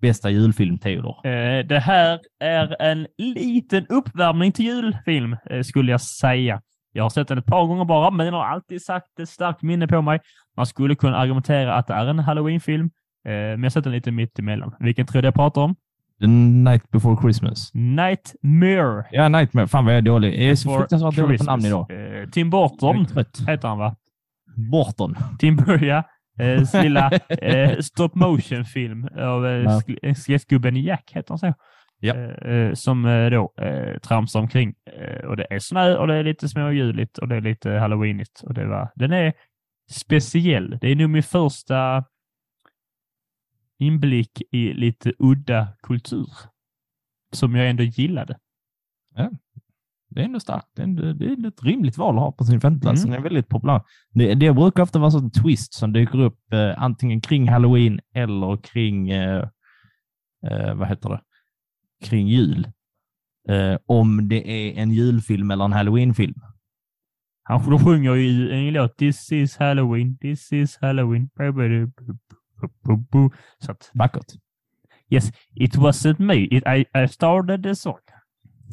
[0.00, 1.26] bästa julfilm, Theodor?
[1.26, 6.62] Eh, det här är en liten uppvärmning till julfilm, eh, skulle jag säga.
[6.92, 9.62] Jag har sett den ett par gånger bara, men den har alltid sagt ett starkt
[9.62, 10.20] minne på mig.
[10.56, 12.90] Man skulle kunna argumentera att det är en halloweenfilm,
[13.24, 14.74] eh, men jag har sett den lite mitt emellan.
[14.80, 15.76] Vilken tror du jag pratar om?
[16.20, 17.70] The Night Before Christmas.
[17.74, 19.04] Nightmare.
[19.10, 19.66] Ja, Nightmare.
[19.66, 20.34] Fan vad jag är dålig.
[20.42, 21.86] Jag är så fruktansvärt dålig på namn idag.
[21.90, 23.06] Eh, Tim Burton
[23.48, 23.96] heter han, va?
[24.70, 25.14] Borton.
[25.38, 26.02] Tim Burton, ja.
[26.38, 29.70] Eh, lilla eh, stop motion-film av eh, Ja.
[29.70, 31.54] sk- skelettgubben Jack, heter han så?
[32.00, 32.14] Ja.
[32.14, 34.74] Eh, eh, som eh, då eh, tramsar omkring.
[35.00, 38.40] Eh, och det är snö och det är lite småjuligt och det är lite halloweenigt.
[38.42, 39.32] Och det var, den är
[39.90, 40.78] speciell.
[40.80, 42.04] Det är nog min första
[43.78, 46.28] inblick i lite udda kultur
[47.32, 48.38] som jag ändå gillade.
[50.08, 50.68] Det är ändå starkt.
[50.74, 53.04] Det är, ändå, det är ändå ett rimligt val att ha på sin femteplats.
[53.04, 53.10] Mm.
[53.10, 53.80] Den är väldigt populär.
[54.10, 58.00] Det, det brukar ofta vara en sån twist som dyker upp eh, antingen kring halloween
[58.14, 59.48] eller kring, eh,
[60.46, 61.20] eh, vad heter det,
[62.04, 62.68] kring jul.
[63.48, 66.40] Eh, om det är en julfilm eller en halloweenfilm.
[67.42, 71.30] Han de sjunger ju en låt This is halloween, this is halloween.
[73.58, 74.26] Så att, Vackert.
[75.10, 76.34] yes, it wasn't me.
[76.34, 77.98] It, I, I started the song.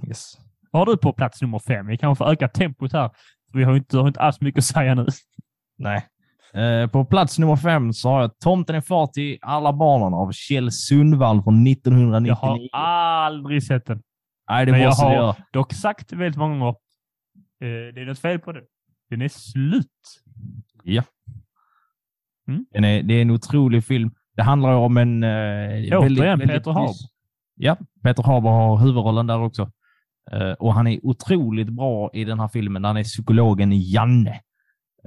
[0.07, 0.33] Yes.
[0.71, 1.87] Vad har du på plats nummer fem?
[1.87, 3.11] Vi kanske får öka tempot här.
[3.53, 5.05] Vi har inte, har inte alls mycket att säga nu.
[5.77, 6.05] Nej.
[6.53, 10.31] Eh, på plats nummer fem så har jag Tomten är far till alla barnen av
[10.31, 12.69] Kjell Sundvall från Jag 1999.
[12.71, 12.79] har
[13.25, 14.01] aldrig sett den.
[14.49, 15.35] Nej, det Men jag måste du har- göra.
[15.53, 16.69] Dock sagt väldigt många gånger.
[17.61, 18.63] Eh, det är något fel på den.
[19.09, 19.87] Den är slut.
[20.83, 21.03] Ja.
[22.47, 22.65] Mm.
[22.71, 24.11] Är, det är en otrolig film.
[24.35, 25.23] Det handlar om en...
[25.23, 26.93] Eh, Återigen, Peter Haber.
[27.55, 29.71] Ja, Peter Haber har huvudrollen där också.
[30.31, 32.83] Eh, och han är otroligt bra i den här filmen.
[32.83, 34.41] Han är psykologen Janne.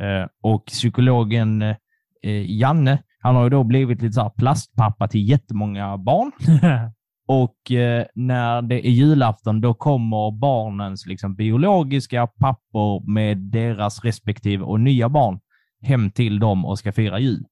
[0.01, 5.99] Eh, och psykologen eh, Janne, han har ju då blivit lite så plastpappa till jättemånga
[5.99, 6.33] barn.
[7.29, 14.65] Och eh, när det är julafton, då kommer barnens liksom, biologiska pappor med deras respektive
[14.65, 15.41] och nya barn
[15.83, 17.45] hem till dem och ska fira jul.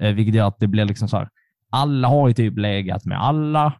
[0.00, 1.28] Eh, vilket gör att det blir liksom så här,
[1.70, 3.72] alla har ju typ legat med alla.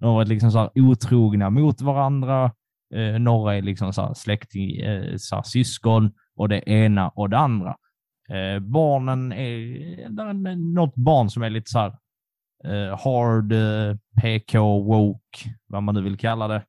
[0.00, 2.52] De har varit liksom så här otrogna mot varandra.
[2.94, 7.30] Eh, några är liksom så här släkting, eh, så här syskon och det ena och
[7.30, 7.76] det andra.
[8.28, 9.48] Eh, barnen är,
[10.00, 11.94] är något barn som är lite så här
[12.64, 16.62] eh, hard, eh, PK, woke, vad man nu vill kalla det.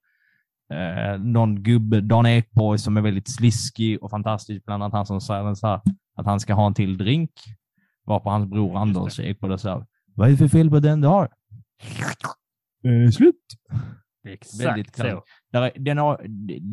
[0.73, 5.21] Eh, någon gubbe, Dan Ekborg, som är väldigt sliskig och fantastisk, bland annat han som
[5.21, 5.81] säger så här,
[6.15, 7.31] att han ska ha en till drink.
[8.05, 11.29] Varpå hans bror Anders Ekborg säger, vad är det för fel på den du har?
[12.83, 13.35] Eh, slut.
[14.27, 15.23] Exakt Väldigt så.
[15.51, 16.25] är, den, har,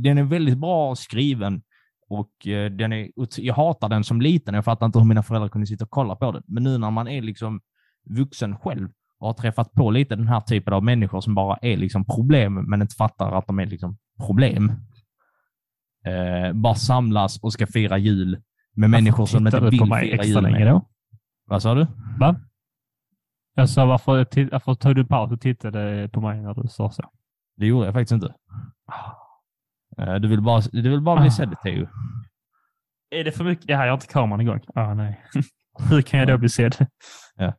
[0.02, 1.62] den är väldigt bra skriven
[2.08, 4.54] och eh, den är, jag hatar den som liten.
[4.54, 6.42] Jag fattar inte hur mina föräldrar kunde sitta och kolla på den.
[6.46, 7.60] Men nu när man är liksom
[8.10, 8.88] vuxen själv
[9.18, 12.54] och har träffat på lite den här typen av människor som bara är liksom problem,
[12.54, 13.96] men inte fattar att de är liksom
[14.26, 14.72] problem.
[16.06, 18.42] Eh, bara samlas och ska fira jul
[18.76, 20.66] med människor som inte vill fira jul länge med.
[20.66, 20.88] då?
[21.46, 21.86] Vad sa du?
[22.20, 22.36] Va?
[23.54, 27.02] Jag sa varför, varför tog du paus och tittade på mig när du sa så?
[27.56, 28.34] Det gjorde jag faktiskt inte.
[29.98, 31.32] Eh, du vill bara, du vill bara bli Ah.
[31.32, 31.88] sedd, Theo.
[33.10, 33.64] Är det för mycket?
[33.68, 34.60] Ja, jag har inte kameran igång.
[34.74, 35.20] Ah, nej.
[35.90, 36.76] Hur kan jag då bli sedd?
[37.36, 37.52] Ja,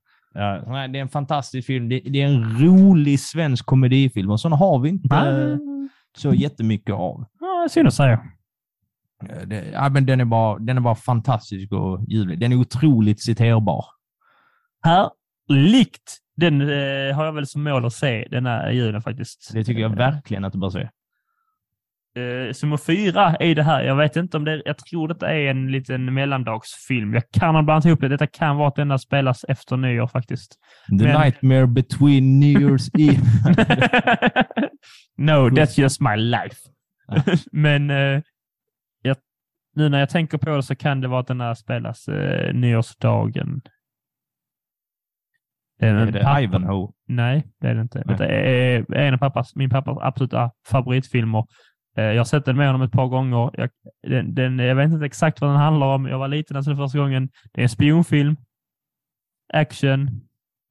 [0.68, 1.90] nej, det är en fantastisk film.
[1.90, 5.58] Det, det är en rolig svensk komedifilm och sådana har vi inte Nej.
[6.18, 7.26] så jättemycket av.
[7.40, 8.22] Ja, synd att säga.
[9.30, 12.40] Eh, Det, ja, men den, är bara, den är bara fantastisk och ljuvlig.
[12.40, 13.86] Den är otroligt citerbar.
[14.84, 16.18] Härligt!
[16.36, 19.50] Den eh, har jag väl som mål att se den här julen faktiskt.
[19.54, 20.90] Det tycker jag verkligen att du bör se.
[22.18, 23.84] Eh, Summor fyra är det här.
[23.84, 27.14] Jag vet inte om det Jag tror det är en liten mellandagsfilm.
[27.14, 28.08] Jag kan ha blandat ihop det.
[28.08, 30.56] Detta kan vara att denna spelas efter nyår faktiskt.
[31.00, 33.22] The Men- Nightmare Between New Year's Eve.
[35.18, 36.58] no, that's just my life.
[37.52, 38.22] Men eh,
[39.02, 39.18] jag,
[39.76, 42.54] nu när jag tänker på det så kan det vara att den här spelas eh,
[42.54, 43.62] nyårsdagen.
[45.80, 46.92] Är det pappa- Ivanhoe?
[47.08, 48.04] Nej, det är det inte.
[48.06, 48.16] Nej.
[48.18, 51.46] Det är en av pappas, min pappas absoluta favoritfilmer.
[51.98, 53.52] Eh, Jag har sett den med honom ett par gånger.
[53.54, 53.70] Jag,
[54.08, 56.06] den, den, jag vet inte exakt vad den handlar om.
[56.06, 57.30] Jag var liten när jag såg den första gången.
[57.54, 58.36] Det är en spionfilm.
[59.54, 60.10] Action.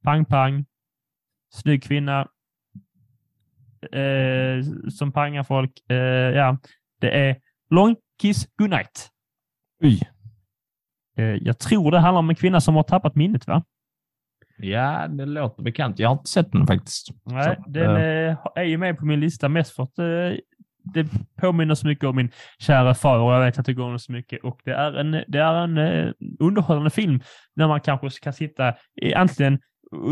[0.05, 0.65] Pang-pang.
[1.55, 2.29] Snygg kvinna.
[3.93, 5.91] Eh, som pangar folk.
[5.91, 5.97] Eh,
[6.37, 6.59] ja,
[7.01, 7.37] det är
[7.71, 9.11] Long Kiss Goodnight.
[9.83, 10.01] Oj.
[11.17, 13.63] Eh, jag tror det handlar om en kvinna som har tappat minnet, va?
[14.59, 15.99] Ja, det låter bekant.
[15.99, 17.09] Jag har inte sett den faktiskt.
[17.25, 19.99] Nej, Så, den eh, eh, är ju med på min lista mest för att
[20.95, 21.07] det
[21.41, 24.45] påminner så mycket om min kära far och jag vet att det går så mycket
[24.45, 27.21] och det är en, det är en eh, underhållande film
[27.57, 29.59] när man kanske kan sitta i, antingen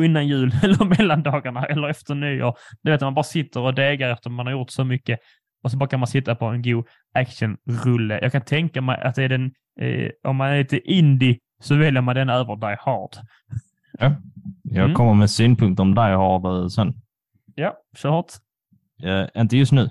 [0.05, 2.59] innan jul eller mellandagarna eller efter nyår.
[2.83, 5.20] Du vet, man bara sitter och degar efter man har gjort så mycket
[5.62, 8.18] och så bara kan man sitta på en god actionrulle.
[8.22, 11.75] Jag kan tänka mig att det är den, eh, om man är lite indie så
[11.77, 13.11] väljer man den över Die Hard.
[14.62, 14.95] Jag Mm.
[14.95, 16.95] kommer med synpunkter om Die Hard sen.
[17.55, 18.33] Ja, kör hårt.
[19.03, 19.91] Eh, inte just nu.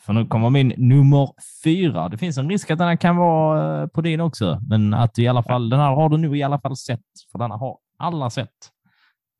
[0.00, 1.28] För nu kommer min nummer
[1.64, 2.08] fyra.
[2.08, 5.18] Det finns en risk att den här kan vara eh, på din också, men att
[5.18, 7.00] i alla fall, den här har du nu i alla fall sett,
[7.32, 8.70] för den här har alla sett.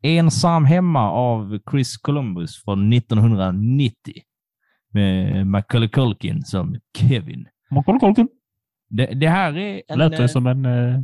[0.02, 4.14] Ensam hemma av Chris Columbus från 1990
[4.92, 7.48] med Macaulay Culkin som Kevin.
[8.88, 9.98] Det, det här är en...
[9.98, 10.66] Låter eh, som en...
[10.66, 11.00] Eh...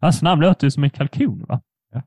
[0.00, 1.60] Hans namn låter ju som en kalkon, va?
[1.92, 2.02] Ja.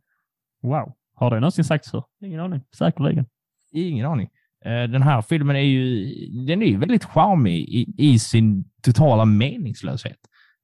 [0.61, 0.93] Wow.
[1.15, 2.03] Har det någonsin sagts för?
[2.21, 2.61] Ingen aning.
[2.77, 3.25] Säkerligen.
[3.71, 4.29] Ingen aning.
[4.65, 6.05] Eh, Den här filmen är ju,
[6.45, 10.17] den är ju väldigt charmig i, i sin totala meningslöshet.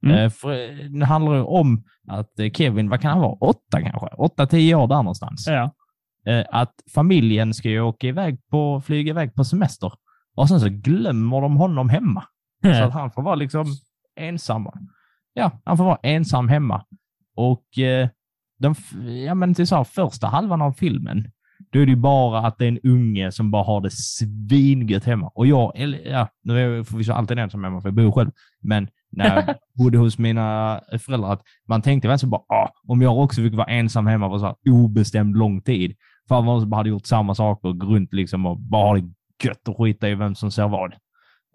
[0.05, 0.17] Mm.
[0.17, 4.07] Eh, För det handlar ju om att eh, Kevin, vad kan han vara, åtta kanske?
[4.07, 5.47] Åtta, tio år där någonstans.
[5.47, 5.71] Ja.
[6.51, 9.91] Att familjen ska ju åka iväg på, flyga iväg på semester.
[10.35, 12.23] Och sen så glömmer de honom hemma.
[12.63, 13.65] Så att han får vara liksom
[14.19, 14.67] ensam.
[15.33, 16.85] Ja, han får vara ensam hemma.
[17.35, 17.65] Och
[18.59, 18.93] den, f-
[19.27, 21.31] ja, men till så här, första halvan av filmen,
[21.71, 25.05] då är det ju bara att det är en unge som bara har det svingött
[25.05, 25.31] hemma.
[25.35, 28.31] Och jag, eller, ja, nu är jag förvisso alltid ensam hemma, för jag bor själv.
[28.61, 33.01] Men när jag bodde hos mina föräldrar, att man tänkte väl så bara, ah, om
[33.01, 35.95] jag också fick vara ensam hemma på så här obestämd lång tid,
[36.27, 39.13] för man bara hade gjort samma saker, gå runt liksom och bara ha det
[39.43, 40.93] gött och skita i vem som ser vad.
[40.93, 40.97] Eh,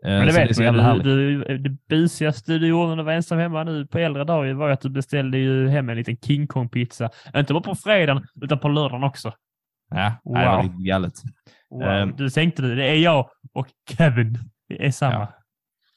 [0.04, 1.02] Men det så vet så man ju.
[1.02, 4.54] Du, du, det busigaste du gjorde när du var ensam hemma nu på äldre dagar
[4.54, 7.10] var att du beställde ju hem en liten King Kong-pizza.
[7.36, 9.32] Inte bara på fredagen, utan på lördagen också.
[9.90, 10.64] Ja, nej, det var Wow.
[10.64, 11.12] riktigt galet.
[11.70, 11.82] Wow.
[11.82, 12.14] Ehm.
[12.16, 14.38] Du tänkte du, det är jag och Kevin.
[14.68, 15.14] Det är samma.
[15.14, 15.32] Ja.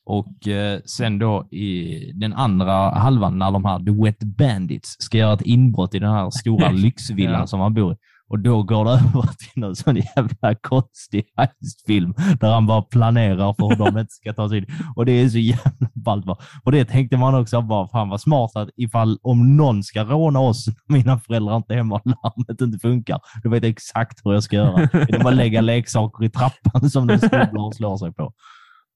[0.05, 5.17] Och eh, sen då i den andra halvan när de här The Wet Bandits ska
[5.17, 7.47] göra ett inbrott i den här stora lyxvillan Ja.
[7.47, 7.95] som han bor i.
[8.29, 13.53] Och då går det över till någon sån jävla konstig heistfilm där han bara planerar
[13.53, 14.65] för hur de inte ska ta sig in.
[14.95, 16.25] Och det är så jävla ballt.
[16.25, 16.37] bara.
[16.63, 20.39] Och det tänkte man också bara, fan vad smart att ifall om någon ska råna
[20.39, 24.33] oss, mina föräldrar inte är hemma och larmet inte funkar, då vet jag exakt hur
[24.33, 24.75] jag ska göra.
[24.91, 28.33] Det är bara lägga leksaker i trappan som de snubblar och slår sig på.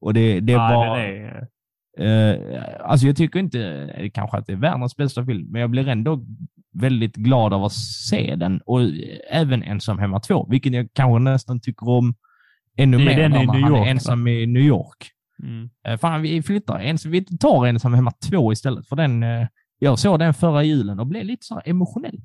[0.01, 0.97] Och det, det Ja, var...
[0.97, 1.47] den är,
[1.97, 3.61] Eh, alltså jag tycker inte
[3.97, 6.25] eh, kanske att det är världens bästa film, men jag blir ändå
[6.73, 8.89] väldigt glad av att se den och eh,
[9.31, 12.15] även Ensam hemma 2, vilket jag kanske nästan tycker om
[12.77, 15.09] ännu Det mer den i när han York, är ensam i New York.
[15.43, 15.69] mm.
[15.87, 16.79] Eh, fan, vi flyttar.
[16.79, 19.47] Ens, vi tar Ensam hemma 2 istället, för den, eh,
[19.79, 22.21] jag såg den förra julen och blev lite så emotionell.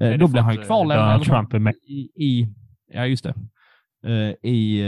[0.00, 2.48] Eh, då blev han ju kvarlämnad i, i,
[2.92, 3.34] ja just det,
[4.06, 4.82] Eh, i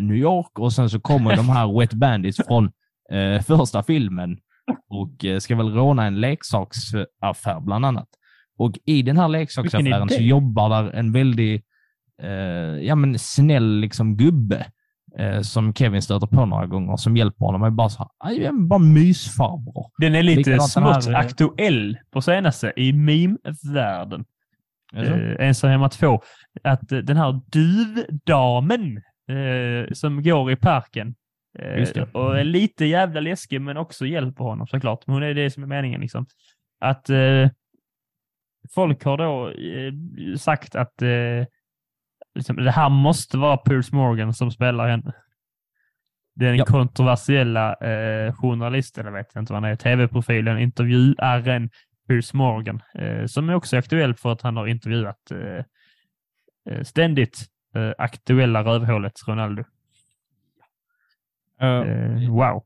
[0.00, 2.72] New York och sen så kommer de här Wet Bandits från
[3.10, 4.38] eh, första filmen
[4.88, 8.08] och eh, ska väl råna en leksaksaffär bland annat.
[8.58, 11.64] Och i den här leksaksaffären så jobbar där en väldigt
[12.22, 12.28] eh,
[12.86, 14.66] ja, men snäll liksom gubbe
[15.18, 17.62] eh, som Kevin stöter på några gånger som hjälper honom.
[17.62, 19.90] Och bara så här, "Aj, jag är bara mysfarbror.
[19.98, 24.24] Den är lite Likadant den här, smått eh, aktuell på senaste i meme-världen.
[24.94, 26.20] Eh, Ensam hemma två.
[26.64, 28.96] Att eh, den här duvdamen
[29.28, 31.14] eh, som går i parken.
[32.12, 35.06] Och är lite jävla läskig men också hjälper honom såklart.
[35.06, 36.26] Men hon är det som är meningen liksom.
[36.80, 37.48] Att eh,
[38.74, 39.92] folk har då eh,
[40.36, 41.46] sagt att eh,
[42.34, 45.12] liksom, det här måste vara Piers Morgan som spelar henne.
[46.36, 46.64] Den Ja.
[46.64, 51.70] kontroversiella eh, journalisten, eller vet jag inte vad han är, tv-profilen, intervjuaren
[52.08, 55.64] Piers Morgan, eh, som är också aktuell för att han har intervjuat eh,
[56.70, 57.38] eh, ständigt
[57.76, 59.64] eh, aktuella rövhålet Ronaldo.
[61.60, 62.62] Eh, wow.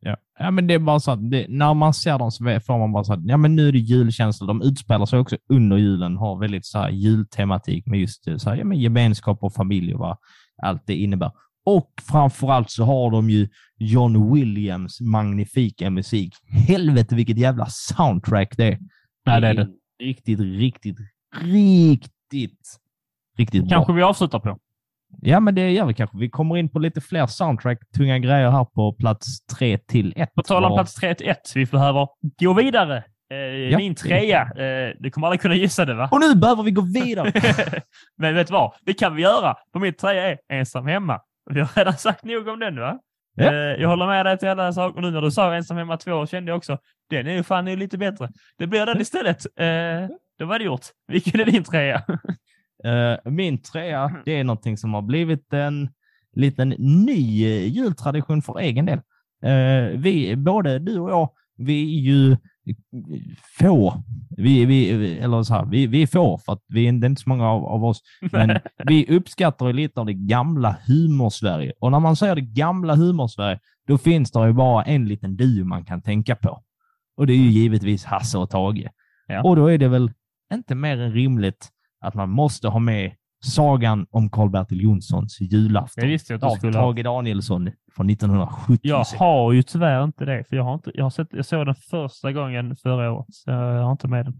[0.00, 0.16] Ja.
[0.38, 2.92] ja, men det är bara så att det, när man ser dem så får man
[2.92, 4.46] bara så att ja, men nu är det julkänsla.
[4.46, 8.56] De utspelar sig också under julen, har väldigt så här jultematik med just så här,
[8.56, 10.16] ja, men gemenskap och familj och vad
[10.62, 11.30] allt det innebär.
[11.64, 13.48] Och framförallt så har de ju
[13.78, 16.34] John Williams magnifika musik.
[16.68, 18.78] Helvete vilket jävla soundtrack det är.
[19.24, 19.68] Ja, det är det.
[20.02, 20.98] Riktigt, riktigt,
[21.42, 22.78] riktigt,
[23.38, 23.70] riktigt bra.
[23.70, 24.58] Kanske vi avslutar på.
[25.22, 26.18] Ja, men det gör vi kanske.
[26.18, 30.34] Vi kommer in på lite fler soundtrack, tunga grejer här på plats tre till ett.
[30.34, 32.08] På tal om plats 3 till 1, vi behöver
[32.44, 32.96] gå vidare.
[33.70, 36.08] Eh, Min trea, eh, du kommer aldrig kunna gissa det va?
[36.12, 37.32] Och nu behöver vi gå vidare.
[38.18, 38.72] Men vet du vad?
[38.82, 39.56] Det kan vi göra.
[39.72, 41.20] På mitt trea är Ensam hemma.
[41.50, 42.98] Vi har redan sagt nog om den va?
[43.36, 43.44] Ja.
[43.44, 44.96] Eh, Jag håller med dig till alla saker.
[44.96, 46.78] Och nu när du sa Ensam hemma 2 kände jag också,
[47.10, 48.28] den är ju fan nu lite bättre.
[48.58, 49.46] Det blir den istället.
[49.60, 50.86] Eh, Då var det gjort.
[51.08, 52.02] Vilken är din trea?
[52.84, 55.88] Eh, min trea, det är någonting som har blivit en
[56.32, 57.14] liten ny
[57.68, 59.00] jultradition för egen del.
[59.42, 62.36] Eh, vi, både du och jag, vi är ju
[63.58, 64.02] få.
[64.36, 67.08] Vi, vi, eller så här, vi, vi är få, för att vi är det är
[67.08, 68.02] inte så många av, av oss.
[68.32, 71.72] Men vi uppskattar lite av det gamla humorsverige.
[71.80, 75.64] Och när man säger det gamla humorsverige, då finns det ju bara en liten duo
[75.64, 76.62] man kan tänka på.
[77.16, 78.88] Och det är ju givetvis Hasse och Tage.
[79.26, 79.42] Ja.
[79.42, 80.10] Och då är det väl
[80.54, 81.68] inte mer än rimligt
[82.00, 83.12] att man måste ha med
[83.44, 86.72] sagan om Karl-Bertil Jonssons julafton Jag visste att du skulle.
[86.72, 88.80] Tage Danielsson från 1976.
[88.82, 91.66] Jag har ju tyvärr inte det, för jag har inte, jag har sett, jag såg
[91.66, 94.34] den första gången förra året, så jag har inte med den.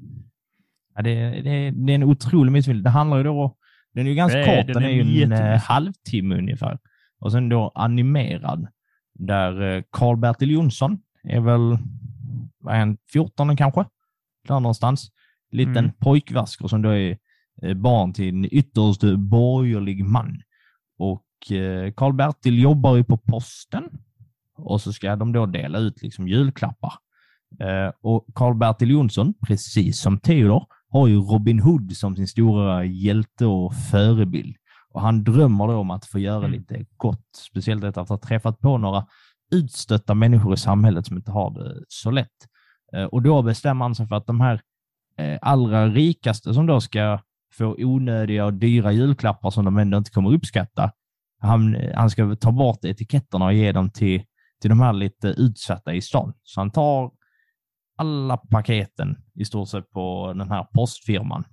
[0.94, 2.82] Ja, det, det, det är en otrolig mysfilm.
[2.82, 3.56] Det handlar ju då,
[3.94, 6.78] den är ju ganska Det kort, den den är, ju en eh, halvtimme ungefär.
[7.20, 8.66] Och sen då animerad,
[9.14, 11.78] där eh, Karl-Bertil Jonsson är väl,
[12.60, 13.84] vad är han, 14 kanske?
[14.48, 15.10] Där någonstans.
[15.50, 15.92] Liten Mm.
[15.98, 17.16] pojkvasker som då är eh,
[17.76, 20.42] barn till en ytterst borgerlig man.
[20.98, 23.84] Och eh, Karl-Bertil jobbar ju på posten
[24.56, 26.92] och så ska de då dela ut liksom julklappar.
[27.60, 33.46] Eh, och Karl-Bertil Jonsson, precis som Theodor, har ju Robin Hood som sin stora hjälte
[33.46, 34.56] och förebild.
[34.90, 36.52] Och han drömmer då om att få göra Mm.
[36.52, 39.06] lite gott, speciellt efter att ha träffat på några
[39.52, 42.48] utstötta människor i samhället som inte har det så lätt.
[42.92, 44.60] Eh, och då bestämmer han sig för att de här
[45.18, 47.20] eh, allra rikaste som då ska
[47.58, 50.92] få onödiga och dyra julklappar som de ändå inte kommer uppskatta,
[51.40, 54.22] han, han ska ta bort etiketterna och ge dem till,
[54.60, 56.34] till de här lite utsatta i stan.
[56.42, 57.10] Så han tar
[57.96, 61.44] alla paketen i stort sett på den här postfirman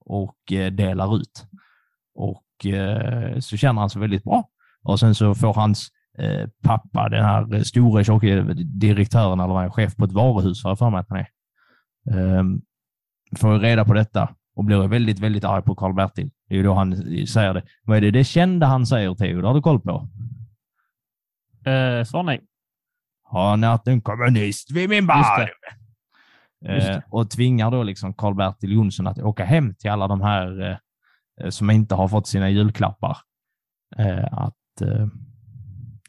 [0.00, 1.46] och eh, delar ut.
[2.14, 4.48] Och eh, så känner han sig väldigt bra.
[4.82, 5.88] Och sen så får hans
[6.18, 10.64] eh, pappa, den här stora tjocka direktören eller vad han är, chef på ett varuhus,
[10.64, 11.28] har jag för mig att han är,
[12.38, 12.44] eh,
[13.36, 16.30] får reda på detta och blir väldigt, väldigt arg på Karl-Bertil.
[16.48, 17.62] Det är ju då han säger det.
[17.82, 19.40] Vad är det det kända han säger, Theo?
[19.40, 20.08] Det har du koll på?
[21.70, 22.40] Eh, svar nej.
[23.22, 25.50] Har natt kommunist vid min bar.
[26.60, 26.68] det.
[26.68, 27.02] Eh, det.
[27.10, 30.76] och tvingar då liksom Karl-Bertil Jonsson att åka hem till alla de här eh,
[31.40, 33.16] eh, som inte har fått sina julklappar.
[33.98, 35.06] Eh, att eh,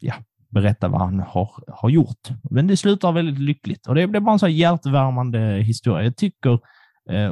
[0.00, 0.14] ja,
[0.48, 2.28] berätta vad han har, har gjort.
[2.50, 6.04] Men det slutar väldigt lyckligt och det blir bara en så hjärtvärmande historia.
[6.04, 6.60] Jag tycker,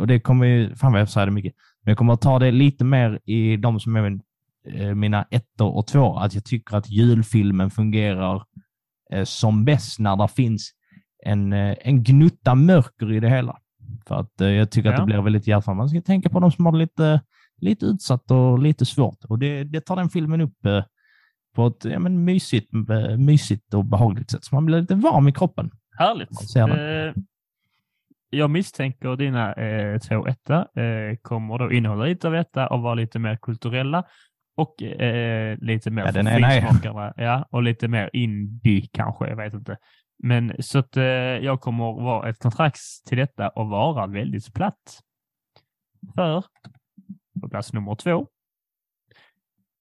[0.01, 1.55] och det kommer ju, fan vad jag säger det mycket,
[1.85, 4.21] men jag kommer att ta det lite mer i de som är min,
[4.69, 8.43] eh, mina ettor och två, att jag tycker att julfilmen fungerar
[9.13, 10.71] eh, som bäst när det finns
[11.25, 13.59] en, eh, en gnutta mörker i det hela.
[14.07, 15.01] För att eh, jag tycker att Ja.
[15.01, 15.77] det blir väldigt hjärtsamt.
[15.77, 17.21] Man ska tänka på de som har det lite,
[17.61, 19.25] lite utsatt och lite svårt.
[19.25, 20.85] Och det, det tar den filmen upp eh,
[21.55, 24.45] på ett ja, men mysigt, eh, mysigt och behagligt sätt.
[24.45, 25.71] Så man blir lite varm i kroppen.
[25.99, 26.29] Härligt.
[28.31, 32.95] Jag misstänker dina eh, två etta eh, kommer då innehålla lite av detta och vara
[32.95, 34.05] lite mer kulturella
[34.57, 36.27] och eh, lite mer Ja, den.
[37.17, 39.77] Ja, och lite mer indie kanske, jag vet inte.
[40.19, 45.01] Men så att eh, jag kommer vara ett kontrakt till detta och vara väldigt platt.
[46.15, 46.45] För
[47.41, 48.29] på plats nummer två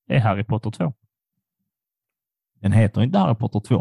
[0.08, 0.94] är Harry Potter 2.
[2.62, 3.76] Den heter inte Harry Potter 2.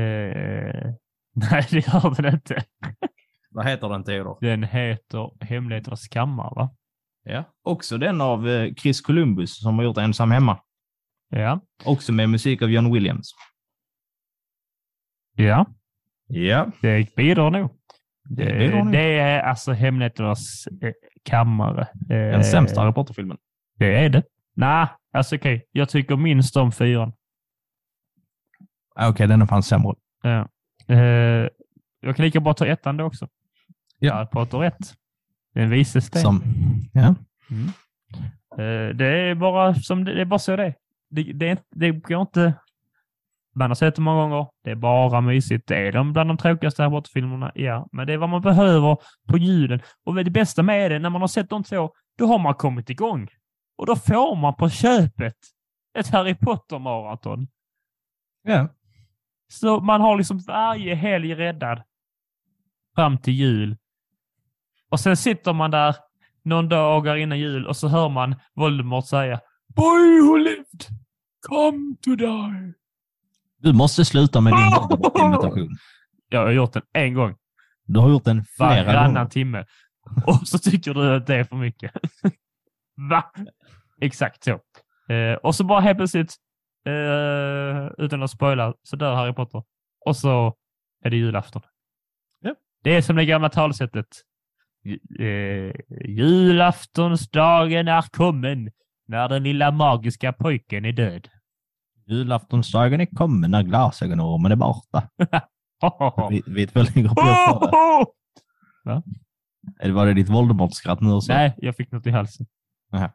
[0.00, 0.02] Eh,
[1.32, 2.64] nej, det gör den inte.
[3.54, 4.38] Vad heter den Theodor?
[4.40, 6.70] Den heter Hemligheternas kammare, va?
[7.24, 7.44] Ja.
[7.62, 10.58] Också den av eh, Chris Columbus som har gjort Ensam hemma.
[11.28, 11.60] Ja.
[11.84, 13.32] Också med musik av John Williams.
[15.36, 15.66] Ja,
[16.26, 16.70] Ja.
[16.82, 17.70] det bidrar nog.
[18.28, 18.92] Det Det, nog.
[18.92, 20.92] det är alltså Hemligheternas eh,
[21.22, 21.80] kammare.
[21.82, 23.38] Eh, Den sämsta Harry Potter-filmen.
[23.78, 24.22] Det är det.
[24.54, 25.68] Nej, alltså okej.
[25.72, 27.12] Jag tycker minst om fyran.
[28.94, 29.94] Ah, Okej, den är fan sämre.
[30.22, 30.48] Ja.
[30.88, 31.48] Eh,
[32.00, 33.28] jag kan lika bra ta ettan då också.
[34.02, 34.14] Ja.
[34.14, 34.76] Harry Potter 1.
[35.54, 36.22] Den vises sten.
[36.22, 36.42] Som,
[36.92, 37.14] ja.
[38.58, 40.74] Eh, det är bara som det, det är bara så det är.
[41.10, 42.54] Det, det, är det går inte...
[43.54, 44.46] Man har sett det många gånger.
[44.64, 45.68] Det är bara mysigt.
[45.68, 47.88] Det är de bland de tråkigaste Harry Potter-filmerna, ja.
[47.92, 48.96] Men det är vad man behöver
[49.28, 49.80] på julen.
[50.04, 52.90] Och det bästa med det, när man har sett de två, då har man kommit
[52.90, 53.28] igång.
[53.78, 55.36] Och då får man på köpet
[55.98, 57.48] ett Harry Potter-maraton.
[58.42, 58.68] ja.
[59.48, 61.82] Så man har liksom varje helg räddad
[62.94, 63.76] fram till jul.
[64.92, 65.96] Och sen sitter man där
[66.44, 69.40] någon dagar innan jul och så hör man Voldemort säga
[69.76, 70.86] Boy who lived,
[71.48, 72.74] come to die.
[73.58, 75.68] Du måste sluta med din Voldemort-imitation.
[76.28, 77.34] Jag har gjort den en gång,
[77.86, 79.26] Du har gjort den flera varannan gånger.
[79.28, 79.64] timme.
[80.26, 81.92] Och så tycker du att det är för mycket.
[83.10, 83.24] Va?
[84.00, 84.50] Exakt så.
[85.14, 86.34] Eh, och så bara helt plötsligt,
[86.86, 89.62] eh, utan att spoila, så dör Harry Potter.
[90.06, 90.54] Och så
[91.04, 91.62] är det julafton.
[92.40, 92.54] Ja.
[92.82, 94.06] Det är som det gamla talsättet.
[95.18, 95.72] Eh,
[96.08, 98.70] julaftonsdagen är kommen
[99.08, 101.28] när den lilla magiska pojken är död.
[102.06, 105.08] Julaftonsdagen är kommen när glasögonormen är borta.
[106.30, 108.12] Vet, vet väl jag på
[108.84, 109.02] det?
[109.80, 111.32] Eller var det ditt Voldemort-skratt nu också?
[111.32, 112.46] Nej, jag fick något i halsen.
[112.90, 113.10] Ja,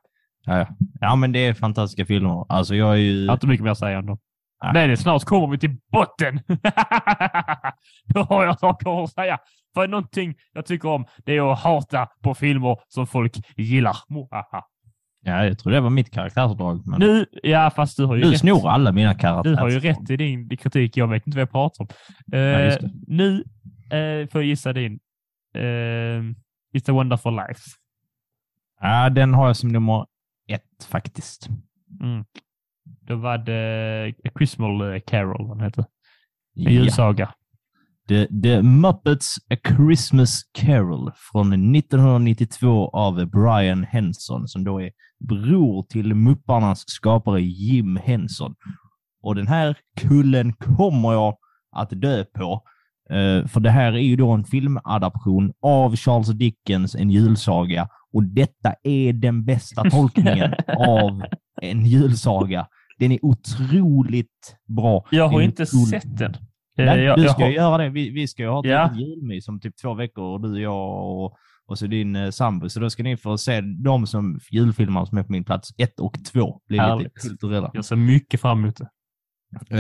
[0.45, 0.67] ja.
[0.99, 2.45] ja, men det är fantastiska filmer.
[2.49, 3.21] Alltså jag är ju...
[3.21, 4.17] Jag har inte mycket mer att säga om dem.
[4.73, 6.39] Nej, det snart kommer vi till botten.
[8.13, 9.39] Då har jag saker att säga.
[9.81, 13.95] För någonting jag tycker om, det är att hata på filmer som folk gillar.
[14.09, 14.63] Mohaha.
[15.21, 16.87] Ja, jag tror det var mitt karaktärsdrag.
[16.87, 18.39] Men Nu, ja fast du har ju du rätt.
[18.39, 19.55] snor alla mina karaktärer.
[19.55, 20.97] Du har ju rätt i din kritik.
[20.97, 21.87] Jag vet inte vad jag pratar om.
[22.33, 22.77] Eh, Ja,
[23.07, 23.43] nu
[23.91, 24.99] eh, får jag gissa din.
[25.55, 26.21] Eh,
[26.73, 27.61] It's a wonderful life.
[28.81, 30.05] Ja, den har jag som nummer
[30.49, 31.49] ett faktiskt.
[32.01, 32.25] Mm.
[33.01, 35.81] Då var det Christmas Carol, den heter.
[36.55, 36.69] En Ja.
[36.69, 37.33] julsaga.
[38.07, 45.83] The, The Muppets A Christmas Carol från 1992 av Brian Henson som då är bror
[45.89, 48.55] till Mupparnas skapare Jim Henson.
[49.21, 51.37] Och den här kullen kommer jag
[51.75, 52.61] att dö på.
[53.09, 58.23] Eh, för det här är ju då en filmadaption av Charles Dickens En julsaga och
[58.23, 60.53] detta är den bästa tolkningen
[60.87, 61.23] av
[61.61, 62.67] en julsaga.
[62.99, 65.05] Den är otroligt bra.
[65.11, 66.33] Jag har inte sett den.
[66.77, 67.89] Eh, Nej, jag- du ska ju göra det.
[67.89, 68.91] Vi, vi ska ju ha ett Ja.
[68.95, 71.33] julmys om typ två veckor, och du, jag och,
[71.65, 72.69] och så din eh, sambo.
[72.69, 75.99] Så då ska ni få se de som julfilmer som är på min plats ett
[75.99, 76.61] och två.
[76.67, 77.71] Blir lite kulturella.
[77.73, 78.87] Jag ser mycket fram emot det.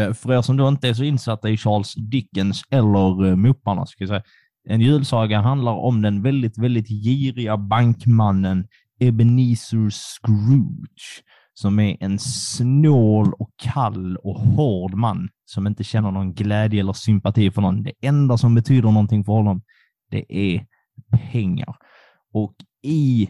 [0.03, 3.85] Eh, För er som då inte är så insatta i Charles Dickens eller uh, Mupparna,
[3.85, 4.23] ska jag säga.
[4.69, 8.67] En julsaga handlar om den väldigt, väldigt giriga bankmannen
[8.99, 16.33] Ebenezer Scrooge, som är en snål och kall och hård man som inte känner någon
[16.33, 17.83] glädje eller sympati för någon.
[17.83, 19.61] Det enda som betyder någonting för honom,
[20.11, 20.65] det är
[21.31, 21.75] pengar.
[22.33, 23.29] Och i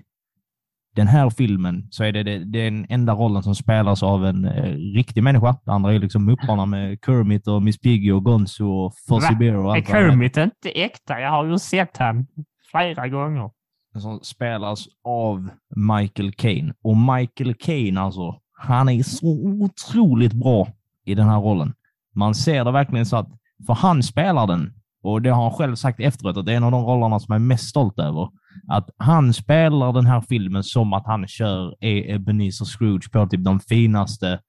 [0.95, 4.73] den här filmen så är det, det den enda rollen som spelas av en eh,
[4.73, 5.55] riktig människa.
[5.65, 9.35] Det andra är liksom Mupparna med Kermit och Miss Piggy och Gonzo och Va?
[9.39, 9.93] Bear och Är allt heter.
[9.93, 11.19] Kermit inte äkta?
[11.19, 12.27] Jag har ju sett han
[12.71, 13.51] flera gånger.
[13.95, 16.73] Som spelas av Michael Caine.
[16.81, 19.27] Och Michael Caine alltså, han är så
[19.63, 20.67] otroligt bra
[21.05, 21.73] i den här rollen.
[22.17, 23.29] Man ser det verkligen så att,
[23.67, 24.73] för han spelar den,
[25.03, 27.33] och det har han själv sagt efteråt, att det är en av de rollerna som
[27.33, 28.29] jag är mest stolt över.
[28.67, 33.43] Att han spelar den här filmen som att han kör E- Ebenezer Scrooge på typ
[33.43, 34.39] de finaste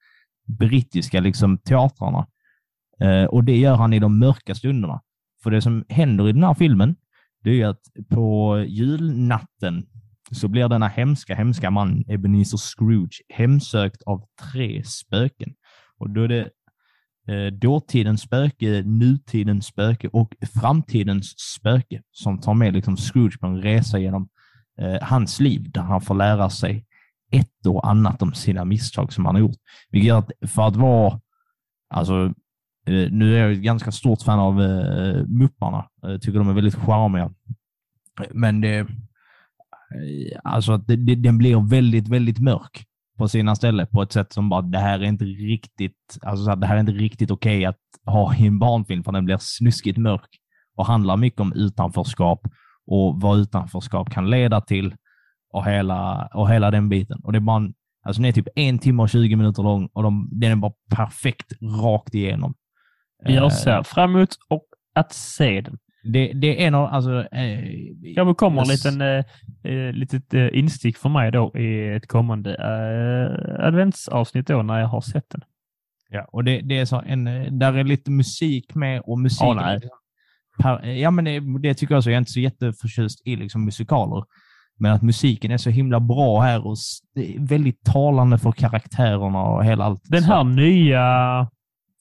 [0.59, 2.27] brittiska liksom, teatrarna.
[3.01, 5.01] Eh, och det gör han i de mörka stunderna.
[5.43, 6.97] För det som händer i den här filmen,
[7.45, 9.86] det är att på julnatten
[10.31, 15.55] så blir denna hemska, hemska man, Ebenezer Scrooge, hemsökt av tre spöken.
[15.99, 16.51] Och då är det
[17.29, 23.63] eh, dåtidens spöke, nutidens spöke och framtidens spöke som tar med liksom Scrooge på en
[23.63, 24.29] resa genom
[24.81, 26.85] eh, hans liv där han får lära sig
[27.33, 29.57] ett och annat om sina misstag som han har gjort.
[29.91, 31.21] Vilket gör att för att vara,
[31.91, 32.35] alltså
[32.87, 35.89] eh, nu är jag ett ganska stort fan av eh, Mupparna.
[36.03, 37.31] Jag tycker de är väldigt charmiga.
[38.31, 38.87] Men det, eh,
[40.45, 42.85] alltså att det, det, den blir väldigt, väldigt mörk
[43.19, 46.55] på sina ställen på ett sätt som bara, det här är inte riktigt, alltså så
[46.55, 49.99] det här är inte riktigt okej att ha i en barnfilm för den blir snuskigt
[49.99, 50.28] mörk
[50.77, 52.40] och handlar mycket om utanförskap
[52.86, 54.95] och vad utanförskap kan leda till
[55.53, 57.20] och hela, och hela den biten.
[57.23, 57.74] Och det är bara en,
[58.07, 60.73] alltså den är typ en timme och 20 minuter lång och de, den är bara
[60.97, 62.55] perfekt rakt igenom.
[63.27, 64.65] Eh, Jag ser fram emot och
[64.95, 65.78] att se den.
[66.09, 67.25] Det, det är av, alltså...
[67.33, 69.25] Eh, Ja, men kommer en liten eh,
[69.73, 74.87] eh, litet eh, instick för mig då i ett kommande eh, adventsavsnitt då när jag
[74.87, 75.41] har sett den.
[76.11, 79.49] Ja, och det, det är så en, eh, där är lite musik med och musik.
[79.57, 79.81] Nej.
[80.63, 82.11] Per, ja, men det, det tycker jag så.
[82.11, 84.25] Jag är inte så jätteförtjust i liksom musikaler.
[84.81, 86.77] Men att musiken är så himla bra här och
[87.39, 90.03] väldigt talande för karaktärerna och hela allt.
[90.05, 91.49] Den Så- här nya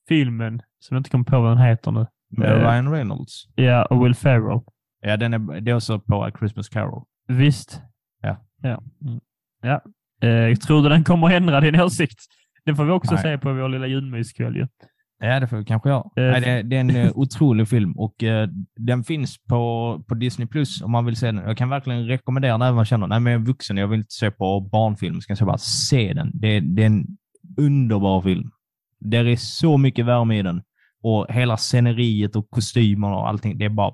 [0.08, 2.06] filmen, som jag inte kommer på vad den heter nu.
[2.30, 3.48] Med eh, Ryan Reynolds.
[3.56, 4.60] Ja, och Will Ferrell.
[5.02, 7.04] Ja, den är, det är också på A Christmas Carol.
[7.28, 7.82] Visst.
[8.22, 8.46] Ja.
[8.62, 8.84] Ja.
[9.02, 9.20] Mm.
[9.62, 9.82] ja.
[10.28, 12.20] Eh, tror den kommer ändra din åsikt.
[12.66, 13.24] Den får vi också Nej.
[13.24, 14.68] se på vår lilla julmyskväll ju.
[15.20, 16.04] Ja, det får vi kanske göra.
[16.16, 20.16] Eh, Nej, det, det är en eh, otrolig film och eh, den finns på, på
[20.16, 21.36] Disney Plus om man vill se den.
[21.36, 23.88] Jag kan verkligen rekommendera den även om man känner nej men jag är vuxen jag
[23.88, 25.22] vill inte se på barnfilm.
[25.22, 26.32] Ska jag bara se den.
[26.34, 27.08] Det, det är en
[27.58, 28.52] underbar film.
[29.00, 30.62] Det är så mycket värme i den
[31.08, 33.58] och hela sceneriet och kostymerna och allting.
[33.58, 33.94] Det är bara...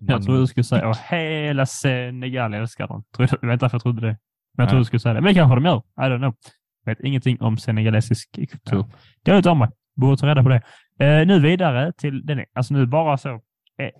[0.00, 2.86] Jag tror du skulle säga och hela Senegal älskar.
[2.86, 4.06] Tror jag, jag vet inte varför jag trodde det.
[4.06, 4.16] Men
[4.56, 4.70] jag Ja.
[4.70, 5.20] tror du skulle säga det.
[5.20, 5.76] Men kanske de gör.
[5.78, 6.34] I don't know.
[6.84, 8.58] Jag vet ingenting om senegalesisk kultur.
[8.76, 8.88] Ja.
[9.22, 9.68] Det vet om mig.
[9.96, 10.62] Borde ta reda på det.
[11.00, 12.44] Eh, nu vidare till den.
[12.54, 13.28] Alltså nu bara så.
[13.76, 13.90] Är,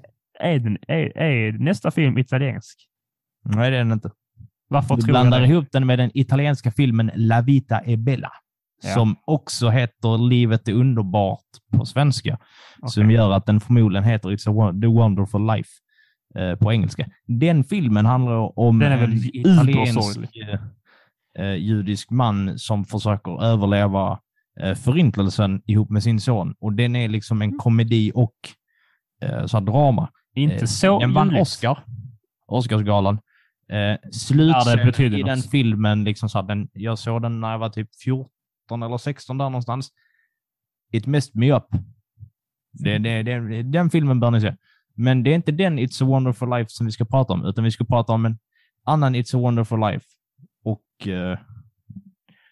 [0.40, 2.78] är, den, är, är nästa film italiensk?
[3.44, 4.10] Nej, det är den inte.
[4.68, 5.46] Varför Du tror jag blandar det?
[5.52, 8.30] ihop den med den italienska filmen La vita è bella.
[8.82, 8.94] Ja.
[8.94, 11.40] Som också heter Livet är underbart
[11.72, 12.38] på svenska.
[12.86, 13.14] som Okej.
[13.16, 15.70] gör att den förmodligen heter It's a The Wonderful Life
[16.38, 17.06] eh, på engelska.
[17.26, 20.60] Den filmen handlar om Den är väl en italiensk eh,
[21.44, 24.18] eh, judisk man som försöker överleva
[24.60, 26.54] eh, förintelsen ihop med sin son.
[26.60, 28.34] Och den är liksom en komedi och
[29.24, 30.08] eh, så drama.
[30.34, 31.42] Inte Eh, så Den vann juligt.
[31.42, 31.78] Oscar,
[32.46, 33.18] Oscarsgalan.
[33.72, 37.58] Eh, Ja, Slutscenen betyder i den filmen, liksom så den, jag såg den när jag
[37.58, 38.26] var typ 14
[38.72, 39.90] eller 16 där någonstans.
[40.92, 41.66] It messed me up.
[42.72, 44.56] Det, det, det, den filmen bör ni se.
[44.94, 47.64] Men det är inte den It's a wonderful life som vi ska prata om, utan
[47.64, 48.38] vi ska prata om en
[48.84, 50.06] annan It's a wonderful life.
[50.64, 51.38] Och eh,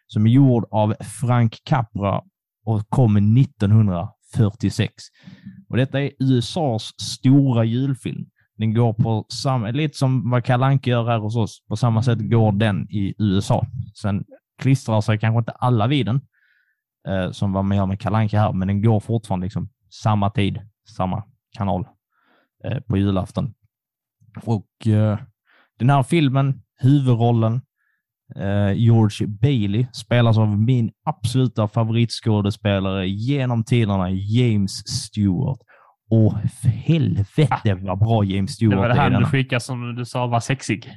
[0.07, 2.23] som är gjord av Frank Capra
[2.65, 4.95] och kom 1946.
[5.69, 8.27] Och detta är USAs stora julfilm.
[8.57, 11.65] Den går på samma, lite som vad Kalle Anka gör här hos oss.
[11.69, 13.67] På samma sätt går den i USA.
[13.95, 14.25] Sen
[14.61, 16.21] klistrar sig kanske inte alla vid den,
[17.09, 19.69] eh, som vad man gör med Kalle Anka här, men den går fortfarande liksom
[20.03, 20.61] samma tid,
[20.97, 21.25] samma
[21.57, 21.87] kanal
[22.65, 23.55] eh, på julafton.
[24.45, 25.19] Och eh,
[25.79, 27.61] den här filmen, huvudrollen,
[28.37, 35.59] eh, George Bailey, spelas av min absoluta favoritskådespelare genom tiderna, James Stewart.
[36.11, 36.33] Och
[36.63, 39.95] för helvete vad bra James Det Stewart var det är i han du skickade som
[39.95, 40.91] du sa var sexig.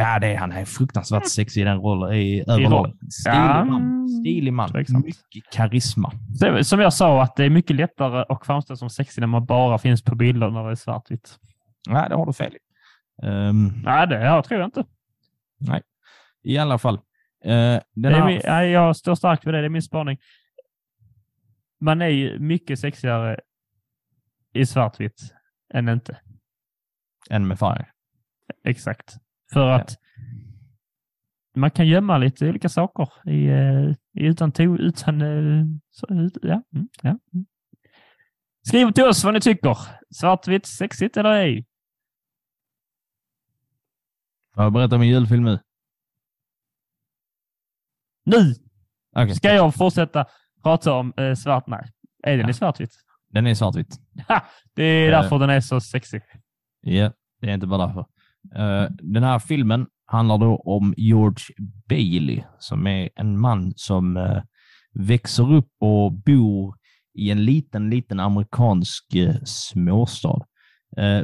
[0.00, 0.52] Ja, det är han.
[0.52, 2.12] är fruktansvärt sexig i den rollen.
[2.12, 2.92] I, överlag.
[3.10, 4.08] Stilig Ja, man.
[4.08, 4.70] Stilig man.
[4.74, 6.12] Mycket karisma.
[6.38, 9.46] Så, som jag sa, att det är mycket lättare att framstå som sexig när man
[9.46, 11.38] bara finns på bilder när det är svartvitt.
[11.88, 12.58] Nej, det har du fel i.
[13.26, 14.84] Ehm, Nej, det jag tror jag inte.
[16.42, 16.94] I alla fall.
[16.94, 17.00] Uh,
[17.94, 19.60] Det här, min, nej, jag står starkt vid det.
[19.60, 20.18] Det är min spaning.
[21.80, 23.40] Man är ju mycket sexigare
[24.54, 25.34] i svartvitt
[25.74, 26.18] än inte.
[27.30, 27.84] En med färg.
[28.64, 29.16] Exakt.
[29.52, 29.96] För att
[31.56, 33.90] man kan gömma lite olika saker i, eh,
[34.22, 35.20] i utan to, utan...
[35.22, 36.06] eh, Så,
[36.42, 37.18] ja, mm, ja.
[37.32, 37.46] mm.
[38.66, 39.76] Skriv till oss vad ni tycker.
[40.14, 41.66] Svartvitt, sexigt eller ej?
[44.54, 45.58] Får jag berätta om en julfilm nu?
[48.24, 48.54] Nu
[49.16, 49.34] Okej.
[49.34, 50.26] ska jag fortsätta
[50.62, 51.66] prata om eh, svart...
[51.66, 51.90] Nej,
[52.22, 52.50] är den Ja.
[52.50, 52.90] i svartvitt?
[53.28, 53.96] Den är svartvit.
[54.28, 54.44] Ha!
[54.74, 55.20] Det är Eh.
[55.22, 56.22] därför den är så sexig.
[56.80, 58.06] Ja, det är inte bara därför.
[58.56, 61.44] Eh, den här filmen handlar då om George
[61.88, 64.42] Bailey, som är en man som eh,
[64.94, 66.74] växer upp och bor
[67.14, 70.44] i en liten, liten amerikansk eh, småstad.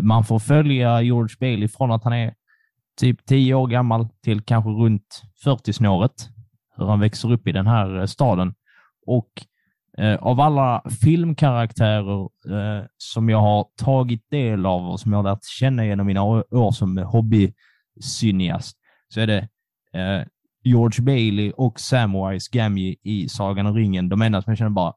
[0.00, 2.34] Man får följa George Bailey från att han är
[3.00, 6.28] typ 10 år gammal till kanske runt 40-snåret,
[6.76, 8.54] hur han växer upp i den här staden.
[9.06, 9.28] Och
[9.98, 15.30] Eh, av alla filmkaraktärer eh, som jag har tagit del av och som jag har
[15.30, 18.76] lärt känna genom mina år som hobbycineast
[19.08, 19.48] så är det
[19.92, 20.26] eh,
[20.64, 24.08] George Bailey och Samwise Gamgee i Sagan om ringen.
[24.08, 24.94] De enda som jag känner bara,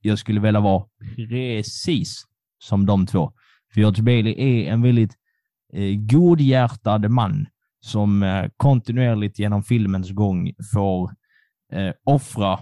[0.00, 0.84] jag skulle vilja vara
[1.16, 2.24] precis
[2.58, 3.32] som de två.
[3.72, 5.14] För George Bailey är en väldigt
[5.72, 7.46] eh, godhjärtad man
[7.80, 11.10] som eh, kontinuerligt genom filmens gång får
[11.72, 12.58] eh, offra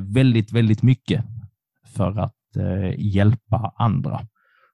[0.00, 1.24] väldigt, väldigt mycket
[1.96, 4.20] för att eh, hjälpa andra.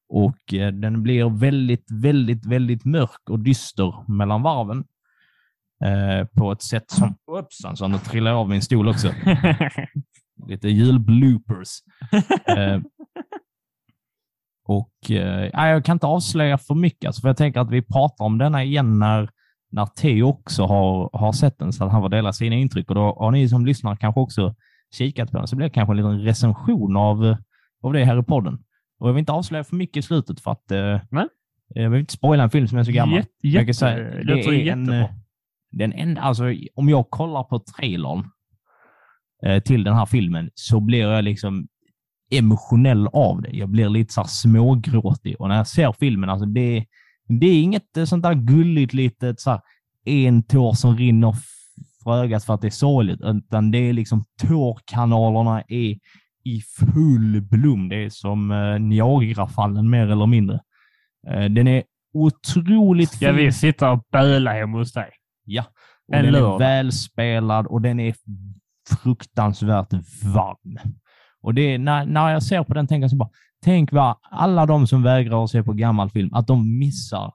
[0.09, 4.85] Och eh, den blir väldigt, väldigt, väldigt mörk och dyster mellan varven.
[5.85, 7.15] Eh, på ett sätt som...
[7.27, 9.13] Hoppsan, så nu trillar jag av min stol också.
[10.49, 11.69] Lite julbloopers.
[12.47, 12.81] eh,
[14.69, 18.25] och eh, jag kan inte avslöja för mycket, alltså, för jag tänker att vi pratar
[18.25, 19.31] om denna igen när,
[19.71, 22.89] när Theo också har, har sett den, så att han får dela sina intryck.
[22.89, 24.55] Och då har ni som lyssnar kanske också
[24.95, 27.37] kikat på den, så blir det kanske en liten recension av,
[27.83, 28.59] av det här i podden.
[28.99, 31.27] Och jag vill inte avslöja för mycket i slutet för att eh, Nej.
[31.69, 33.17] jag vill inte spoila en film som är så gammal.
[33.17, 35.01] Jätte, Jag kan säga, det det är en, jättebra.
[35.01, 35.11] eh,
[35.73, 36.45] den enda, alltså,
[36.75, 38.31] om jag kollar på trailern
[39.47, 41.69] eh, till den här filmen så blir jag liksom
[42.31, 43.51] emotionell av det.
[43.51, 46.85] Jag blir lite så här smågråtig och när jag ser filmen, alltså det,
[47.29, 49.61] det är inget eh, sånt där gulligt litet så här,
[50.05, 51.35] en tår som rinner
[52.07, 55.99] för ögat för att det är sorgligt, utan det är liksom tårkanalerna är
[56.45, 57.89] i full blom.
[57.89, 60.61] Det är som eh, Niagarafallen mer eller mindre.
[61.29, 61.83] Eh, den är
[62.15, 65.11] otroligt Ska vi sitta och böla hemma hos dig?
[65.45, 65.65] Ja,
[66.09, 66.59] och En den är lördag.
[66.59, 68.15] välspelad och den är
[69.03, 69.93] fruktansvärt
[70.35, 70.79] varm.
[71.43, 73.31] Och det är, när, när jag ser på den tänker jag så bara,
[73.65, 77.33] tänk vad alla de som vägrar att se på gammal film, att de missar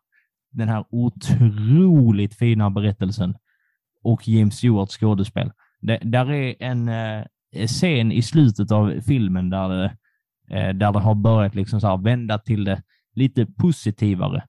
[0.51, 3.35] den här otroligt fina berättelsen
[4.03, 5.51] och James Stewarts skådespel.
[5.81, 7.23] Det, där är en eh,
[7.67, 9.85] scen i slutet av filmen där det,
[10.51, 12.81] eh, där det har börjat liksom så här vända till det
[13.15, 14.43] lite positivare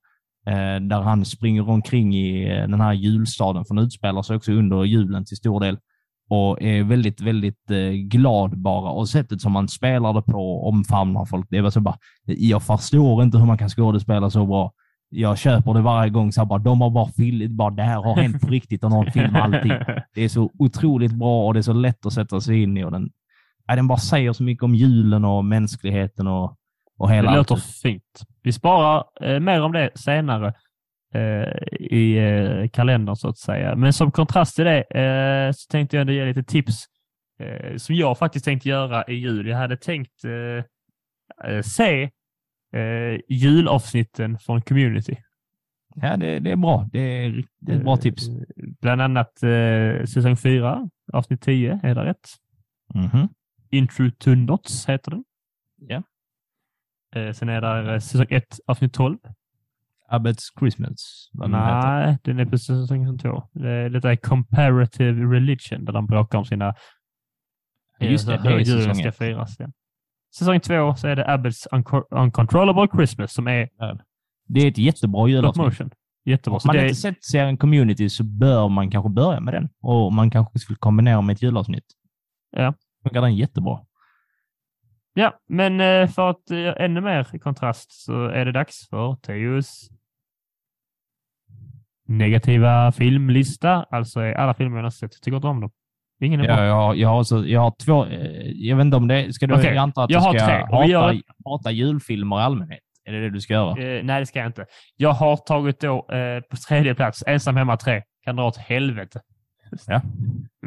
[0.47, 4.53] eh, där han springer omkring i eh, den här julstaden, för den utspelar sig också
[4.53, 5.79] under julen till stor del
[6.29, 8.91] och är väldigt, väldigt eh, glad bara.
[8.91, 12.63] Och sättet som man spelar det på och omfamnar folk, det var så bara, jag
[12.63, 14.73] förstår inte hur man kan skådespela så bra.
[15.15, 18.03] Jag köper det varje gång, så här bara, de har bara filmat, bara det här
[18.03, 19.73] har hänt på riktigt och någon filmar allting.
[20.15, 22.85] Det är så otroligt bra och det är så lätt att sätta sig in i
[22.85, 23.11] och den,
[23.67, 26.57] ja, den bara säger så mycket om julen och mänskligheten och,
[26.99, 28.23] och hela Det låter fint.
[28.43, 30.55] Vi sparar eh, mer om det senare
[31.15, 33.77] eh, i eh, kalendern så att säga.
[33.77, 36.85] Men som kontrast till det eh, så tänkte jag ändå ge lite tips
[37.41, 39.47] eh, som jag faktiskt tänkte göra i jul.
[39.47, 42.11] Jag hade tänkt eh, se
[42.73, 45.17] eh, julavsnitten från Community.
[45.95, 46.89] Ja, det, det är bra.
[46.93, 48.29] Det är, det är ett bra tips.
[48.29, 48.35] Eh,
[48.81, 52.29] Bland annat eh, säsong 4, avsnitt 10, är det rätt?
[52.95, 53.29] Mhm.
[53.71, 55.25] Intro to Knots heter den.
[55.77, 56.03] Ja.
[57.15, 59.19] Eh, sen är det säsong 1, avsnitt 12.
[60.11, 61.29] Abbott's Christmas.
[61.33, 61.83] Den heter.
[62.07, 63.49] Nej, den är på säsong 2.
[63.53, 63.69] Det
[64.05, 66.75] är comparative religion där de bråkar om sina
[68.01, 69.17] Just det, eh, det är säsong ska ett.
[69.19, 69.57] firas.
[69.59, 69.67] Ja.
[70.39, 73.69] Säsong 2 så är det Abbott's Unco- Uncontrollable Christmas som är
[74.49, 75.91] Det är ett jättebra motion.
[76.25, 76.57] Jättebra.
[76.57, 79.69] Om man det inte sett serien Community så bör man kanske börja med den.
[79.81, 81.85] Och man kanske skulle kombinera med ett julavsnitt.
[82.51, 82.75] Ja.
[83.03, 83.81] Funkar den jättebra.
[85.15, 89.17] Ja, men eh, för att eh, ännu mer i kontrast så är det dags för
[89.17, 89.89] Teos
[92.09, 93.83] negativa filmlista.
[93.91, 95.23] Alltså är alla filmer jag har sett.
[95.23, 95.71] Tycker inte om dem.
[96.23, 98.97] Ingen är Ja, jag, har- jag, har så, jag har två, eh, jag vet inte
[98.97, 100.63] om det, ska du, Okej, jag antar att jag du har ska tre.
[100.63, 102.81] Och vi hata, gör- hata julfilmer i allmänhet?
[103.05, 103.71] Är det det du ska göra?
[103.97, 104.65] Eh, nej, det ska jag inte.
[104.97, 108.03] Jag har tagit då eh, på tredje plats Ensam hemma 3.
[108.25, 109.21] Kan dra åt helvete.
[109.87, 110.01] Ja.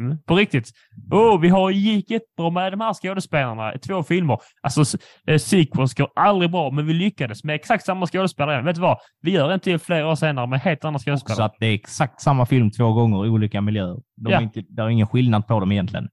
[0.00, 0.70] Mm, på riktigt.
[1.10, 4.38] Oh, vi har gick jättebra med de här skådespelarna i två filmer.
[4.62, 8.54] Alltså, eh, sequels går aldrig bra, men vi lyckades med exakt samma skådespelare.
[8.54, 8.64] igen.
[8.64, 8.98] Vet du vad?
[9.22, 11.44] Vi gör en till flera år senare med helt andra Så skådespelare.
[11.44, 13.96] att det är exakt samma film två gånger i olika miljöer.
[14.16, 14.38] De Ja.
[14.38, 16.08] är inte, det är ingen skillnad på dem egentligen.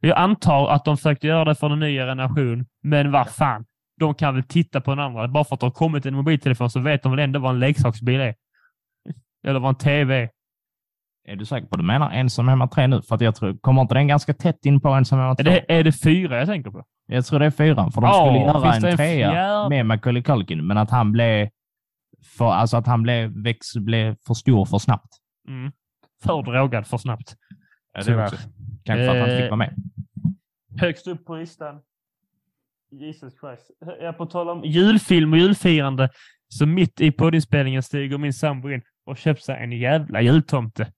[0.00, 3.64] Jag antar att de försökte göra det för en ny generation, men vad fan.
[4.00, 5.28] De kan väl titta på en andra.
[5.28, 7.58] Bara för att det har kommit en mobiltelefon så vet de väl ändå vad en
[7.60, 8.34] leksaksbil är.
[9.46, 10.28] Eller vad en TV är.
[11.28, 13.02] Är du säker på att du menar Ensam hemma 3 nu?
[13.02, 15.40] För att jag tror, kommer inte den ganska tätt in på Ensam hemma 2?
[15.40, 16.84] Är det, är det fyra jag tänker på?
[17.06, 19.68] Jag tror det är fyran, för de Ja, skulle göra det en en trea fjärde?
[19.68, 21.48] med Macaulay Culkin, men att han blev
[22.38, 25.08] för, alltså att han blev, väx, blev för stor för snabbt.
[25.48, 25.72] Mm.
[26.22, 27.34] För drogad för snabbt.
[27.92, 28.24] Ja, Tyvärr.
[28.24, 28.36] också.
[28.84, 29.74] Kanske för att han inte Eh, fick vara med.
[30.80, 31.80] Högst upp på listan.
[32.90, 33.70] Jesus Christ.
[34.00, 36.10] Jag på tal om julfilm och julfirande.
[36.48, 40.92] Så mitt i poddinspelningen stiger min sambo in och köper sig en jävla jultomte.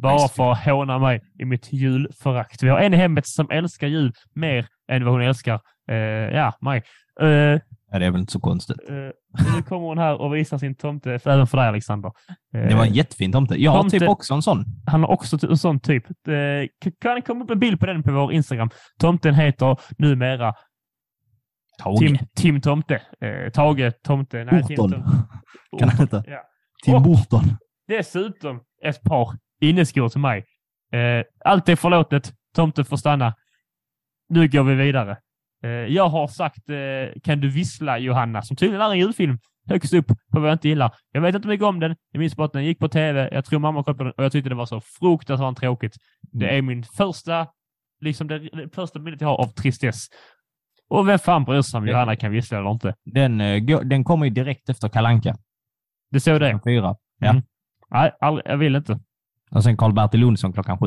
[0.00, 2.62] Bara för att håna mig i mitt julförakt.
[2.62, 5.60] Vi har en i hemmet som älskar jul mer än vad hon älskar
[5.90, 6.82] eh, ja, mig.
[7.20, 7.60] Eh,
[7.92, 8.76] Ja, det är väl inte så konstigt.
[8.88, 8.94] eh,
[9.56, 12.12] nu kommer hon här och visar sin tomte, för, även för dig Alexander.
[12.54, 13.54] Eh, Det var en jättefin tomte.
[13.62, 14.64] Jag har tomte- typ också en sån.
[14.86, 16.04] han har också en sån typ.
[16.06, 18.70] K- kan det komma upp en bild på den på vår Instagram?
[19.00, 20.54] Tomten heter numera
[21.82, 21.98] Tage.
[21.98, 22.94] Tim, Tim Tomte.
[23.20, 24.44] Eh, Tage Tomte.
[24.44, 24.90] Nej, Tim Burton.
[24.90, 25.28] Tomte.
[25.78, 26.24] Kan han heta?
[26.26, 26.40] Ja.
[26.84, 27.42] Tim Burton.
[27.88, 29.30] Dessutom ett par
[29.60, 30.44] inneskor till mig.
[30.92, 32.32] Eh, allt är förlåtet.
[32.54, 33.34] Tomten får stanna.
[34.28, 35.16] Nu går vi vidare.
[35.64, 39.94] Eh, jag har sagt eh, Kan du vissla Johanna, som tydligen är en julfilm högst
[39.94, 40.94] upp på vad jag inte gillar.
[41.12, 41.96] Jag vet inte mycket om den.
[42.12, 43.28] Jag minns bara att den gick på tv.
[43.32, 45.96] Jag tror mamma kollade på den och jag tyckte det var så fruktansvärt tråkigt.
[46.32, 47.46] Det är min första,
[48.00, 50.06] liksom det, det första minnet jag har av tristess.
[50.88, 52.94] Och vem fan bryr sig om Johanna kan vissla eller inte?
[53.04, 55.36] Den, eh, den kommer ju direkt efter Kalanka.
[56.10, 56.60] Det såg det.
[56.64, 56.96] Fyra.
[57.18, 57.30] Ja.
[57.30, 57.42] Mm.
[57.90, 59.00] Nej, aldrig, jag vill inte.
[59.50, 60.86] Och sen Karl-Bertil Jonsson klockan sju.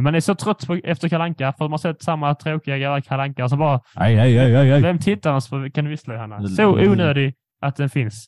[0.00, 3.48] Man är så trött på, efter Kalanka för man har sett samma tråkiga gamla Kalanka
[3.48, 4.82] så bara, Aj, aj, aj, aj, aj.
[4.82, 6.36] vem tittar ens på Kan du vissla Johanna?
[6.36, 6.48] Mm.
[6.48, 8.26] Så onödig att den finns.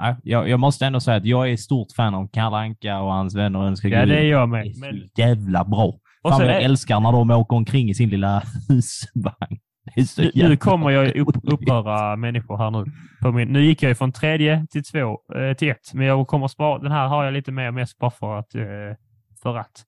[0.00, 3.12] Nej, jag, jag måste ändå säga att jag är stort fan av Kalle Anka och
[3.12, 4.66] hans vänner önskar Ja, det är jag Det med.
[4.66, 5.84] är så Men, jävla bra.
[6.22, 9.58] och Fan jag är, älskar när de åker omkring i sin lilla husvagn.
[9.96, 12.84] Nu, nu kommer jag upp, uppröra människor här nu.
[13.22, 16.26] På min, nu gick jag ju från tredje till två, eh, till ett, men jag
[16.26, 18.96] kommer spara, den här har jag lite mer mest bara för att, eh,
[19.42, 19.84] för att.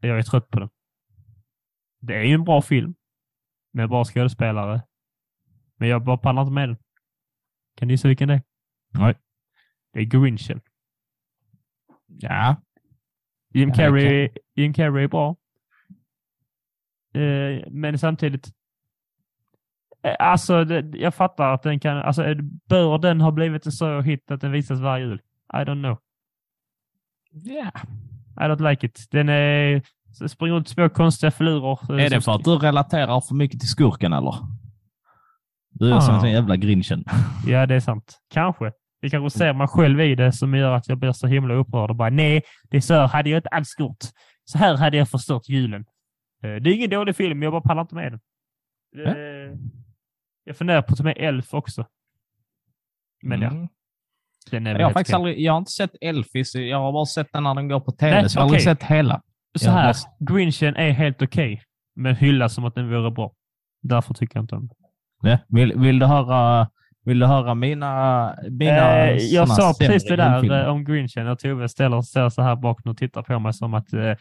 [0.00, 0.68] Jag är trött på den.
[2.00, 2.94] Det är ju en bra film
[3.72, 4.82] med bra skådespelare,
[5.76, 6.78] men jag bara pallar inte med den.
[7.76, 8.42] Kan ni gissa vilken det är?
[8.90, 9.14] Nej.
[9.92, 10.60] Det är Grinchen.
[12.06, 12.56] Ja,
[13.54, 15.36] Jim Carrey, Jim Carrey är bra.
[17.14, 18.52] Eh, men samtidigt...
[20.02, 21.96] Eh, alltså, det, jag fattar att den kan...
[21.98, 22.22] Alltså,
[22.68, 25.20] bör den ha blivit en så hit att den visas varje jul?
[25.52, 25.98] I don't know.
[27.32, 27.70] ja.
[28.40, 29.06] I don't like it.
[29.10, 29.82] Den är...
[30.28, 32.00] Springer runt små konstiga filurer.
[32.00, 34.34] Är det för att du relaterar för mycket till skurken eller?
[35.70, 36.28] Du är som en Ah.
[36.28, 37.04] jävla grinchen.
[37.46, 38.18] Ja, det är sant.
[38.34, 38.72] Kanske.
[39.02, 41.90] Det kanske ser man själv i det som gör att jag blir så himla upprörd
[41.90, 43.98] och bara nej, det är så här hade jag inte alls gjort.
[44.44, 45.84] Så här hade jag förstört julen.
[46.44, 48.20] Eh, Det är ingen dålig film, jag bara pallar inte med den.
[49.06, 49.58] Eh,
[50.44, 51.86] Jag funderar på att ta med Elf också.
[53.22, 53.68] Men ja, Mm.
[54.50, 57.32] den är Jag har faktiskt aldrig, jag har inte sett Elfis, jag har bara sett
[57.32, 59.22] den när den går på tv, Nej, så jag har aldrig sett hela.
[59.58, 61.62] Så jag här, Grinchen är helt okej,
[61.96, 63.32] men hyllas som att den vore bra.
[63.82, 64.76] Därför tycker jag inte om den.
[65.30, 65.38] Ja.
[65.48, 66.68] Vill, vill, du höra,
[67.04, 71.38] vill du höra mina, mina Eh, jag sa precis det där eh, om Grinchen och
[71.38, 74.12] Tove ställer sig så här bakom och tittar på mig som att eh,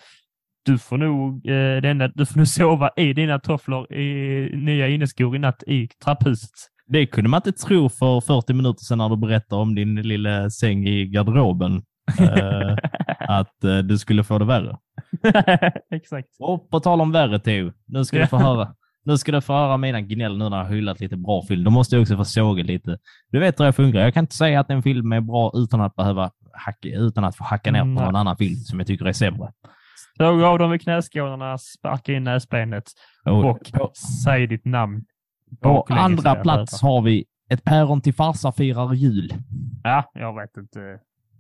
[0.65, 4.87] du får nog, eh, det enda, du får nog sova i dina tofflor i nya
[4.87, 6.51] inneskor i natt i trapphuset.
[6.87, 10.49] Det kunde man inte tro för 40 minuter sedan när du berättade om din lilla
[10.49, 11.81] säng i garderoben.
[12.19, 12.75] eh,
[13.19, 14.77] att eh, du skulle få det värre.
[15.95, 16.29] Exakt.
[16.39, 17.71] Och på tal om värre, Theo.
[17.87, 18.75] Nu ska du få höra.
[19.03, 21.63] Nu ska du få höra mina gnäll nu när jag hyllat lite bra film.
[21.63, 22.97] Då måste jag också få såga lite.
[23.31, 23.99] Du vet hur jag funkar.
[23.99, 27.35] Jag kan inte säga att en film är bra utan att behöva hacka, utan att
[27.35, 28.05] få hacka ner på Nej.
[28.05, 29.51] någon annan film som jag tycker är sämre.
[30.21, 32.83] Såg av dem i knäskålarna, sparka in näsbenet
[33.25, 33.91] och på,
[34.23, 35.03] säg ditt namn.
[35.61, 39.33] på andra plats har vi Ett päron till farsa firar jul.
[39.83, 40.79] Ja, jag vet inte.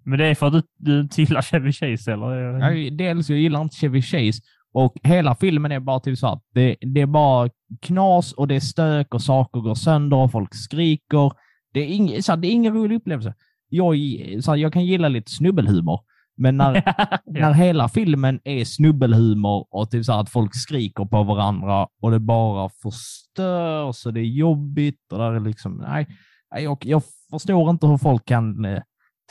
[0.05, 2.31] Men det är för att du, du inte gillar Chevy Chase eller?
[2.31, 4.41] Jag, dels jag gillar inte Chevy Chase
[4.73, 7.49] och hela filmen är bara typ så att det, det är bara
[7.81, 11.31] knas och det är stök och saker går sönder och folk skriker.
[11.73, 13.33] Det är, ing, så här, det är ingen rolig upplevelse.
[13.69, 13.95] Jag,
[14.41, 15.99] så här, jag kan gilla lite snubbelhumor,
[16.41, 16.73] men när,
[17.25, 17.51] när ja.
[17.51, 22.69] hela filmen är snubbelhumor och typ så att folk skriker på varandra och det bara
[22.69, 26.07] förstörs och det är jobbigt och där är liksom, nej,
[26.55, 28.81] jag, jag förstår inte hur folk kan eh,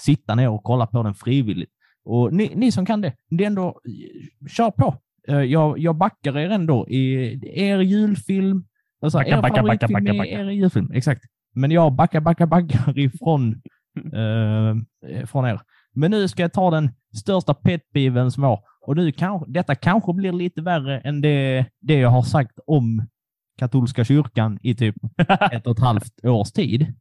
[0.00, 1.70] sitta ner och kolla på den frivilligt.
[2.04, 4.94] Och ni, ni som kan det, det är ändå, eh, kör på.
[5.28, 7.04] Eh, Jag, jag backar er ändå i
[7.52, 8.64] er julfilm.
[9.02, 10.30] Alltså, Backa, er backa, backa, backa, backa.
[10.30, 11.20] Er julfilm, exakt.
[11.54, 13.62] Men jag backar, backar, backar ifrån
[14.14, 15.60] eh, från er.
[15.94, 18.60] Men nu ska jag ta den största petbiven som var.
[18.80, 23.06] Och nu kan, detta kanske blir lite värre än det, det jag har sagt om
[23.58, 24.94] katolska kyrkan i typ
[25.52, 26.94] ett och ett halvt års tid.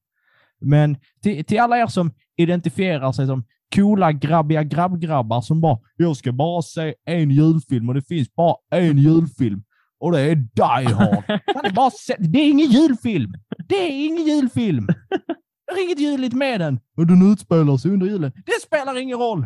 [0.62, 3.44] Men till, till alla er som identifierar sig som
[3.76, 8.56] coola, grabbiga grabbgrabbar som bara “Jag ska bara se en julfilm och det finns bara
[8.72, 9.64] en julfilm
[10.00, 11.26] och det är Die Hard”.
[11.54, 13.34] Kan ni bara se, det är ingen julfilm!
[13.68, 14.88] Det är ingen julfilm!
[15.76, 16.80] Det är inget juligt med den.
[16.98, 18.32] Och den utspelar sig under julen.
[18.46, 19.46] Det spelar ingen roll!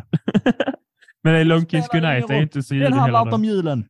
[1.22, 3.88] Men det är Long Kiss Goodnight, är inte så Den juligt handlar inte om julen.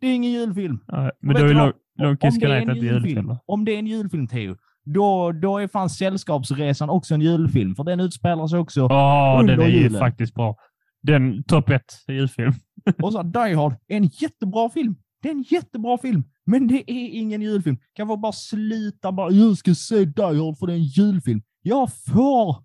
[0.00, 0.78] Det är ingen julfilm.
[0.86, 4.26] Ja, Men då är Long, Kiss Goodnight en inte julfilm, om det är en julfilm,
[4.26, 8.82] Theo, då, då är fan Sällskapsresan också en julfilm, för den utspelar sig också.
[8.82, 9.98] Åh, den under är ju julen.
[9.98, 10.56] faktiskt bra.
[11.02, 12.52] Den topp ett julfilm.
[13.02, 14.96] Och så Die Hard är en jättebra film.
[15.22, 17.76] Det är en jättebra film, men det är ingen julfilm.
[17.94, 21.42] Kan vi bara sluta bara, jag ska se Die Hard för det är en julfilm.
[21.62, 22.64] Jag får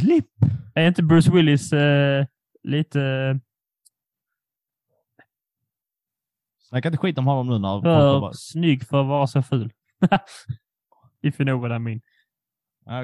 [0.00, 0.30] flipp.
[0.74, 2.26] Är inte Bruce Willis eh,
[2.62, 3.40] lite
[6.68, 9.72] Snacka inte skit om honom nu när för bara, snygg för att vara så ful?
[11.22, 12.00] If you know what I mean.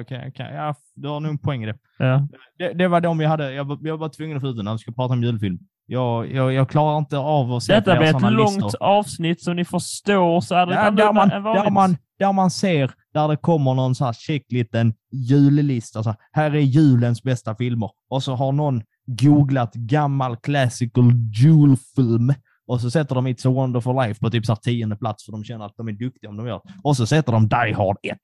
[0.01, 1.77] okej, okej, ja, du har nog en poäng i det.
[1.97, 2.27] Ja.
[2.57, 2.73] det.
[2.73, 3.53] Det var de vi hade.
[3.53, 5.59] Jag var, jag var tvungen att få ut den när vi ska prata om julfilm.
[5.85, 8.83] Jag, jag, jag klarar inte av att se Detta blir ett långt listor.
[8.83, 12.91] avsnitt som ni förstår så är det Ja, där, man, där, man, där man ser,
[13.13, 16.03] där det kommer någon så här check liten jullista.
[16.03, 17.89] Så här, här är julens bästa filmer.
[18.09, 21.11] Och så har någon googlat gammal classical
[21.43, 22.33] julfilm.
[22.67, 25.31] Och så sätter de It's a wonderful life på typ så här tionde plats för
[25.31, 26.61] de känner att de är duktiga om de gör.
[26.83, 28.17] Och så sätter de Die Hard 1.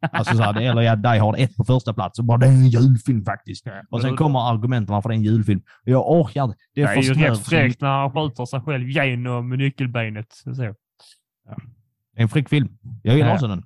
[0.12, 2.18] Alltså så här, eller ja, Die Hard 1 på första plats.
[2.18, 3.66] Och bara det är en julfilm faktiskt.
[3.90, 5.60] Och sen kommer argumenten varför det är en julfilm.
[5.84, 6.56] Jag orkar inte.
[6.74, 10.26] Det Det är är ju rätt så fräckt när han skjuter sig själv genom nyckelbenet.
[10.32, 10.50] Så.
[10.52, 10.72] Det
[12.16, 12.68] är en fräck film.
[13.02, 13.34] Jag gillar Ja.
[13.34, 13.62] också den.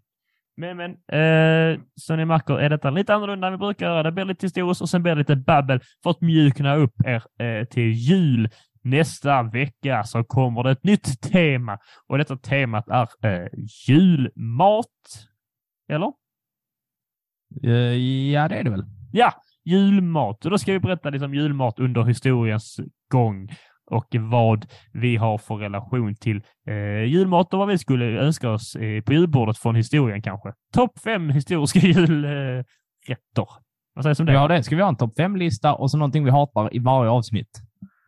[0.56, 4.02] Men, men eh, som ni märker är detta lite annorlunda än vi brukar göra.
[4.02, 7.22] Det blir lite historiskt och sen blir det lite babbel för att mjukna upp er
[7.46, 8.48] eh, till jul.
[8.84, 11.78] Nästa vecka så kommer det ett nytt tema
[12.08, 13.48] och detta temat är eh,
[13.88, 14.86] julmat.
[15.88, 16.12] Eller?
[17.64, 17.96] Eh,
[18.32, 18.84] ja, det är det väl.
[19.12, 19.32] Ja,
[19.64, 20.44] julmat.
[20.44, 22.80] Och då ska vi berätta lite om julmat under historiens
[23.10, 23.48] gång
[23.90, 28.76] och vad vi har för relation till eh, julmat och vad vi skulle önska oss
[28.76, 30.52] eh, på julbordet från historien kanske.
[30.74, 32.62] Topp fem historiska julrätter.
[33.38, 33.46] Eh,
[33.94, 34.32] vad sägs om det?
[34.32, 37.10] Ja, det ska vi ha en topp fem-lista och så någonting vi hatar i varje
[37.10, 37.62] avsnitt.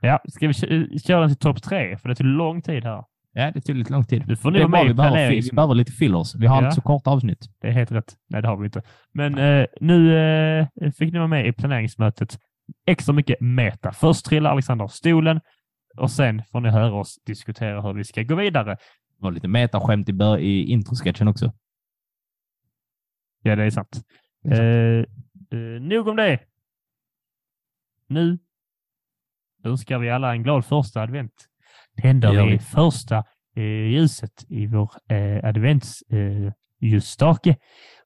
[0.07, 1.97] Ja, ska vi kö- köra den till topp tre?
[1.99, 3.05] För det tog lång tid här.
[3.33, 4.23] Ja, det tog lite lång tid.
[4.27, 6.35] Du får Det är med vi, behöver, vi behöver lite fillers.
[6.35, 6.65] Vi har Ja.
[6.69, 7.49] inte så korta avsnitt.
[7.61, 8.15] Det är helt rätt.
[8.29, 8.83] Nej, det har vi inte.
[9.13, 10.67] Men eh, nu eh,
[10.99, 12.39] fick ni vara med i planeringsmötet.
[12.87, 13.93] Extra mycket meta.
[13.93, 15.41] Först trillar Alexander av stolen
[15.97, 18.71] och sen får ni höra oss diskutera hur vi ska gå vidare.
[18.75, 21.53] Det var lite metaskämt i, bör- i introsketchen också.
[23.43, 24.03] Ja, det är sant.
[24.43, 25.07] Det är
[25.53, 26.39] Eh, eh, nog om det.
[28.07, 28.39] Nu
[29.65, 31.33] önskar vi alla en glad första advent.
[32.03, 32.59] Tänder vi vi.
[32.59, 33.25] första
[33.57, 37.57] eh, ljuset i vår eh, adventsljusstake eh,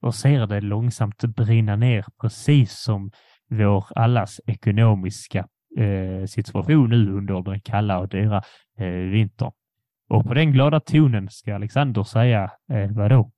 [0.01, 3.11] och ser det långsamt brinna ner precis som
[3.51, 5.47] vår allas ekonomiska
[5.79, 8.43] eh, situation nu under den kalla och dyra
[8.79, 9.53] eh, vintern.
[10.09, 13.31] Och på den glada tonen ska Alexander säga eh, vadå?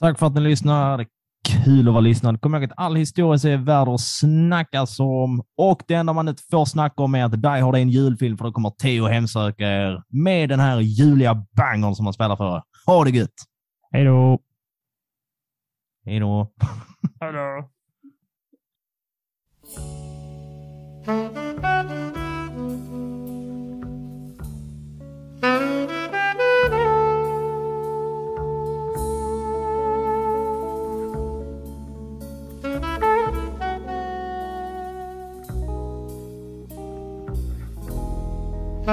[0.00, 1.06] Tack för att ni lyssnar.
[1.48, 2.40] Kul att vara lyssnad.
[2.40, 6.42] Kom ihåg att all historia är värd att snackas om och det enda man inte
[6.50, 9.64] får snacka om är att Die Hard är en julfilm för då kommer Theo hemsöka
[9.64, 12.62] er med den här juliga bangern som han spelar för er.
[12.86, 13.30] Ha det gött!
[13.92, 14.38] Hej då!
[16.04, 16.52] Hej då!
[17.20, 17.68] Hallå!
[25.42, 25.90] Thank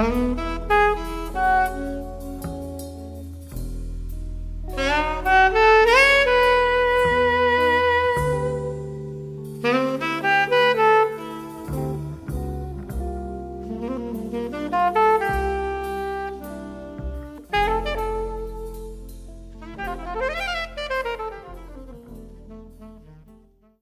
[0.00, 0.49] 嗯